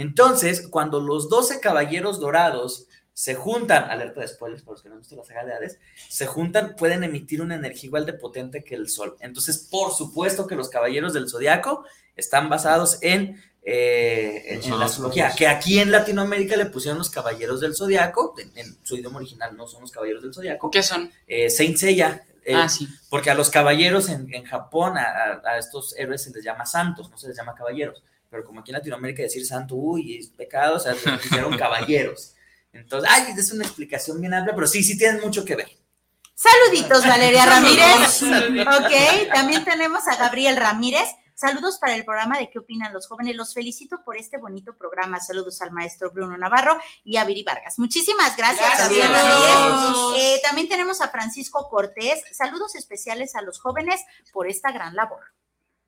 Entonces, 0.00 0.66
cuando 0.68 0.98
los 1.00 1.28
12 1.28 1.60
caballeros 1.60 2.20
dorados 2.20 2.86
se 3.12 3.34
juntan, 3.34 3.90
alerta 3.90 4.20
de 4.22 4.28
spoilers 4.28 4.62
para 4.62 4.72
los 4.72 4.82
que 4.82 4.88
no 4.88 4.94
han 4.94 5.00
visto 5.02 5.14
las 5.14 5.26
saga 5.26 5.44
de 5.44 5.52
Hades, 5.52 5.78
se 6.08 6.26
juntan, 6.26 6.74
pueden 6.74 7.04
emitir 7.04 7.42
una 7.42 7.54
energía 7.56 7.88
igual 7.88 8.06
de 8.06 8.14
potente 8.14 8.64
que 8.64 8.74
el 8.74 8.88
sol. 8.88 9.16
Entonces, 9.20 9.68
por 9.70 9.92
supuesto 9.92 10.46
que 10.46 10.54
los 10.56 10.70
caballeros 10.70 11.12
del 11.12 11.28
zodiaco 11.28 11.84
están 12.16 12.48
basados 12.48 12.96
en, 13.02 13.42
eh, 13.62 14.44
en- 14.46 14.56
Los 14.58 14.66
en 14.68 14.78
la 14.78 14.84
astrología, 14.86 15.34
que 15.36 15.46
aquí 15.46 15.80
en 15.80 15.92
Latinoamérica 15.92 16.56
le 16.56 16.64
pusieron 16.66 16.96
los 16.96 17.10
caballeros 17.10 17.60
del 17.60 17.74
zodiaco, 17.76 18.34
en, 18.38 18.50
en 18.56 18.78
su 18.84 18.96
idioma 18.96 19.18
original 19.18 19.54
no 19.54 19.66
son 19.66 19.82
los 19.82 19.90
caballeros 19.92 20.22
del 20.22 20.32
zodiaco, 20.32 20.70
¿Qué 20.70 20.82
son? 20.82 21.12
eh, 21.26 21.50
Saint 21.50 21.76
Seiya. 21.76 22.24
eh, 22.46 22.54
ah, 22.56 22.70
sí. 22.70 22.88
porque 23.10 23.28
a 23.28 23.34
los 23.34 23.50
caballeros 23.50 24.08
en, 24.08 24.32
en 24.32 24.44
Japón, 24.44 24.94
a 24.96 25.58
estos 25.58 25.94
héroes 25.98 26.22
se 26.22 26.30
les 26.30 26.42
llama 26.42 26.64
santos, 26.64 27.10
no 27.10 27.18
se 27.18 27.28
les 27.28 27.36
llama 27.36 27.54
caballeros. 27.54 28.02
Pero 28.30 28.44
como 28.44 28.60
aquí 28.60 28.70
en 28.70 28.78
Latinoamérica 28.78 29.22
decir 29.22 29.44
santo, 29.44 29.74
uy, 29.74 30.16
es 30.16 30.28
pecado, 30.28 30.76
o 30.76 30.80
sea, 30.80 30.92
les 30.92 31.26
hicieron 31.26 31.58
caballeros. 31.58 32.34
Entonces, 32.72 33.10
ay, 33.12 33.34
es 33.36 33.52
una 33.52 33.64
explicación 33.64 34.20
bien 34.20 34.32
amplia, 34.32 34.54
pero 34.54 34.66
sí, 34.66 34.82
sí 34.82 34.96
tienen 34.96 35.20
mucho 35.20 35.44
que 35.44 35.56
ver. 35.56 35.68
Saluditos, 36.34 37.06
Valeria 37.06 37.44
Ramírez. 37.44 38.22
Ok, 38.22 39.32
también 39.32 39.64
tenemos 39.64 40.06
a 40.08 40.16
Gabriel 40.16 40.56
Ramírez. 40.56 41.08
Saludos 41.34 41.78
para 41.78 41.94
el 41.94 42.04
programa 42.04 42.38
de 42.38 42.50
qué 42.50 42.58
opinan 42.58 42.92
los 42.92 43.08
jóvenes. 43.08 43.34
Los 43.34 43.54
felicito 43.54 44.02
por 44.04 44.16
este 44.16 44.38
bonito 44.38 44.76
programa. 44.76 45.20
Saludos 45.20 45.60
al 45.62 45.72
maestro 45.72 46.10
Bruno 46.10 46.36
Navarro 46.36 46.78
y 47.02 47.16
a 47.16 47.24
Viri 47.24 47.42
Vargas. 47.42 47.78
Muchísimas 47.78 48.36
gracias, 48.36 48.60
Gracias. 48.60 48.88
Gabriel 48.88 49.10
Ramírez. 49.10 50.22
Eh, 50.22 50.40
También 50.42 50.68
tenemos 50.68 51.00
a 51.00 51.08
Francisco 51.08 51.68
Cortés. 51.68 52.22
Saludos 52.32 52.74
especiales 52.74 53.34
a 53.36 53.42
los 53.42 53.58
jóvenes 53.58 54.02
por 54.32 54.48
esta 54.48 54.70
gran 54.70 54.94
labor. 54.94 55.20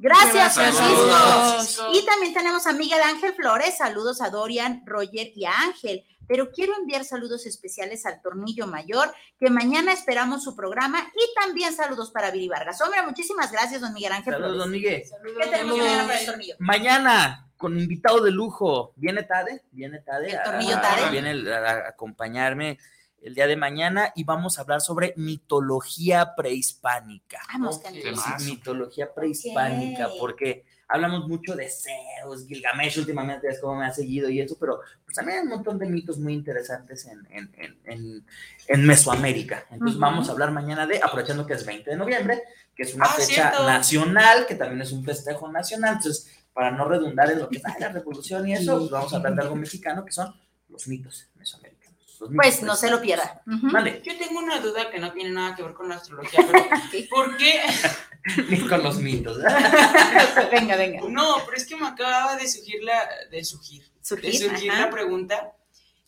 Gracias. 0.03 0.55
Francisco. 0.55 1.87
Y 1.93 2.05
también 2.05 2.35
tenemos 2.35 2.67
a 2.67 2.73
Miguel 2.73 3.01
Ángel 3.03 3.35
Flores. 3.35 3.77
Saludos 3.79 4.21
a 4.21 4.31
Dorian, 4.31 4.83
Roger 4.85 5.31
y 5.35 5.45
a 5.45 5.53
Ángel. 5.61 6.05
Pero 6.27 6.51
quiero 6.51 6.75
enviar 6.77 7.05
saludos 7.05 7.47
especiales 7.47 8.07
al 8.07 8.21
Tornillo 8.23 8.67
Mayor, 8.67 9.13
que 9.39 9.51
mañana 9.51 9.93
esperamos 9.93 10.43
su 10.43 10.55
programa. 10.57 11.01
Y 11.15 11.35
también 11.41 11.75
saludos 11.75 12.11
para 12.11 12.31
Viri 12.31 12.49
Vargas. 12.49 12.81
Hombre, 12.81 13.03
muchísimas 13.03 13.51
gracias, 13.53 13.81
don 13.81 13.93
Miguel 13.93 14.13
Ángel 14.13 14.33
Saludos, 14.35 14.53
Flores. 14.55 14.65
don 14.65 14.71
Miguel. 14.73 15.03
¿Qué 15.43 15.51
tenemos 15.51 15.79
mañana 15.79 16.07
para 16.07 16.21
el 16.21 16.27
Tornillo? 16.27 16.55
Mañana, 16.59 17.49
con 17.57 17.79
invitado 17.79 18.21
de 18.23 18.31
lujo, 18.31 18.93
viene 18.97 19.25
Tade, 19.25 19.63
viene 19.73 20.01
Tade. 20.01 20.31
El 20.31 20.43
tornillo 20.43 20.77
a- 20.77 20.81
Tade. 20.81 21.11
Viene 21.11 21.53
a 21.55 21.89
acompañarme 21.89 22.79
el 23.23 23.35
día 23.35 23.47
de 23.47 23.57
mañana 23.57 24.13
y 24.17 24.25
vamos 24.25 24.59
a 24.59 24.63
hablar 24.63 24.81
sobre 24.81 25.15
mitología 25.17 26.35
prehispánica. 26.35 27.41
Vamos. 27.53 27.79
Candido. 27.79 28.17
Sí, 28.17 28.45
mitología 28.51 29.13
prehispánica, 29.15 30.09
Ok. 30.09 30.15
porque 30.19 30.65
hablamos 30.89 31.27
mucho 31.29 31.55
de 31.57 31.69
Zeus, 31.71 32.47
Gilgamesh 32.47 32.99
últimamente, 32.99 33.49
es 33.49 33.61
como 33.61 33.77
me 33.81 33.87
ha 33.87 33.93
seguido 33.93 34.29
y 34.29 34.41
eso, 34.41 34.57
pero 34.61 34.81
pues, 35.05 35.17
también 35.17 35.39
hay 35.39 35.45
un 35.45 35.51
montón 35.51 35.79
de 35.79 35.87
mitos 35.87 36.19
muy 36.19 36.35
interesantes 36.35 37.07
en, 37.07 37.27
en, 37.31 37.51
en, 37.57 37.81
en- 37.85 38.27
en 38.69 38.87
Mesoamérica. 38.87 39.65
Entonces 39.71 39.95
Ujú. 39.97 40.01
vamos 40.03 40.29
a 40.29 40.33
hablar 40.33 40.51
mañana 40.51 40.87
de, 40.87 40.99
aprovechando 41.03 41.47
que 41.47 41.55
es 41.55 41.65
20 41.65 41.91
de 41.91 41.97
noviembre, 41.97 42.43
que 42.75 42.83
es 42.83 42.95
una 42.95 43.07
Ah, 43.07 43.15
fecha 43.15 43.27
cierto. 43.51 43.67
nacional, 43.67 44.47
que 44.47 44.55
también 44.55 44.83
es 44.83 44.93
un 44.93 45.05
festejo 45.05 45.51
nacional, 45.51 45.95
entonces 45.97 46.31
para 46.53 46.71
no 46.71 46.85
redundar 46.87 47.31
en 47.31 47.39
lo 47.39 47.49
que 47.49 47.57
es 47.57 47.63
la 47.81 47.89
revolución 47.93 48.47
y 48.49 48.53
eso, 48.55 48.79
pues, 48.79 48.91
vamos 48.91 49.13
a 49.13 49.17
hablar 49.17 49.35
de 49.35 49.43
algo 49.43 49.57
mexicano, 49.57 50.05
que 50.05 50.13
son 50.13 50.35
los 50.69 50.87
mitos 50.89 51.29
mesoamericanos. 51.37 51.72
Pues 52.35 52.63
no 52.63 52.77
se 52.77 52.91
lo 52.91 53.01
pierda. 53.01 53.43
Ujú. 53.47 53.71
Vale, 53.71 54.01
Yo 54.05 54.17
tengo 54.19 54.39
una 54.39 54.61
duda 54.61 54.91
que 54.91 54.99
no 54.99 55.13
tiene 55.13 55.31
nada 55.31 55.55
que 55.57 55.63
ver 55.63 55.73
con 55.75 55.89
la 55.89 55.97
astrología, 55.97 56.41
pero 56.51 56.65
¿por 57.11 57.37
qué? 57.37 57.61
ni 58.49 58.61
con 58.69 58.83
los 58.83 58.99
mitos. 58.99 59.39
venga, 60.53 60.77
venga. 60.77 61.01
No, 61.09 61.37
pero 61.45 61.57
es 61.57 61.67
que 61.67 61.77
me 61.77 61.87
acaba 61.87 62.37
de 62.37 62.49
surgir 62.49 62.83
la, 62.85 63.09
de 63.31 63.45
surgir, 63.45 63.83
de 63.85 63.91
Surgir, 64.05 64.35
surgir 64.51 64.71
ajá. 64.71 64.81
la 64.83 64.91
pregunta. 64.91 65.53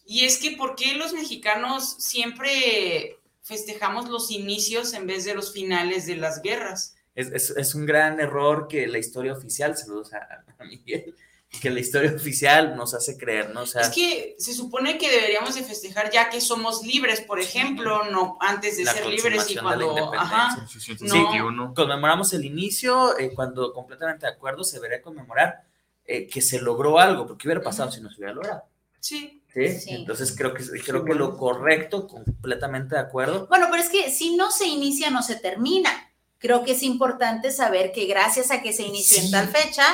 Y 0.06 0.24
es 0.24 0.38
que 0.38 0.52
¿por 0.56 0.74
qué 0.76 0.94
los 0.94 1.12
mexicanos 1.14 1.96
siempre 1.98 3.18
festejamos 3.42 4.08
los 4.08 4.30
inicios 4.30 4.92
en 4.94 5.06
vez 5.06 5.24
de 5.24 5.34
los 5.34 5.52
finales 5.52 6.06
de 6.06 6.16
las 6.16 6.42
guerras? 6.42 6.94
Es, 7.14 7.28
es- 7.32 7.50
es 7.56 7.74
un 7.74 7.86
gran 7.86 8.20
error 8.20 8.66
que 8.68 8.86
la 8.86 8.98
historia 8.98 9.32
oficial, 9.32 9.76
saludos 9.76 10.12
a, 10.12 10.18
a 10.58 10.64
Miguel, 10.64 11.14
que 11.60 11.70
la 11.70 11.80
historia 11.80 12.12
oficial 12.16 12.76
nos 12.76 12.94
hace 12.94 13.16
creer, 13.16 13.50
¿no? 13.50 13.62
O 13.62 13.66
sea, 13.66 13.82
Es 13.82 13.88
que 13.90 14.34
se 14.38 14.52
supone 14.54 14.98
que 14.98 15.10
deberíamos 15.10 15.54
de 15.54 15.62
festejar 15.62 16.10
ya 16.10 16.30
que 16.30 16.40
somos 16.40 16.82
libres, 16.84 17.20
por 17.20 17.40
ejemplo, 17.40 18.04
no 18.10 18.36
antes 18.40 18.76
de 18.76 18.84
La 18.84 18.92
ser 18.92 19.06
libres 19.06 19.50
y 19.50 19.54
consumación 19.56 19.78
de 19.78 19.86
la 19.86 19.92
cuando... 19.92 19.98
independencia. 20.04 20.36
Ajá, 20.36 21.50
no. 21.52 21.74
conmemoramos 21.74 22.32
el 22.32 22.44
inicio, 22.44 23.18
eh, 23.18 23.32
cuando 23.34 23.72
completamente 23.72 24.26
de 24.26 24.32
acuerdo 24.32 24.64
se 24.64 24.76
debería 24.76 25.02
conmemorar 25.02 25.62
eh, 26.06 26.26
que 26.28 26.42
se 26.42 26.60
logró 26.60 26.98
algo, 26.98 27.26
porque 27.26 27.42
¿qué 27.42 27.48
hubiera 27.48 27.62
pasado 27.62 27.90
si 27.90 28.00
no 28.00 28.10
se 28.10 28.16
hubiera 28.16 28.34
logrado? 28.34 28.62
Sí, 29.00 29.42
¿Sí? 29.52 29.68
Sí. 29.78 29.90
Entonces 29.90 30.34
creo 30.36 30.52
que, 30.54 30.64
creo 30.84 31.04
que 31.04 31.14
lo 31.14 31.36
correcto, 31.36 32.06
completamente 32.08 32.94
de 32.96 33.00
acuerdo, 33.02 33.46
Bueno, 33.48 33.68
pero 33.70 33.82
es 33.82 33.88
que 33.88 34.10
si 34.10 34.34
no 34.36 34.50
se 34.50 34.66
inicia, 34.66 35.10
no 35.10 35.22
se 35.22 35.36
termina. 35.36 35.90
Creo 36.38 36.64
que 36.64 36.72
es 36.72 36.82
importante 36.82 37.50
saber 37.52 37.92
que 37.92 38.04
gracias 38.06 38.50
a 38.50 38.60
que 38.60 38.72
se 38.72 38.82
inició 38.82 39.18
en 39.18 39.24
Sí. 39.26 39.30
tal 39.30 39.48
fecha, 39.48 39.84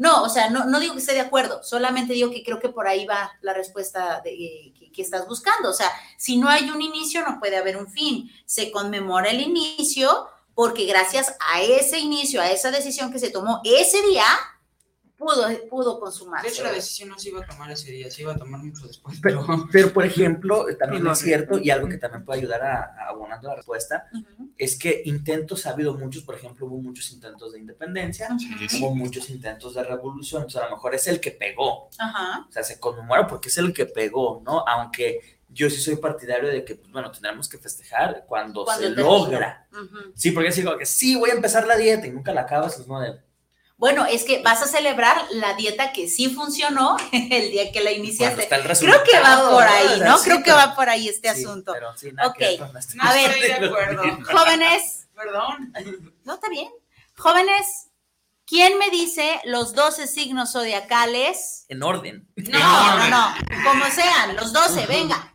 no, 0.00 0.22
o 0.22 0.30
sea, 0.30 0.48
no, 0.48 0.64
no 0.64 0.80
digo 0.80 0.94
que 0.94 1.00
esté 1.00 1.12
de 1.12 1.20
acuerdo, 1.20 1.62
solamente 1.62 2.14
digo 2.14 2.30
que 2.30 2.42
creo 2.42 2.58
que 2.58 2.70
por 2.70 2.88
ahí 2.88 3.04
va 3.04 3.32
la 3.42 3.52
respuesta 3.52 4.22
de, 4.24 4.72
que, 4.78 4.90
que 4.90 5.02
estás 5.02 5.28
buscando. 5.28 5.68
O 5.68 5.74
sea, 5.74 5.92
si 6.16 6.38
no 6.38 6.48
hay 6.48 6.70
un 6.70 6.80
inicio, 6.80 7.20
no 7.20 7.38
puede 7.38 7.58
haber 7.58 7.76
un 7.76 7.86
fin. 7.86 8.32
Se 8.46 8.70
conmemora 8.70 9.28
el 9.28 9.42
inicio 9.42 10.26
porque 10.54 10.86
gracias 10.86 11.36
a 11.52 11.60
ese 11.60 11.98
inicio, 11.98 12.40
a 12.40 12.50
esa 12.50 12.70
decisión 12.70 13.12
que 13.12 13.18
se 13.18 13.28
tomó 13.28 13.60
ese 13.62 14.00
día, 14.00 14.24
pudo, 15.20 15.46
pudo 15.68 15.94
de 15.94 16.00
consumarse. 16.00 16.48
hecho 16.48 16.64
la 16.64 16.72
decisión 16.72 17.10
no 17.10 17.18
se 17.18 17.28
iba 17.28 17.40
a 17.42 17.46
tomar 17.46 17.70
ese 17.70 17.92
día, 17.92 18.10
se 18.10 18.22
iba 18.22 18.32
a 18.32 18.36
tomar 18.36 18.62
mucho 18.62 18.86
después. 18.86 19.18
pero, 19.22 19.44
Pero... 19.46 19.68
pero, 19.72 19.92
por 19.92 20.04
ejemplo, 20.06 20.66
también 20.78 21.06
es 21.06 21.18
cierto, 21.18 21.58
y 21.58 21.70
algo 21.70 21.88
que 21.88 21.98
también 21.98 22.24
puede 22.24 22.40
ayudar 22.40 22.62
a, 22.62 22.84
a 22.98 23.08
abonando 23.10 23.48
la 23.48 23.56
respuesta, 23.56 24.06
es 24.56 24.78
que 24.78 25.02
intentos 25.04 25.66
ha 25.66 25.70
habido 25.70 25.96
muchos, 25.96 26.22
por 26.22 26.34
ejemplo, 26.34 26.66
hubo 26.66 26.80
muchos 26.80 27.10
intentos 27.12 27.52
de 27.52 27.58
independencia, 27.58 28.28
hubo 28.80 28.94
muchos 28.94 29.28
intentos 29.30 29.74
de 29.74 29.84
revolución, 29.84 30.42
entonces 30.42 30.62
a 30.62 30.70
lo 30.70 30.76
mejor 30.76 30.94
es 30.94 31.06
el 31.06 31.20
que 31.20 31.32
pegó, 31.32 31.90
Ajá. 31.98 32.46
o 32.48 32.52
sea, 32.52 32.62
se 32.62 32.80
conmemora 32.80 33.26
porque 33.26 33.48
es 33.48 33.58
el 33.58 33.74
que 33.74 33.86
pegó, 33.86 34.42
¿no? 34.44 34.64
Aunque 34.66 35.40
yo 35.52 35.68
sí 35.68 35.80
soy 35.80 35.96
partidario 35.96 36.48
de 36.48 36.64
que, 36.64 36.76
pues, 36.76 36.90
bueno, 36.92 37.10
tendremos 37.10 37.48
que 37.48 37.58
festejar 37.58 38.24
cuando, 38.26 38.64
Cuando 38.64 38.88
se 38.88 38.94
logra. 38.94 39.66
Sí, 40.14 40.30
porque 40.30 40.48
es 40.48 40.64
como 40.64 40.78
que 40.78 40.86
sí, 40.86 41.16
voy 41.16 41.30
a 41.30 41.34
empezar 41.34 41.66
la 41.66 41.76
dieta 41.76 42.06
y 42.06 42.10
nunca 42.10 42.32
la 42.32 42.42
acabas, 42.42 42.78
es 42.78 42.86
como 42.86 43.00
de, 43.00 43.18
Bueno, 43.80 44.04
es 44.04 44.24
que 44.24 44.42
vas 44.42 44.60
a 44.60 44.66
celebrar 44.66 45.16
la 45.30 45.54
dieta 45.54 45.90
que 45.92 46.06
sí 46.06 46.28
funcionó 46.28 46.96
el 47.12 47.50
día 47.50 47.72
que 47.72 47.80
la 47.80 47.90
iniciaste. 47.92 48.42
está 48.42 48.56
el 48.56 48.62
Creo 48.62 49.02
que 49.02 49.18
va 49.18 49.50
por 49.50 49.62
ahí. 49.64 50.00
¿no? 50.00 50.18
Creo 50.20 50.42
que 50.42 50.52
va 50.52 50.74
por 50.76 50.88
ahí 50.90 51.08
este 51.08 51.34
sí, 51.34 51.42
asunto. 51.44 51.72
pero 51.72 51.96
sí, 51.96 52.12
nada 52.12 52.32
que 52.34 52.44
Ok. 52.44 52.60
ver 52.60 52.70
No 52.70 52.78
estoy 52.78 53.40
de 53.40 53.54
acuerdo. 53.66 54.02
Jóvenes, 54.30 55.08
Perdón. 55.14 55.72
¿no 56.24 56.34
está 56.34 56.48
bien? 56.50 56.68
Jóvenes, 57.16 57.88
¿quién 58.46 58.78
me 58.78 58.90
dice 58.90 59.40
los 59.44 59.74
12 59.74 60.06
signos 60.06 60.52
zodiacales? 60.52 61.64
En 61.68 61.82
orden. 61.82 62.28
No, 62.36 62.96
no, 62.98 63.08
no, 63.08 63.34
como 63.64 63.84
sean, 63.86 64.36
los 64.36 64.52
12, 64.52 64.86
venga. 64.88 65.34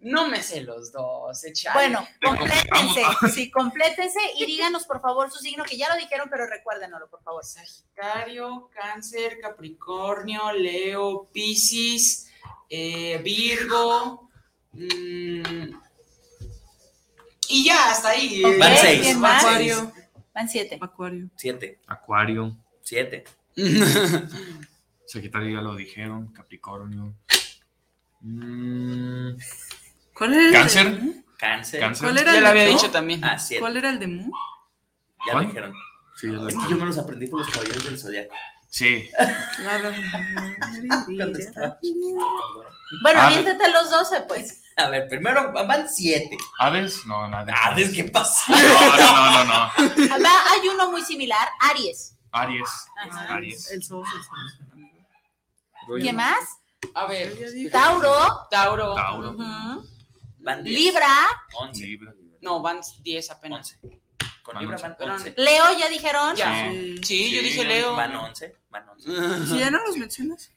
No 0.00 0.28
me 0.28 0.42
sé 0.42 0.60
los 0.60 0.92
dos, 0.92 1.42
echar. 1.44 1.74
Bueno, 1.74 2.06
complétense, 2.22 3.02
sí, 3.34 3.50
complétense 3.50 4.20
y 4.36 4.46
díganos 4.46 4.86
por 4.86 5.00
favor 5.00 5.30
su 5.30 5.38
signo, 5.38 5.64
que 5.64 5.76
ya 5.76 5.88
lo 5.88 5.96
dijeron, 5.96 6.28
pero 6.30 6.46
recuérdenoslo, 6.46 7.08
por 7.08 7.20
favor. 7.22 7.44
Sagitario, 7.44 8.70
Cáncer, 8.72 9.38
Capricornio, 9.40 10.52
Leo, 10.52 11.28
Piscis, 11.32 12.30
eh, 12.70 13.18
Virgo. 13.24 14.30
mm, 14.72 15.70
y 17.48 17.64
ya, 17.64 17.90
hasta 17.90 18.10
ahí. 18.10 18.42
Van 18.42 18.76
seis, 18.76 19.00
¿quién 19.02 19.20
van 19.20 19.40
seis. 19.40 19.76
Van 20.34 20.48
7. 20.48 20.78
Acuario. 20.80 21.30
Siete, 21.34 21.80
Acuario, 21.88 22.56
siete. 22.82 23.24
Sagitario 25.06 25.56
ya 25.56 25.62
lo 25.62 25.74
dijeron, 25.74 26.28
Capricornio. 26.32 27.14
Mm, 28.20 29.30
¿Cuál 30.18 30.34
era 30.34 30.44
el 30.46 30.52
Cáncer. 30.52 30.94
de 30.94 31.00
Mu? 31.00 31.14
Cáncer. 31.38 31.80
Cáncer. 31.80 32.04
¿Cuál 32.06 32.18
era 32.18 32.32
Ya 32.32 32.38
el 32.38 32.44
lo 32.44 32.50
había 32.50 32.64
dicho 32.66 32.90
también. 32.90 33.24
Ah. 33.24 33.36
¿Cuál 33.58 33.76
era 33.76 33.90
el 33.90 33.98
de 33.98 34.06
Mu? 34.08 34.30
Ya 35.26 35.32
¿Cuál? 35.32 35.44
lo 35.44 35.48
dijeron. 35.50 35.72
Sí, 36.16 36.26
Es 36.26 36.54
que 36.56 36.70
yo 36.70 36.76
me 36.76 36.86
los 36.86 36.98
aprendí 36.98 37.26
por 37.28 37.40
los 37.40 37.48
caballeros 37.50 37.84
del 37.84 37.98
zodiaco. 37.98 38.34
Sí. 38.70 39.08
Cuando 41.16 41.38
estaba 41.38 41.78
Bueno, 43.02 43.20
Ah, 43.20 43.26
aviéntate 43.28 43.70
los 43.70 43.90
12, 43.90 44.20
pues. 44.22 44.62
A 44.76 44.88
ver, 44.90 45.08
primero 45.08 45.52
van 45.52 45.88
siete. 45.88 46.36
¿Aves? 46.58 47.04
No, 47.06 47.28
nada. 47.28 47.52
Hades, 47.64 47.94
¿qué 47.94 48.04
pasa? 48.04 48.42
No, 48.52 48.56
no, 48.58 48.96
no, 48.96 49.30
no, 49.32 49.44
no. 49.44 49.52
Va- 50.24 50.52
hay 50.52 50.68
uno 50.72 50.90
muy 50.90 51.02
similar, 51.02 51.48
Aries. 51.70 52.16
Aries. 52.32 52.68
Ajá. 52.96 53.34
Aries. 53.34 53.70
El 53.72 53.82
sol, 53.82 54.04
el 54.14 54.22
sol. 54.22 56.00
¿Qué 56.02 56.12
más? 56.12 56.38
A 56.94 57.06
ver, 57.06 57.36
Tauro. 57.72 58.46
Tauro. 58.50 58.94
Tauro. 58.94 59.30
ujú, 59.32 59.88
Van 60.48 60.64
diez. 60.64 60.78
Libra. 60.80 61.08
Once. 61.60 61.84
Libra. 61.86 62.14
No, 62.40 62.62
van 62.62 62.80
10 63.02 63.30
apenas. 63.30 63.58
Once. 63.82 64.00
Con 64.42 64.54
Van 64.54 64.62
Libra 64.62 64.78
van 64.78 65.10
once. 65.10 65.34
Leo, 65.36 65.64
ya 65.78 65.88
dijeron. 65.90 66.34
Ya. 66.36 66.70
Sí. 66.70 66.96
Sí, 67.04 67.30
yo 67.32 67.40
Sí, 67.40 67.44
dije 67.48 67.64
Leo. 67.64 67.94
Van 67.94 68.14
once. 68.16 68.56
Van 68.70 68.88
once. 68.88 69.10
Si 69.46 69.58
ya 69.58 69.70
no 69.70 69.78
los 69.86 69.96
mencionas. 69.96 70.50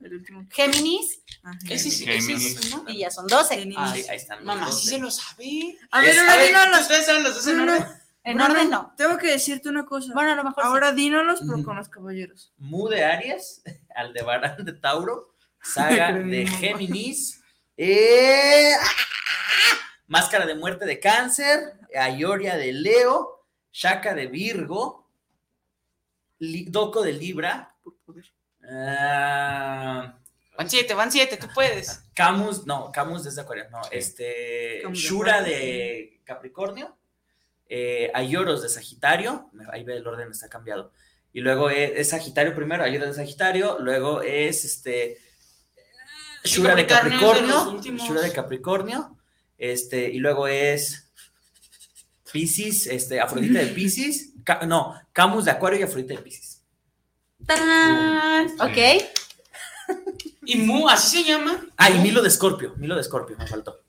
El 0.00 0.14
último. 0.14 0.46
Géminis. 0.50 1.20
Ah, 1.44 1.52
Ese 1.70 1.90
sí, 1.90 2.04
Géminis. 2.04 2.56
ese 2.56 2.60
es, 2.60 2.70
¿no? 2.74 2.84
Y 2.90 2.98
ya 2.98 3.10
son 3.10 3.26
12. 3.28 3.54
Géminis. 3.56 3.78
Ah, 3.78 3.92
Sí, 3.94 4.04
ahí 4.10 4.16
están. 4.16 4.44
Mamá, 4.44 4.70
sí 4.72 4.88
se 4.88 4.98
lo 4.98 5.10
sabe. 5.10 5.78
A 5.90 6.00
ver, 6.00 6.18
ahora 6.18 6.42
dínolos. 6.42 6.80
¿ustedes 6.80 7.06
saben 7.06 7.22
los 7.22 7.34
dos 7.36 7.46
en 7.46 7.56
No, 7.58 7.64
no, 7.66 7.72
orden? 7.74 7.88
En 8.24 8.40
orden 8.40 8.70
no. 8.70 8.92
Tengo 8.96 9.16
que 9.16 9.28
decirte 9.28 9.68
una 9.68 9.86
cosa. 9.86 10.12
Bueno, 10.12 10.32
a 10.32 10.34
lo 10.34 10.42
mejor 10.44 10.64
sí. 10.64 10.68
Ahora 10.68 10.92
dínolos, 10.92 11.40
pero 11.46 11.62
con 11.62 11.76
los 11.76 11.88
caballeros. 11.88 12.52
Mu 12.58 12.88
de 12.88 13.04
Aries, 13.04 13.62
Aldebarán 13.94 14.64
de 14.64 14.72
Tauro, 14.72 15.34
Saga 15.62 16.12
de 16.34 16.46
Géminis, 16.46 17.40
eh, 17.76 18.72
Máscara 20.08 20.46
de 20.46 20.54
Muerte 20.54 20.84
de 20.86 21.00
Cáncer, 21.00 21.74
Ayoria 21.98 22.56
de 22.56 22.72
Leo, 22.72 23.44
Shaka 23.72 24.14
de 24.14 24.26
Virgo, 24.28 25.10
Li- 26.38 26.66
Doco 26.68 27.02
de 27.02 27.12
Libra, 27.12 27.74
Por 27.82 27.96
poder. 28.04 28.24
ah, 28.70 30.18
Van 30.56 30.70
7, 30.70 30.94
van 30.94 31.12
7, 31.12 31.36
tú 31.36 31.48
puedes. 31.54 32.02
Camus, 32.14 32.66
no, 32.66 32.90
Camus 32.92 33.26
es 33.26 33.34
de 33.36 33.42
Acuario, 33.42 33.68
no, 33.70 33.82
este, 33.90 34.80
Camus 34.82 34.98
Shura 34.98 35.42
de 35.42 36.20
Capricornio, 36.24 36.96
eh, 37.68 38.10
Ayoros 38.14 38.62
de 38.62 38.68
Sagitario, 38.70 39.50
ahí 39.70 39.84
ve 39.84 39.96
el 39.96 40.06
orden, 40.06 40.30
está 40.30 40.48
cambiado. 40.48 40.92
Y 41.32 41.40
luego 41.40 41.68
es, 41.68 41.90
es 41.96 42.08
Sagitario 42.10 42.54
primero, 42.54 42.84
Ayoros 42.84 43.08
de 43.08 43.14
Sagitario, 43.14 43.76
luego 43.80 44.22
es 44.22 44.64
este 44.64 45.18
Shura 46.46 46.74
de 46.74 46.86
Capricornio. 46.86 47.80
Shura 47.82 48.20
de 48.22 48.32
Capricornio, 48.32 49.16
este, 49.58 50.10
y 50.10 50.18
luego 50.18 50.46
es 50.48 51.10
Piscis, 52.32 52.86
este, 52.86 53.20
Afrodita 53.20 53.58
de 53.60 53.66
Piscis, 53.68 54.32
Ca- 54.44 54.66
no, 54.66 54.94
Camus 55.12 55.44
de 55.46 55.50
Acuario 55.50 55.80
y 55.80 55.82
Afrodita 55.82 56.14
de 56.14 56.20
Piscis. 56.20 56.62
¡Tarán! 57.46 58.48
Ok. 58.60 59.04
¿Y 60.44 60.56
Mu, 60.58 60.88
así 60.88 61.18
se 61.22 61.28
llama? 61.28 61.64
Ah, 61.76 61.90
y 61.90 61.98
Milo 62.00 62.22
de 62.22 62.28
Escorpio, 62.28 62.74
Milo 62.76 62.94
de 62.94 63.00
Escorpio, 63.02 63.36
me 63.38 63.46
faltó. 63.46 63.82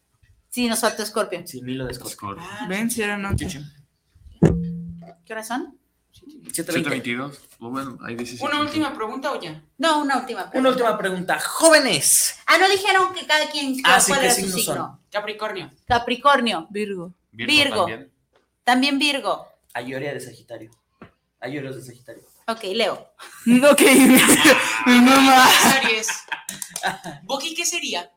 Sí, 0.49 0.68
nos 0.68 0.80
falta 0.80 1.05
Scorpio. 1.05 1.41
Sí, 1.45 1.62
Milo 1.62 1.86
de 1.86 1.91
Escorpio. 1.91 2.16
Score. 2.16 2.41
Ven, 2.68 2.89
si 2.89 3.01
eran 3.03 3.26
ocho. 3.26 3.47
¿Qué 5.26 5.34
hora 5.34 5.43
son? 5.43 5.78
720. 6.20 6.53
722. 6.53 7.39
O 7.59 7.70
bueno, 7.70 7.97
ahí 8.05 8.15
dice 8.15 8.34
¿Una 8.43 8.57
722. 8.57 8.65
última 8.68 8.95
pregunta 8.95 9.32
o 9.34 9.41
ya? 9.41 9.63
No, 9.78 10.01
una 10.01 10.18
última 10.18 10.41
pregunta. 10.49 10.59
Una 10.59 10.70
última 10.70 10.97
pregunta. 10.97 11.39
Jóvenes. 11.39 12.36
Ah, 12.45 12.57
no 12.57 12.70
dijeron 12.70 13.13
que 13.13 13.26
cada 13.28 13.49
quien 13.49 13.76
Ah, 13.84 13.99
sí, 13.99 14.11
cuál 14.11 14.22
¿qué 14.22 14.26
era 14.28 14.36
su 14.36 14.41
signo. 14.49 14.59
son? 14.76 14.99
Capricornio. 15.11 15.72
Capricornio, 15.88 16.68
Virgo. 16.70 17.13
Virgo. 17.32 17.76
también. 17.86 18.11
también 18.63 18.99
Virgo. 18.99 19.47
Ayoria 19.74 20.13
de 20.13 20.20
Sagitario. 20.20 20.72
Ayoria 21.39 21.72
de 21.72 21.82
Sagitario. 21.82 22.24
Ok, 22.47 22.63
Leo. 22.74 23.11
Ok, 23.72 23.82
mi 24.86 24.99
mamá. 25.01 25.47
Aries. 25.76 26.07
¿Boqui 27.24 27.53
qué 27.55 27.65
sería? 27.65 28.11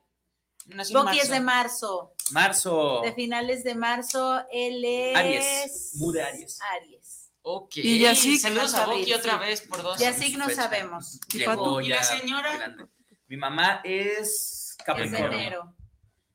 En 0.68 0.78
Boqui 0.92 1.18
es 1.18 1.28
de 1.30 1.40
marzo. 1.40 2.12
marzo. 2.30 3.00
De 3.02 3.12
finales 3.12 3.64
de 3.64 3.74
marzo, 3.74 4.40
él 4.52 4.84
es. 4.84 5.16
Aries. 5.16 5.90
Mu 5.96 6.12
de 6.12 6.22
Aries. 6.22 6.58
Aries. 6.76 7.19
Ok. 7.42 7.76
Y 7.76 7.98
Yasik. 8.00 8.40
Saludos 8.40 8.74
a 8.74 8.86
Boqui 8.86 9.04
Sí. 9.06 9.12
otra 9.14 9.38
vez 9.38 9.62
por 9.62 9.82
dos. 9.82 9.98
Ya 9.98 10.12
sí 10.12 10.36
no 10.36 10.46
fecha. 10.46 10.62
sabemos. 10.62 11.20
Llegó 11.32 11.80
¿Y 11.80 11.88
la 11.88 12.02
señora? 12.02 12.56
grande. 12.56 12.86
Mi 13.28 13.36
mamá 13.36 13.80
es 13.84 14.70
Es 14.70 14.76
de 14.78 14.84
Capricornio. 14.84 15.26
enero. 15.38 15.74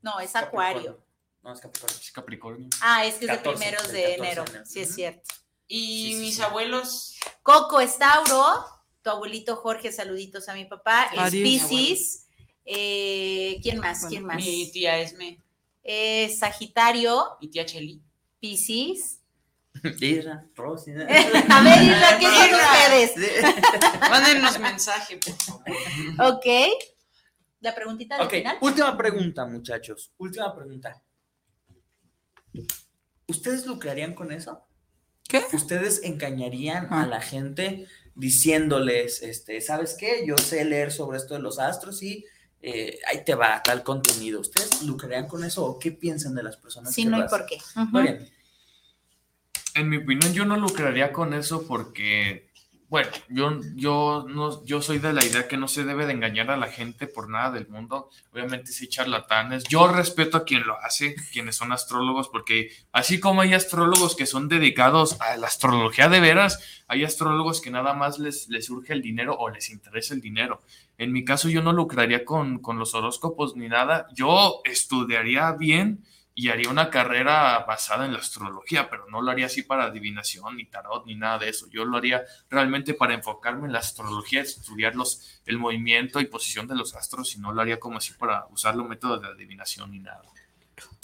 No, 0.02 0.20
es 0.20 0.32
Capricornio. 0.32 0.48
Acuario. 0.82 1.06
No, 1.44 1.54
es 1.54 1.60
Capricornio. 1.60 1.98
Es 2.00 2.12
Capricornio. 2.12 2.70
Ah, 2.82 3.06
es 3.06 3.16
que 3.16 3.26
es 3.26 3.32
de 3.32 3.38
14, 3.38 3.58
primeros 3.60 3.88
de 3.92 4.02
14 4.02 4.16
enero. 4.16 4.44
de 4.46 4.50
enero. 4.52 4.66
Sí, 4.66 4.80
es 4.82 4.96
cierto. 4.96 5.34
Y 5.68 5.78
Sí, 5.78 6.14
sí, 6.14 6.20
mis 6.22 6.36
sí. 6.38 6.42
abuelos. 6.42 7.16
Coco 7.44 7.80
es 7.82 7.98
Tauro. 7.98 8.66
Tu 9.02 9.10
abuelito 9.10 9.56
Jorge, 9.56 9.92
saluditos 9.92 10.50
a 10.50 10.54
mi 10.56 10.66
papá. 10.66 11.10
Es. 11.14 11.32
Piscis. 11.32 12.28
Eh, 12.66 13.60
¿Quién 13.62 13.78
más? 13.80 14.00
Bueno, 14.02 14.10
¿Quién 14.10 14.26
más? 14.26 14.38
Mi 14.38 14.72
tía 14.72 14.98
Esme. 15.00 15.40
Es 15.84 16.40
Sagitario, 16.40 17.38
Mi 17.40 17.48
tía 17.50 17.64
Cheli. 17.66 18.02
Piscis. 18.40 19.20
Isra, 20.00 20.46
Rosy. 20.56 20.92
A 20.94 20.96
ver, 20.96 21.84
Isra, 21.84 22.20
¿qué 22.20 22.26
son 22.26 23.12
ustedes? 23.12 23.46
Mándenos 24.10 24.60
mensaje, 24.60 25.18
por 25.18 25.34
favor. 25.34 25.64
Ok. 26.36 26.46
La 27.62 27.74
preguntita 27.74 28.18
del 28.18 28.26
Ok, 28.28 28.32
final. 28.34 28.58
última 28.62 28.98
pregunta, 28.98 29.46
muchachos. 29.46 30.12
Última 30.18 30.56
pregunta. 30.56 31.02
¿Ustedes 33.28 33.66
lucrarían 33.66 34.14
con 34.14 34.32
eso? 34.32 34.68
¿Qué? 35.28 35.44
¿Ustedes 35.54 36.02
engañarían 36.04 36.94
a 36.94 37.08
la 37.08 37.20
gente 37.22 37.88
diciéndoles, 38.14 39.24
este, 39.24 39.60
¿sabes 39.62 39.96
qué? 40.00 40.24
Yo 40.28 40.38
sé 40.38 40.64
leer 40.64 40.92
sobre 40.92 41.18
esto 41.18 41.34
de 41.34 41.40
los 41.42 41.58
astros 41.60 42.02
y 42.04 42.24
eh, 42.62 43.00
ahí 43.08 43.24
te 43.26 43.34
va 43.36 43.62
tal 43.64 43.84
contenido. 43.84 44.40
¿Ustedes 44.40 44.84
lucrarían 44.84 45.28
con 45.28 45.44
eso 45.44 45.66
o 45.66 45.80
qué 45.80 45.92
piensan 45.92 46.36
de 46.36 46.44
las 46.44 46.58
personas 46.58 46.94
Sí, 46.94 47.04
que 47.04 47.10
no 47.10 47.18
lo 47.20 47.26
y 47.26 47.30
por 47.30 47.46
qué. 47.46 47.58
Muy 47.92 48.04
bien. 48.04 48.30
En 49.76 49.90
mi 49.90 49.98
opinión, 49.98 50.34
yo 50.34 50.46
no 50.46 50.56
lucraría 50.56 51.12
con 51.12 51.34
eso 51.34 51.68
porque, 51.68 52.50
bueno, 52.88 53.10
yo, 53.28 53.60
yo, 53.76 54.26
no, 54.26 54.64
yo 54.64 54.82
soy 54.82 55.00
de 55.00 55.12
la 55.12 55.26
idea 55.26 55.50
que 55.50 55.58
no 55.58 55.68
se 55.68 55.84
debe 55.84 56.06
de 56.06 56.14
engañar 56.14 56.50
a 56.50 56.56
la 56.56 56.68
gente 56.68 57.08
por 57.08 57.30
nada 57.30 57.52
del 57.52 57.68
mundo. 57.68 58.10
Obviamente 58.32 58.72
sí 58.72 58.88
charlatanes. 58.88 59.66
Yo 59.66 59.90
respeto 59.90 60.38
a 60.38 60.46
quien 60.46 60.66
lo 60.66 60.80
hace, 60.80 61.18
quienes 61.34 61.58
son 61.58 61.74
astrólogos, 61.74 62.30
porque 62.30 62.72
así 62.94 63.20
como 63.20 63.42
hay 63.42 63.54
astrólogos 63.54 64.16
que 64.16 64.26
son 64.26 64.48
dedicados 64.48 65.20
a 65.20 65.36
la 65.36 65.48
astrología 65.48 66.08
de 66.08 66.22
veras, 66.22 66.84
hay 66.88 67.04
astrólogos 67.04 67.60
que 67.60 67.70
nada 67.70 67.94
más 67.94 68.18
les, 68.18 68.48
les 68.48 68.68
surge 68.68 68.94
el 68.94 69.02
dinero 69.02 69.36
o 69.38 69.50
les 69.50 69.70
interesa 69.70 70.14
el 70.14 70.22
dinero. 70.22 70.62
En 70.98 71.12
mi 71.12 71.26
caso, 71.26 71.50
yo 71.50 71.62
no 71.62 71.74
lucraría 71.74 72.24
con, 72.24 72.60
con 72.60 72.80
los 72.80 72.96
horóscopos 72.96 73.58
ni 73.58 73.68
nada. 73.68 74.08
Yo 74.14 74.62
estudiaría 74.64 75.52
bien 75.52 76.06
y 76.38 76.50
haría 76.50 76.70
una 76.70 76.90
carrera 76.90 77.60
basada 77.66 78.06
en 78.06 78.12
la 78.12 78.20
astrología, 78.20 78.90
pero 78.90 79.06
no 79.10 79.22
lo 79.22 79.32
haría 79.32 79.46
así 79.46 79.64
para 79.64 79.86
adivinación, 79.86 80.58
ni 80.58 80.66
tarot, 80.66 81.06
ni 81.06 81.16
nada 81.16 81.40
de 81.40 81.50
eso. 81.50 81.68
Yo 81.70 81.86
lo 81.86 81.98
haría 81.98 82.26
realmente 82.50 82.94
para 82.94 83.14
enfocarme 83.14 83.68
en 83.68 83.72
la 83.72 83.80
astrología, 83.80 84.42
estudiar 84.42 84.96
los, 84.96 85.40
el 85.46 85.58
movimiento 85.58 86.20
y 86.20 86.26
posición 86.26 86.68
de 86.68 86.76
los 86.76 86.94
astros, 86.94 87.34
y 87.36 87.40
no 87.40 87.54
lo 87.54 87.62
haría 87.62 87.80
como 87.80 88.00
así 88.00 88.14
para 88.14 88.46
usar 88.52 88.76
los 88.76 88.88
métodos 88.88 89.22
de 89.22 89.30
adivinación 89.30 89.92
ni 89.92 90.00
nada. 90.00 90.24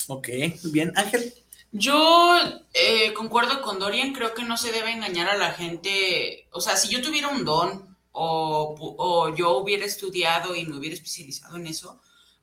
Ok, 0.08 0.28
muy 0.64 0.72
bien. 0.74 0.92
Ángel. 0.98 1.34
Yo 1.72 2.38
eh, 2.74 3.14
concuerdo 3.14 3.62
con 3.62 3.80
Dorian, 3.80 4.12
creo 4.12 4.34
que 4.34 4.44
no 4.44 4.58
se 4.58 4.74
debe 4.74 4.92
engañar 4.92 5.30
a 5.30 5.38
la 5.38 5.54
gente. 5.54 6.50
O 6.52 6.60
sea, 6.60 6.76
si 6.76 6.90
yo 6.90 7.02
tuviera 7.02 7.30
un 7.30 7.46
don 7.46 7.96
o, 8.12 8.76
pu- 8.78 8.96
o 8.98 9.34
yo 9.34 9.56
hubiera 9.56 9.86
estudiado 9.86 10.54
y 10.54 10.66
me 10.66 10.76
hubiera 10.76 10.96
especializado 10.96 11.56
en 11.56 11.68
eso, 11.68 12.02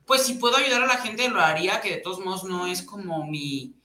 pues 0.09 0.23
si 0.23 0.33
puedo 0.33 0.57
ayudar 0.57 0.81
a 0.81 0.87
la 0.87 0.97
gente 0.97 1.29
lo 1.29 1.39
haría, 1.39 1.81
que 1.81 1.91
de 1.91 1.97
todos 1.97 2.19
modos 2.19 2.43
no 2.43 2.65
es 2.65 2.81
como 2.81 3.27
mi, 3.27 3.75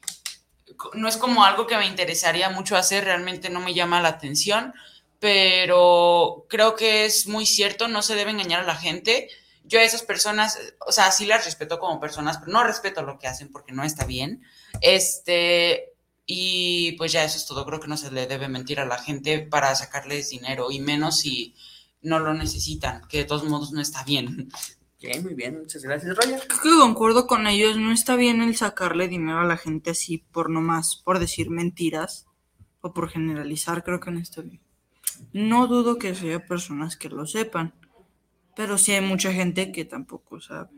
no 0.95 1.07
es 1.07 1.19
como 1.19 1.45
algo 1.45 1.67
que 1.67 1.77
me 1.77 1.87
interesaría 1.87 2.49
mucho 2.49 2.79
hacer, 2.79 3.05
realmente 3.05 3.51
no 3.51 3.61
me 3.61 3.75
llama 3.75 4.01
la 4.01 4.09
atención, 4.09 4.73
pero 5.21 6.47
creo 6.49 6.77
que 6.77 7.05
es 7.05 7.27
muy 7.27 7.45
cierto, 7.45 7.89
no 7.89 8.01
se 8.01 8.15
debe 8.15 8.31
engañar 8.31 8.61
a 8.61 8.67
la 8.67 8.75
gente. 8.75 9.29
Yo 9.65 9.79
a 9.79 9.83
esas 9.83 10.01
personas, 10.03 10.59
o 10.87 10.93
sea, 10.93 11.13
sí 11.13 11.27
las 11.27 11.45
respeto 11.45 11.79
como 11.79 12.01
personas, 12.01 12.39
pero 12.39 12.53
no 12.53 12.65
respeto 12.65 13.03
lo 13.03 13.19
que 13.19 13.27
hacen 13.27 13.53
porque 13.53 13.73
no 13.73 13.85
está 13.85 14.07
bien. 14.07 14.43
Este, 14.81 15.93
y 16.25 16.93
pues 16.93 17.13
ya 17.13 17.23
eso 17.23 17.37
es 17.37 17.45
todo. 17.45 17.67
Creo 17.67 17.81
que 17.81 17.89
no 17.89 17.99
se 17.99 18.11
le 18.11 18.27
debe 18.27 18.49
mentir 18.49 18.81
a 18.81 18.87
la 18.87 18.97
gente 18.97 19.41
para 19.41 19.75
sacarles 19.75 20.31
dinero, 20.31 20.71
y 20.71 20.81
menos 20.81 21.19
si 21.19 21.55
no 22.01 22.19
lo 22.19 22.33
necesitan, 22.33 23.07
que 23.09 23.19
de 23.19 23.25
todos 23.25 23.45
modos 23.45 23.73
no 23.73 23.83
está 23.83 24.05
bien. 24.05 24.49
Ok, 25.05 25.23
muy 25.23 25.35
bien. 25.35 25.59
Muchas 25.61 25.83
gracias, 25.83 26.17
Roger. 26.17 26.41
Creo 26.47 26.63
que 26.63 26.81
concuerdo 26.81 27.27
con 27.27 27.47
ellos. 27.47 27.77
No 27.77 27.93
está 27.93 28.17
bien 28.17 28.41
el 28.43 28.57
sacarle 28.57 29.09
dinero 29.09 29.41
a 29.41 29.45
la 29.45 29.57
gente 29.57 29.91
así 29.91 30.19
por 30.19 30.51
nomás, 30.51 30.97
por 31.05 31.19
decir 31.19 31.51
mentiras 31.51 32.27
o 32.81 32.93
por 32.93 33.11
generalizar. 33.11 33.85
Creo 33.85 34.01
que 34.01 34.11
no 34.11 34.21
está 34.21 34.43
bien. 34.43 34.61
No 35.33 35.67
dudo 35.67 35.99
que 35.99 36.09
haya 36.09 36.47
personas 36.47 36.97
que 36.97 37.09
lo 37.09 37.27
sepan, 37.27 37.75
pero 38.57 38.79
sí 38.79 38.93
hay 38.93 39.01
mucha 39.01 39.33
gente 39.33 39.73
que 39.73 39.85
tampoco 39.85 40.41
sabe. 40.41 40.71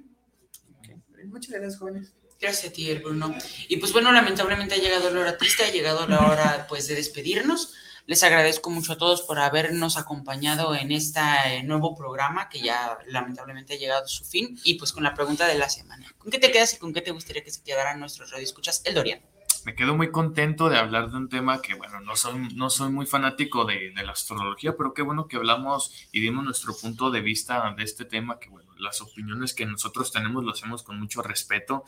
Muchas 1.27 1.51
gracias, 1.53 1.79
jóvenes. 1.79 2.15
Gracias 2.41 2.71
a 2.71 2.73
ti, 2.73 2.91
el 2.91 3.03
Bruno. 3.03 3.35
Y 3.69 3.79
pues 3.79 3.93
bueno, 3.93 4.13
lamentablemente 4.13 4.75
ha 4.75 4.79
llegado 4.79 5.11
la 5.11 5.21
hora 5.21 5.39
triste, 5.39 5.65
ha 5.65 5.73
llegado 5.73 6.07
la 6.07 6.27
hora 6.27 6.67
pues 6.69 6.87
de 6.87 6.95
despedirnos. 6.95 7.75
Les 8.07 8.23
agradezco 8.23 8.71
mucho 8.71 8.93
a 8.93 8.99
todos 8.99 9.23
por 9.23 9.41
habernos 9.41 9.97
acompañado 9.97 10.77
en 10.77 10.93
este 10.93 11.21
nuevo 11.65 11.97
programa 11.97 12.49
que 12.49 12.61
ya 12.61 12.97
lamentablemente 13.09 13.75
ha 13.75 13.79
llegado 13.79 14.05
a 14.05 14.09
su 14.09 14.25
fin. 14.25 14.57
Y 14.63 14.75
pues 14.75 14.93
con 14.93 15.03
la 15.03 15.13
pregunta 15.13 15.49
de 15.49 15.59
la 15.59 15.69
semana. 15.69 16.07
¿Con 16.17 16.31
qué 16.31 16.39
te 16.39 16.53
quedas 16.53 16.73
y 16.75 16.79
con 16.79 16.93
qué 16.93 17.03
te 17.03 17.11
gustaría 17.11 17.43
que 17.43 17.51
se 17.51 17.65
quedaran 17.65 17.99
nuestros 17.99 18.31
radioescuchas? 18.31 18.83
El 18.85 18.95
Dorian. 18.95 19.21
Me 19.65 19.75
quedo 19.75 19.97
muy 19.97 20.13
contento 20.13 20.69
de 20.69 20.79
hablar 20.79 21.11
de 21.11 21.17
un 21.17 21.29
tema 21.29 21.61
que, 21.61 21.75
bueno, 21.75 22.01
no 22.01 22.15
soy, 22.15 22.55
no 22.55 22.71
soy 22.71 22.93
muy 22.93 23.07
fanático 23.07 23.65
de, 23.65 23.91
de 23.91 24.03
la 24.05 24.13
astrología, 24.13 24.77
pero 24.77 24.95
qué 24.95 25.03
bueno 25.03 25.27
que 25.27 25.39
hablamos 25.39 26.07
y 26.13 26.21
dimos 26.21 26.45
nuestro 26.45 26.77
punto 26.77 27.11
de 27.11 27.21
vista 27.21 27.75
de 27.77 27.83
este 27.83 28.05
tema, 28.05 28.39
que, 28.39 28.49
bueno, 28.49 28.71
las 28.79 29.01
opiniones 29.01 29.53
que 29.53 29.67
nosotros 29.67 30.13
tenemos 30.13 30.45
lo 30.45 30.53
hacemos 30.53 30.85
con 30.85 31.01
mucho 31.01 31.23
respeto 31.23 31.85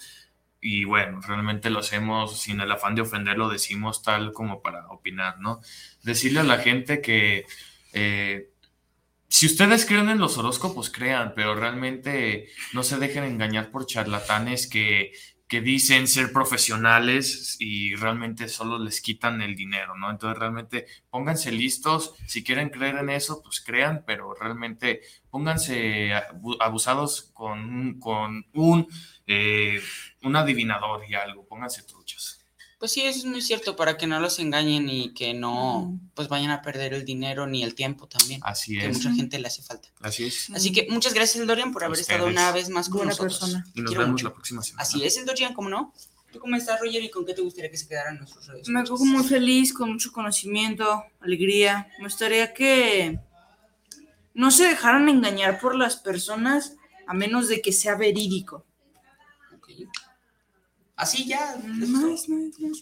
y, 0.60 0.84
bueno, 0.84 1.20
realmente 1.20 1.70
lo 1.70 1.80
hacemos 1.80 2.40
sin 2.40 2.60
el 2.60 2.70
afán 2.72 2.94
de 2.94 3.02
ofender, 3.02 3.38
lo 3.38 3.48
decimos 3.48 4.02
tal 4.02 4.32
como 4.32 4.62
para 4.62 4.88
opinar, 4.88 5.38
¿no? 5.40 5.60
Decirle 6.02 6.40
a 6.40 6.44
la 6.44 6.58
gente 6.58 7.00
que... 7.00 7.44
eh, 7.92 8.50
si 9.28 9.46
ustedes 9.46 9.84
creen 9.86 10.08
en 10.08 10.18
los 10.18 10.38
horóscopos, 10.38 10.90
crean, 10.90 11.32
pero 11.36 11.54
realmente 11.54 12.48
no 12.72 12.82
se 12.82 12.98
dejen 12.98 13.24
engañar 13.24 13.70
por 13.70 13.86
charlatanes 13.86 14.66
que, 14.68 15.12
que 15.46 15.60
dicen 15.60 16.08
ser 16.08 16.32
profesionales 16.32 17.56
y 17.58 17.94
realmente 17.94 18.48
solo 18.48 18.78
les 18.78 19.00
quitan 19.02 19.42
el 19.42 19.54
dinero, 19.54 19.96
¿no? 19.96 20.10
Entonces 20.10 20.38
realmente 20.38 20.86
pónganse 21.10 21.52
listos, 21.52 22.14
si 22.26 22.42
quieren 22.42 22.70
creer 22.70 22.96
en 22.96 23.10
eso, 23.10 23.42
pues 23.42 23.60
crean, 23.60 24.02
pero 24.06 24.34
realmente 24.34 25.02
pónganse 25.30 26.14
abu- 26.14 26.56
abusados 26.60 27.30
con, 27.34 27.98
con 28.00 28.46
un, 28.54 28.88
eh, 29.26 29.80
un 30.22 30.36
adivinador 30.36 31.04
y 31.08 31.14
algo, 31.14 31.44
pónganse 31.46 31.82
truchas. 31.82 32.40
Pues 32.78 32.92
sí, 32.92 33.02
eso 33.02 33.18
es 33.18 33.24
muy 33.24 33.42
cierto, 33.42 33.74
para 33.74 33.96
que 33.96 34.06
no 34.06 34.20
los 34.20 34.38
engañen 34.38 34.88
y 34.88 35.12
que 35.12 35.34
no 35.34 35.98
pues 36.14 36.28
vayan 36.28 36.52
a 36.52 36.62
perder 36.62 36.94
el 36.94 37.04
dinero 37.04 37.44
ni 37.48 37.64
el 37.64 37.74
tiempo 37.74 38.06
también, 38.06 38.40
Así 38.44 38.78
que 38.78 38.86
es, 38.86 38.96
mucha 38.98 39.12
gente 39.12 39.36
le 39.40 39.48
hace 39.48 39.62
falta. 39.62 39.88
así 40.00 40.26
es. 40.26 40.48
Así 40.50 40.70
que 40.70 40.86
muchas 40.88 41.12
gracias, 41.12 41.40
el 41.40 41.48
Dorian, 41.48 41.72
por 41.72 41.82
haber 41.82 41.98
estado 41.98 42.26
una 42.26 42.52
vez 42.52 42.68
más 42.68 42.88
con 42.88 42.98
Buena 42.98 43.10
nosotros. 43.10 43.40
persona. 43.40 43.64
Y 43.74 43.80
nos 43.80 43.90
Quiero 43.90 44.02
vemos 44.02 44.12
mucho. 44.12 44.28
la 44.28 44.34
próxima 44.34 44.62
semana. 44.62 44.82
Así 44.82 45.04
es, 45.04 45.16
el 45.16 45.26
Dorian, 45.26 45.54
¿cómo 45.54 45.68
no? 45.68 45.92
¿Tú 46.30 46.38
cómo 46.38 46.54
estás, 46.54 46.78
Roger, 46.80 47.02
y 47.02 47.10
con 47.10 47.24
qué 47.26 47.34
te 47.34 47.40
gustaría 47.42 47.68
que 47.70 47.76
se 47.78 47.88
quedaran 47.88 48.18
nuestros 48.18 48.46
redes? 48.46 48.68
Me 48.68 48.84
pongo 48.84 49.04
muy 49.06 49.24
feliz, 49.24 49.72
con 49.72 49.90
mucho 49.92 50.12
conocimiento, 50.12 51.02
alegría. 51.20 51.88
Me 51.98 52.04
gustaría 52.04 52.52
que 52.54 53.18
no 54.34 54.50
se 54.52 54.64
dejaran 54.68 55.08
engañar 55.08 55.58
por 55.58 55.74
las 55.74 55.96
personas 55.96 56.76
a 57.08 57.14
menos 57.14 57.48
de 57.48 57.60
que 57.60 57.72
sea 57.72 57.96
verídico. 57.96 58.64
Así 60.98 61.26
ya. 61.26 61.56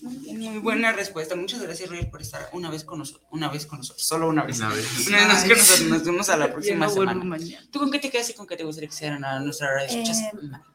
Muy 0.03 0.59
buena 0.61 0.93
respuesta. 0.93 1.37
Muchas 1.37 1.61
gracias, 1.61 1.91
Roger, 1.91 2.11
por 2.11 2.23
estar 2.23 2.49
una 2.53 2.71
vez 2.71 2.83
con 2.83 2.99
nosotros. 2.99 3.23
Una 3.31 3.49
vez 3.51 3.67
con 3.67 3.79
nosotros. 3.79 4.07
Solo 4.07 4.29
una 4.29 4.43
vez. 4.45 4.59
Una 4.59 4.71
vez. 4.71 4.87
Una 5.09 5.19
vez 5.19 5.27
más 5.29 5.41
con 5.45 5.49
nosotros. 5.51 5.89
Nos 5.89 6.05
vemos 6.05 6.29
a 6.31 6.37
la 6.39 6.51
próxima 6.51 6.87
no 6.87 6.93
semana. 6.93 7.23
mañana. 7.25 7.63
¿Tú 7.71 7.79
con 7.79 7.91
qué 7.91 7.99
te 7.99 8.09
quedas 8.11 8.31
y 8.31 8.33
con 8.33 8.47
qué 8.47 8.57
te 8.57 8.65
gustaría 8.65 8.89
que 8.89 8.95
se 8.97 9.07
a 9.07 9.39
nuestra 9.41 9.69
radio? 9.75 9.89
Eh, 9.99 10.31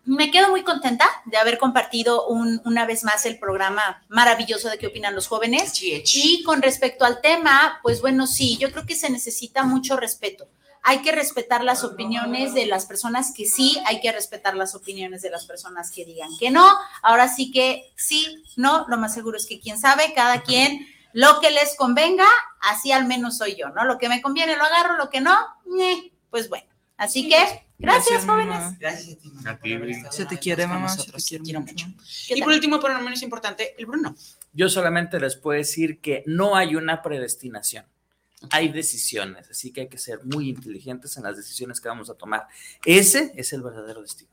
Me 0.06 0.30
quedo 0.30 0.50
muy 0.50 0.64
contenta 0.64 1.08
de 1.26 1.38
haber 1.38 1.58
compartido 1.58 2.28
un- 2.28 2.62
una 2.66 2.86
vez 2.86 3.04
más 3.04 3.26
el 3.26 3.40
programa 3.40 4.04
maravilloso 4.08 4.70
de 4.70 4.78
qué 4.78 4.88
opinan 4.88 5.16
los 5.16 5.28
jóvenes. 5.28 5.74
Y 5.82 6.44
con 6.44 6.62
respecto 6.62 7.06
al 7.06 7.22
tema, 7.22 7.80
pues 7.82 8.02
bueno, 8.02 8.28
sí, 8.28 8.58
yo 8.58 8.72
creo 8.72 8.86
que 8.86 8.96
se 8.96 9.10
necesita 9.10 9.64
mucho 9.64 9.98
respeto. 9.98 10.48
Hay 10.84 11.02
que 11.02 11.12
respetar 11.12 11.64
las 11.64 11.84
opiniones 11.84 12.54
de 12.54 12.66
las 12.66 12.86
personas 12.86 13.34
que 13.36 13.46
sí, 13.46 13.78
hay 13.86 14.02
que 14.02 14.12
respetar 14.12 14.56
las 14.56 14.76
opiniones 14.76 15.22
de 15.22 15.30
las 15.30 15.46
personas 15.46 15.92
que 15.92 16.06
digan 16.06 16.30
que 16.40 16.52
no. 16.52 16.68
Ahora 17.02 17.28
sí 17.28 17.52
que 17.52 17.92
sí, 17.96 18.44
no, 18.56 18.86
lo 18.88 18.98
más 18.98 19.14
seguro 19.14 19.38
es 19.38 19.46
que 19.46 19.60
quién 19.60 19.78
sabe, 19.78 20.14
cada 20.14 20.42
quien 20.42 20.88
lo 21.14 21.40
que 21.42 21.52
les 21.52 21.76
convenga, 21.76 22.28
así 22.62 22.92
al 22.92 23.06
menos 23.06 23.38
soy 23.38 23.56
yo, 23.56 23.70
¿no? 23.70 23.86
Lo 23.86 23.98
que 23.98 24.10
me 24.10 24.22
conviene 24.22 24.56
lo 24.56 24.64
agarro, 24.64 24.98
lo 24.98 25.10
que 25.10 25.22
no, 25.22 25.38
pues 26.30 26.50
bueno. 26.50 26.68
Así 26.98 27.28
que, 27.28 27.36
gracias, 27.36 27.66
Gracias, 27.80 28.26
jóvenes. 28.26 28.80
Gracias 28.80 29.18
a 29.46 29.58
ti, 29.58 29.94
Se 30.12 30.26
te 30.26 30.38
quiere, 30.38 30.68
mamá, 30.68 30.88
se 30.88 30.98
nosotros. 30.98 31.24
te 31.24 31.30
quiere 31.30 31.44
quiero 31.44 31.62
mucho. 31.62 31.88
mucho. 31.88 32.04
¿Qué 32.28 32.38
Y 32.38 32.42
por 32.44 32.54
último, 32.54 32.80
pero 32.80 32.94
no 32.94 33.02
menos 33.02 33.22
importante, 33.24 33.76
el 33.78 33.88
Bruno. 33.88 34.16
Yo 34.54 34.70
solamente 34.70 35.20
les 35.20 35.36
puedo 35.36 35.58
decir 35.58 36.00
que 36.00 36.24
no 36.28 36.56
hay 36.56 36.76
una 36.76 37.02
predestinación. 37.02 37.86
Hay 38.50 38.70
decisiones, 38.70 39.50
así 39.50 39.72
que 39.72 39.82
hay 39.82 39.88
que 39.88 39.98
ser 39.98 40.26
muy 40.26 40.50
inteligentes 40.50 41.16
en 41.18 41.24
las 41.24 41.38
decisiones 41.38 41.80
que 41.80 41.88
vamos 41.88 42.10
a 42.10 42.16
tomar. 42.16 42.48
Ese 42.86 43.32
es 43.36 43.54
el 43.54 43.62
verdadero 43.62 44.02
destino. 44.02 44.32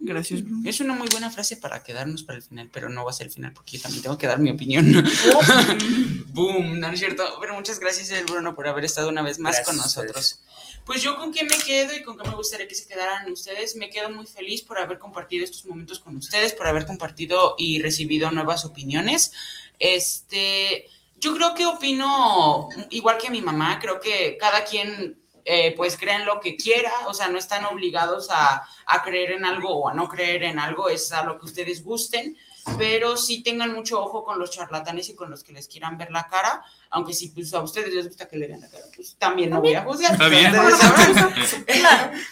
Gracias, 0.00 0.42
Bruno. 0.42 0.68
Es 0.68 0.80
una 0.80 0.94
muy 0.94 1.08
buena 1.08 1.30
frase 1.30 1.56
para 1.56 1.82
quedarnos 1.82 2.24
para 2.24 2.36
el 2.36 2.42
final, 2.42 2.68
pero 2.72 2.88
no 2.88 3.04
va 3.04 3.10
a 3.10 3.14
ser 3.14 3.28
el 3.28 3.32
final 3.32 3.52
porque 3.52 3.76
yo 3.76 3.82
también 3.82 4.02
tengo 4.02 4.18
que 4.18 4.26
dar 4.26 4.38
mi 4.38 4.50
opinión. 4.50 4.92
Boom, 6.28 6.80
no 6.80 6.88
es 6.88 6.98
cierto. 6.98 7.24
Pero 7.40 7.54
muchas 7.54 7.78
gracias, 7.78 8.10
el 8.10 8.24
Bruno, 8.24 8.54
por 8.54 8.66
haber 8.66 8.84
estado 8.84 9.08
una 9.08 9.22
vez 9.22 9.38
más 9.38 9.54
Gracias 9.54 9.66
con 9.66 9.84
ustedes. 9.84 10.06
nosotros. 10.08 10.40
Pues 10.84 11.00
yo 11.00 11.16
con 11.16 11.32
qué 11.32 11.44
me 11.44 11.56
quedo 11.56 11.96
y 11.96 12.02
con 12.02 12.18
qué 12.18 12.28
me 12.28 12.34
gustaría 12.34 12.68
que 12.68 12.74
se 12.74 12.86
quedaran 12.86 13.30
ustedes, 13.32 13.76
me 13.76 13.88
quedo 13.88 14.10
muy 14.10 14.26
feliz 14.26 14.62
por 14.62 14.78
haber 14.78 14.98
compartido 14.98 15.44
estos 15.44 15.64
momentos 15.64 16.00
con 16.00 16.16
ustedes, 16.16 16.52
por 16.52 16.66
haber 16.66 16.84
compartido 16.86 17.54
y 17.56 17.80
recibido 17.80 18.30
nuevas 18.30 18.64
opiniones. 18.64 19.32
Este, 19.78 20.86
yo 21.24 21.34
creo 21.34 21.54
que 21.54 21.64
opino 21.64 22.68
igual 22.90 23.16
que 23.16 23.30
mi 23.30 23.40
mamá, 23.40 23.78
creo 23.80 23.98
que 23.98 24.36
cada 24.38 24.62
quien 24.62 25.18
eh, 25.46 25.74
pues 25.74 25.96
cree 25.96 26.16
en 26.16 26.26
lo 26.26 26.38
que 26.38 26.54
quiera, 26.56 26.92
o 27.06 27.14
sea, 27.14 27.28
no 27.28 27.38
están 27.38 27.64
obligados 27.64 28.28
a, 28.30 28.62
a 28.86 29.02
creer 29.02 29.32
en 29.32 29.46
algo 29.46 29.70
o 29.70 29.88
a 29.88 29.94
no 29.94 30.06
creer 30.06 30.42
en 30.42 30.58
algo, 30.58 30.90
es 30.90 31.12
a 31.12 31.24
lo 31.24 31.38
que 31.38 31.46
ustedes 31.46 31.82
gusten, 31.82 32.36
pero 32.76 33.16
sí 33.16 33.42
tengan 33.42 33.72
mucho 33.72 34.02
ojo 34.02 34.22
con 34.22 34.38
los 34.38 34.50
charlatanes 34.50 35.08
y 35.08 35.14
con 35.14 35.30
los 35.30 35.42
que 35.42 35.54
les 35.54 35.66
quieran 35.66 35.96
ver 35.96 36.10
la 36.10 36.28
cara, 36.28 36.62
aunque 36.90 37.14
si 37.14 37.28
pues, 37.28 37.54
a 37.54 37.62
ustedes 37.62 37.94
les 37.94 38.06
gusta 38.06 38.28
que 38.28 38.36
le 38.36 38.46
vean 38.46 38.60
la 38.60 38.68
cara, 38.68 38.84
pues 38.94 39.16
también 39.16 39.48
no 39.48 39.62
voy 39.62 39.74
a 39.74 39.82
juzgar. 39.82 40.12
Está 40.12 40.28
bien. 40.28 40.52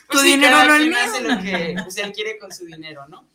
Pues 0.07 0.20
tu 0.20 0.20
dinero 0.20 0.64
no 0.64 0.74
el 0.74 0.82
quien 0.82 0.90
mío. 0.90 0.99
hace 1.03 1.20
lo 1.22 1.43
que 1.43 1.76
pues, 1.82 1.97
él 1.97 2.12
quiere 2.12 2.38
con 2.38 2.53
su 2.53 2.66
dinero, 2.66 3.07
¿no? 3.09 3.26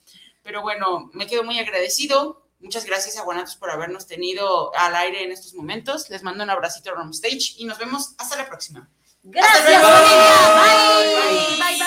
Pero 0.43 0.62
bueno, 0.62 1.10
me 1.14 1.26
quedo 1.26 1.43
muy 1.43 1.58
agradecido. 1.60 2.47
Muchas 2.60 2.86
gracias 2.86 3.18
a 3.18 3.24
Guanatos 3.24 3.55
por 3.55 3.70
habernos 3.70 4.08
tenido 4.08 4.76
al 4.76 4.95
aire 4.95 5.24
en 5.24 5.32
estos 5.32 5.53
momentos. 5.53 6.10
Les 6.10 6.24
mando 6.24 6.43
un 6.43 6.49
abracito 6.49 6.89
a 6.89 7.10
Stage 7.12 7.55
y 7.58 7.66
nos 7.66 7.78
vemos 7.78 8.16
hasta 8.18 8.36
la 8.36 8.47
próxima. 8.47 8.89
Gracias, 9.24 9.64
familia. 9.64 9.97
Bye. 10.55 11.55
Bye, 11.58 11.78
bye. 11.78 11.87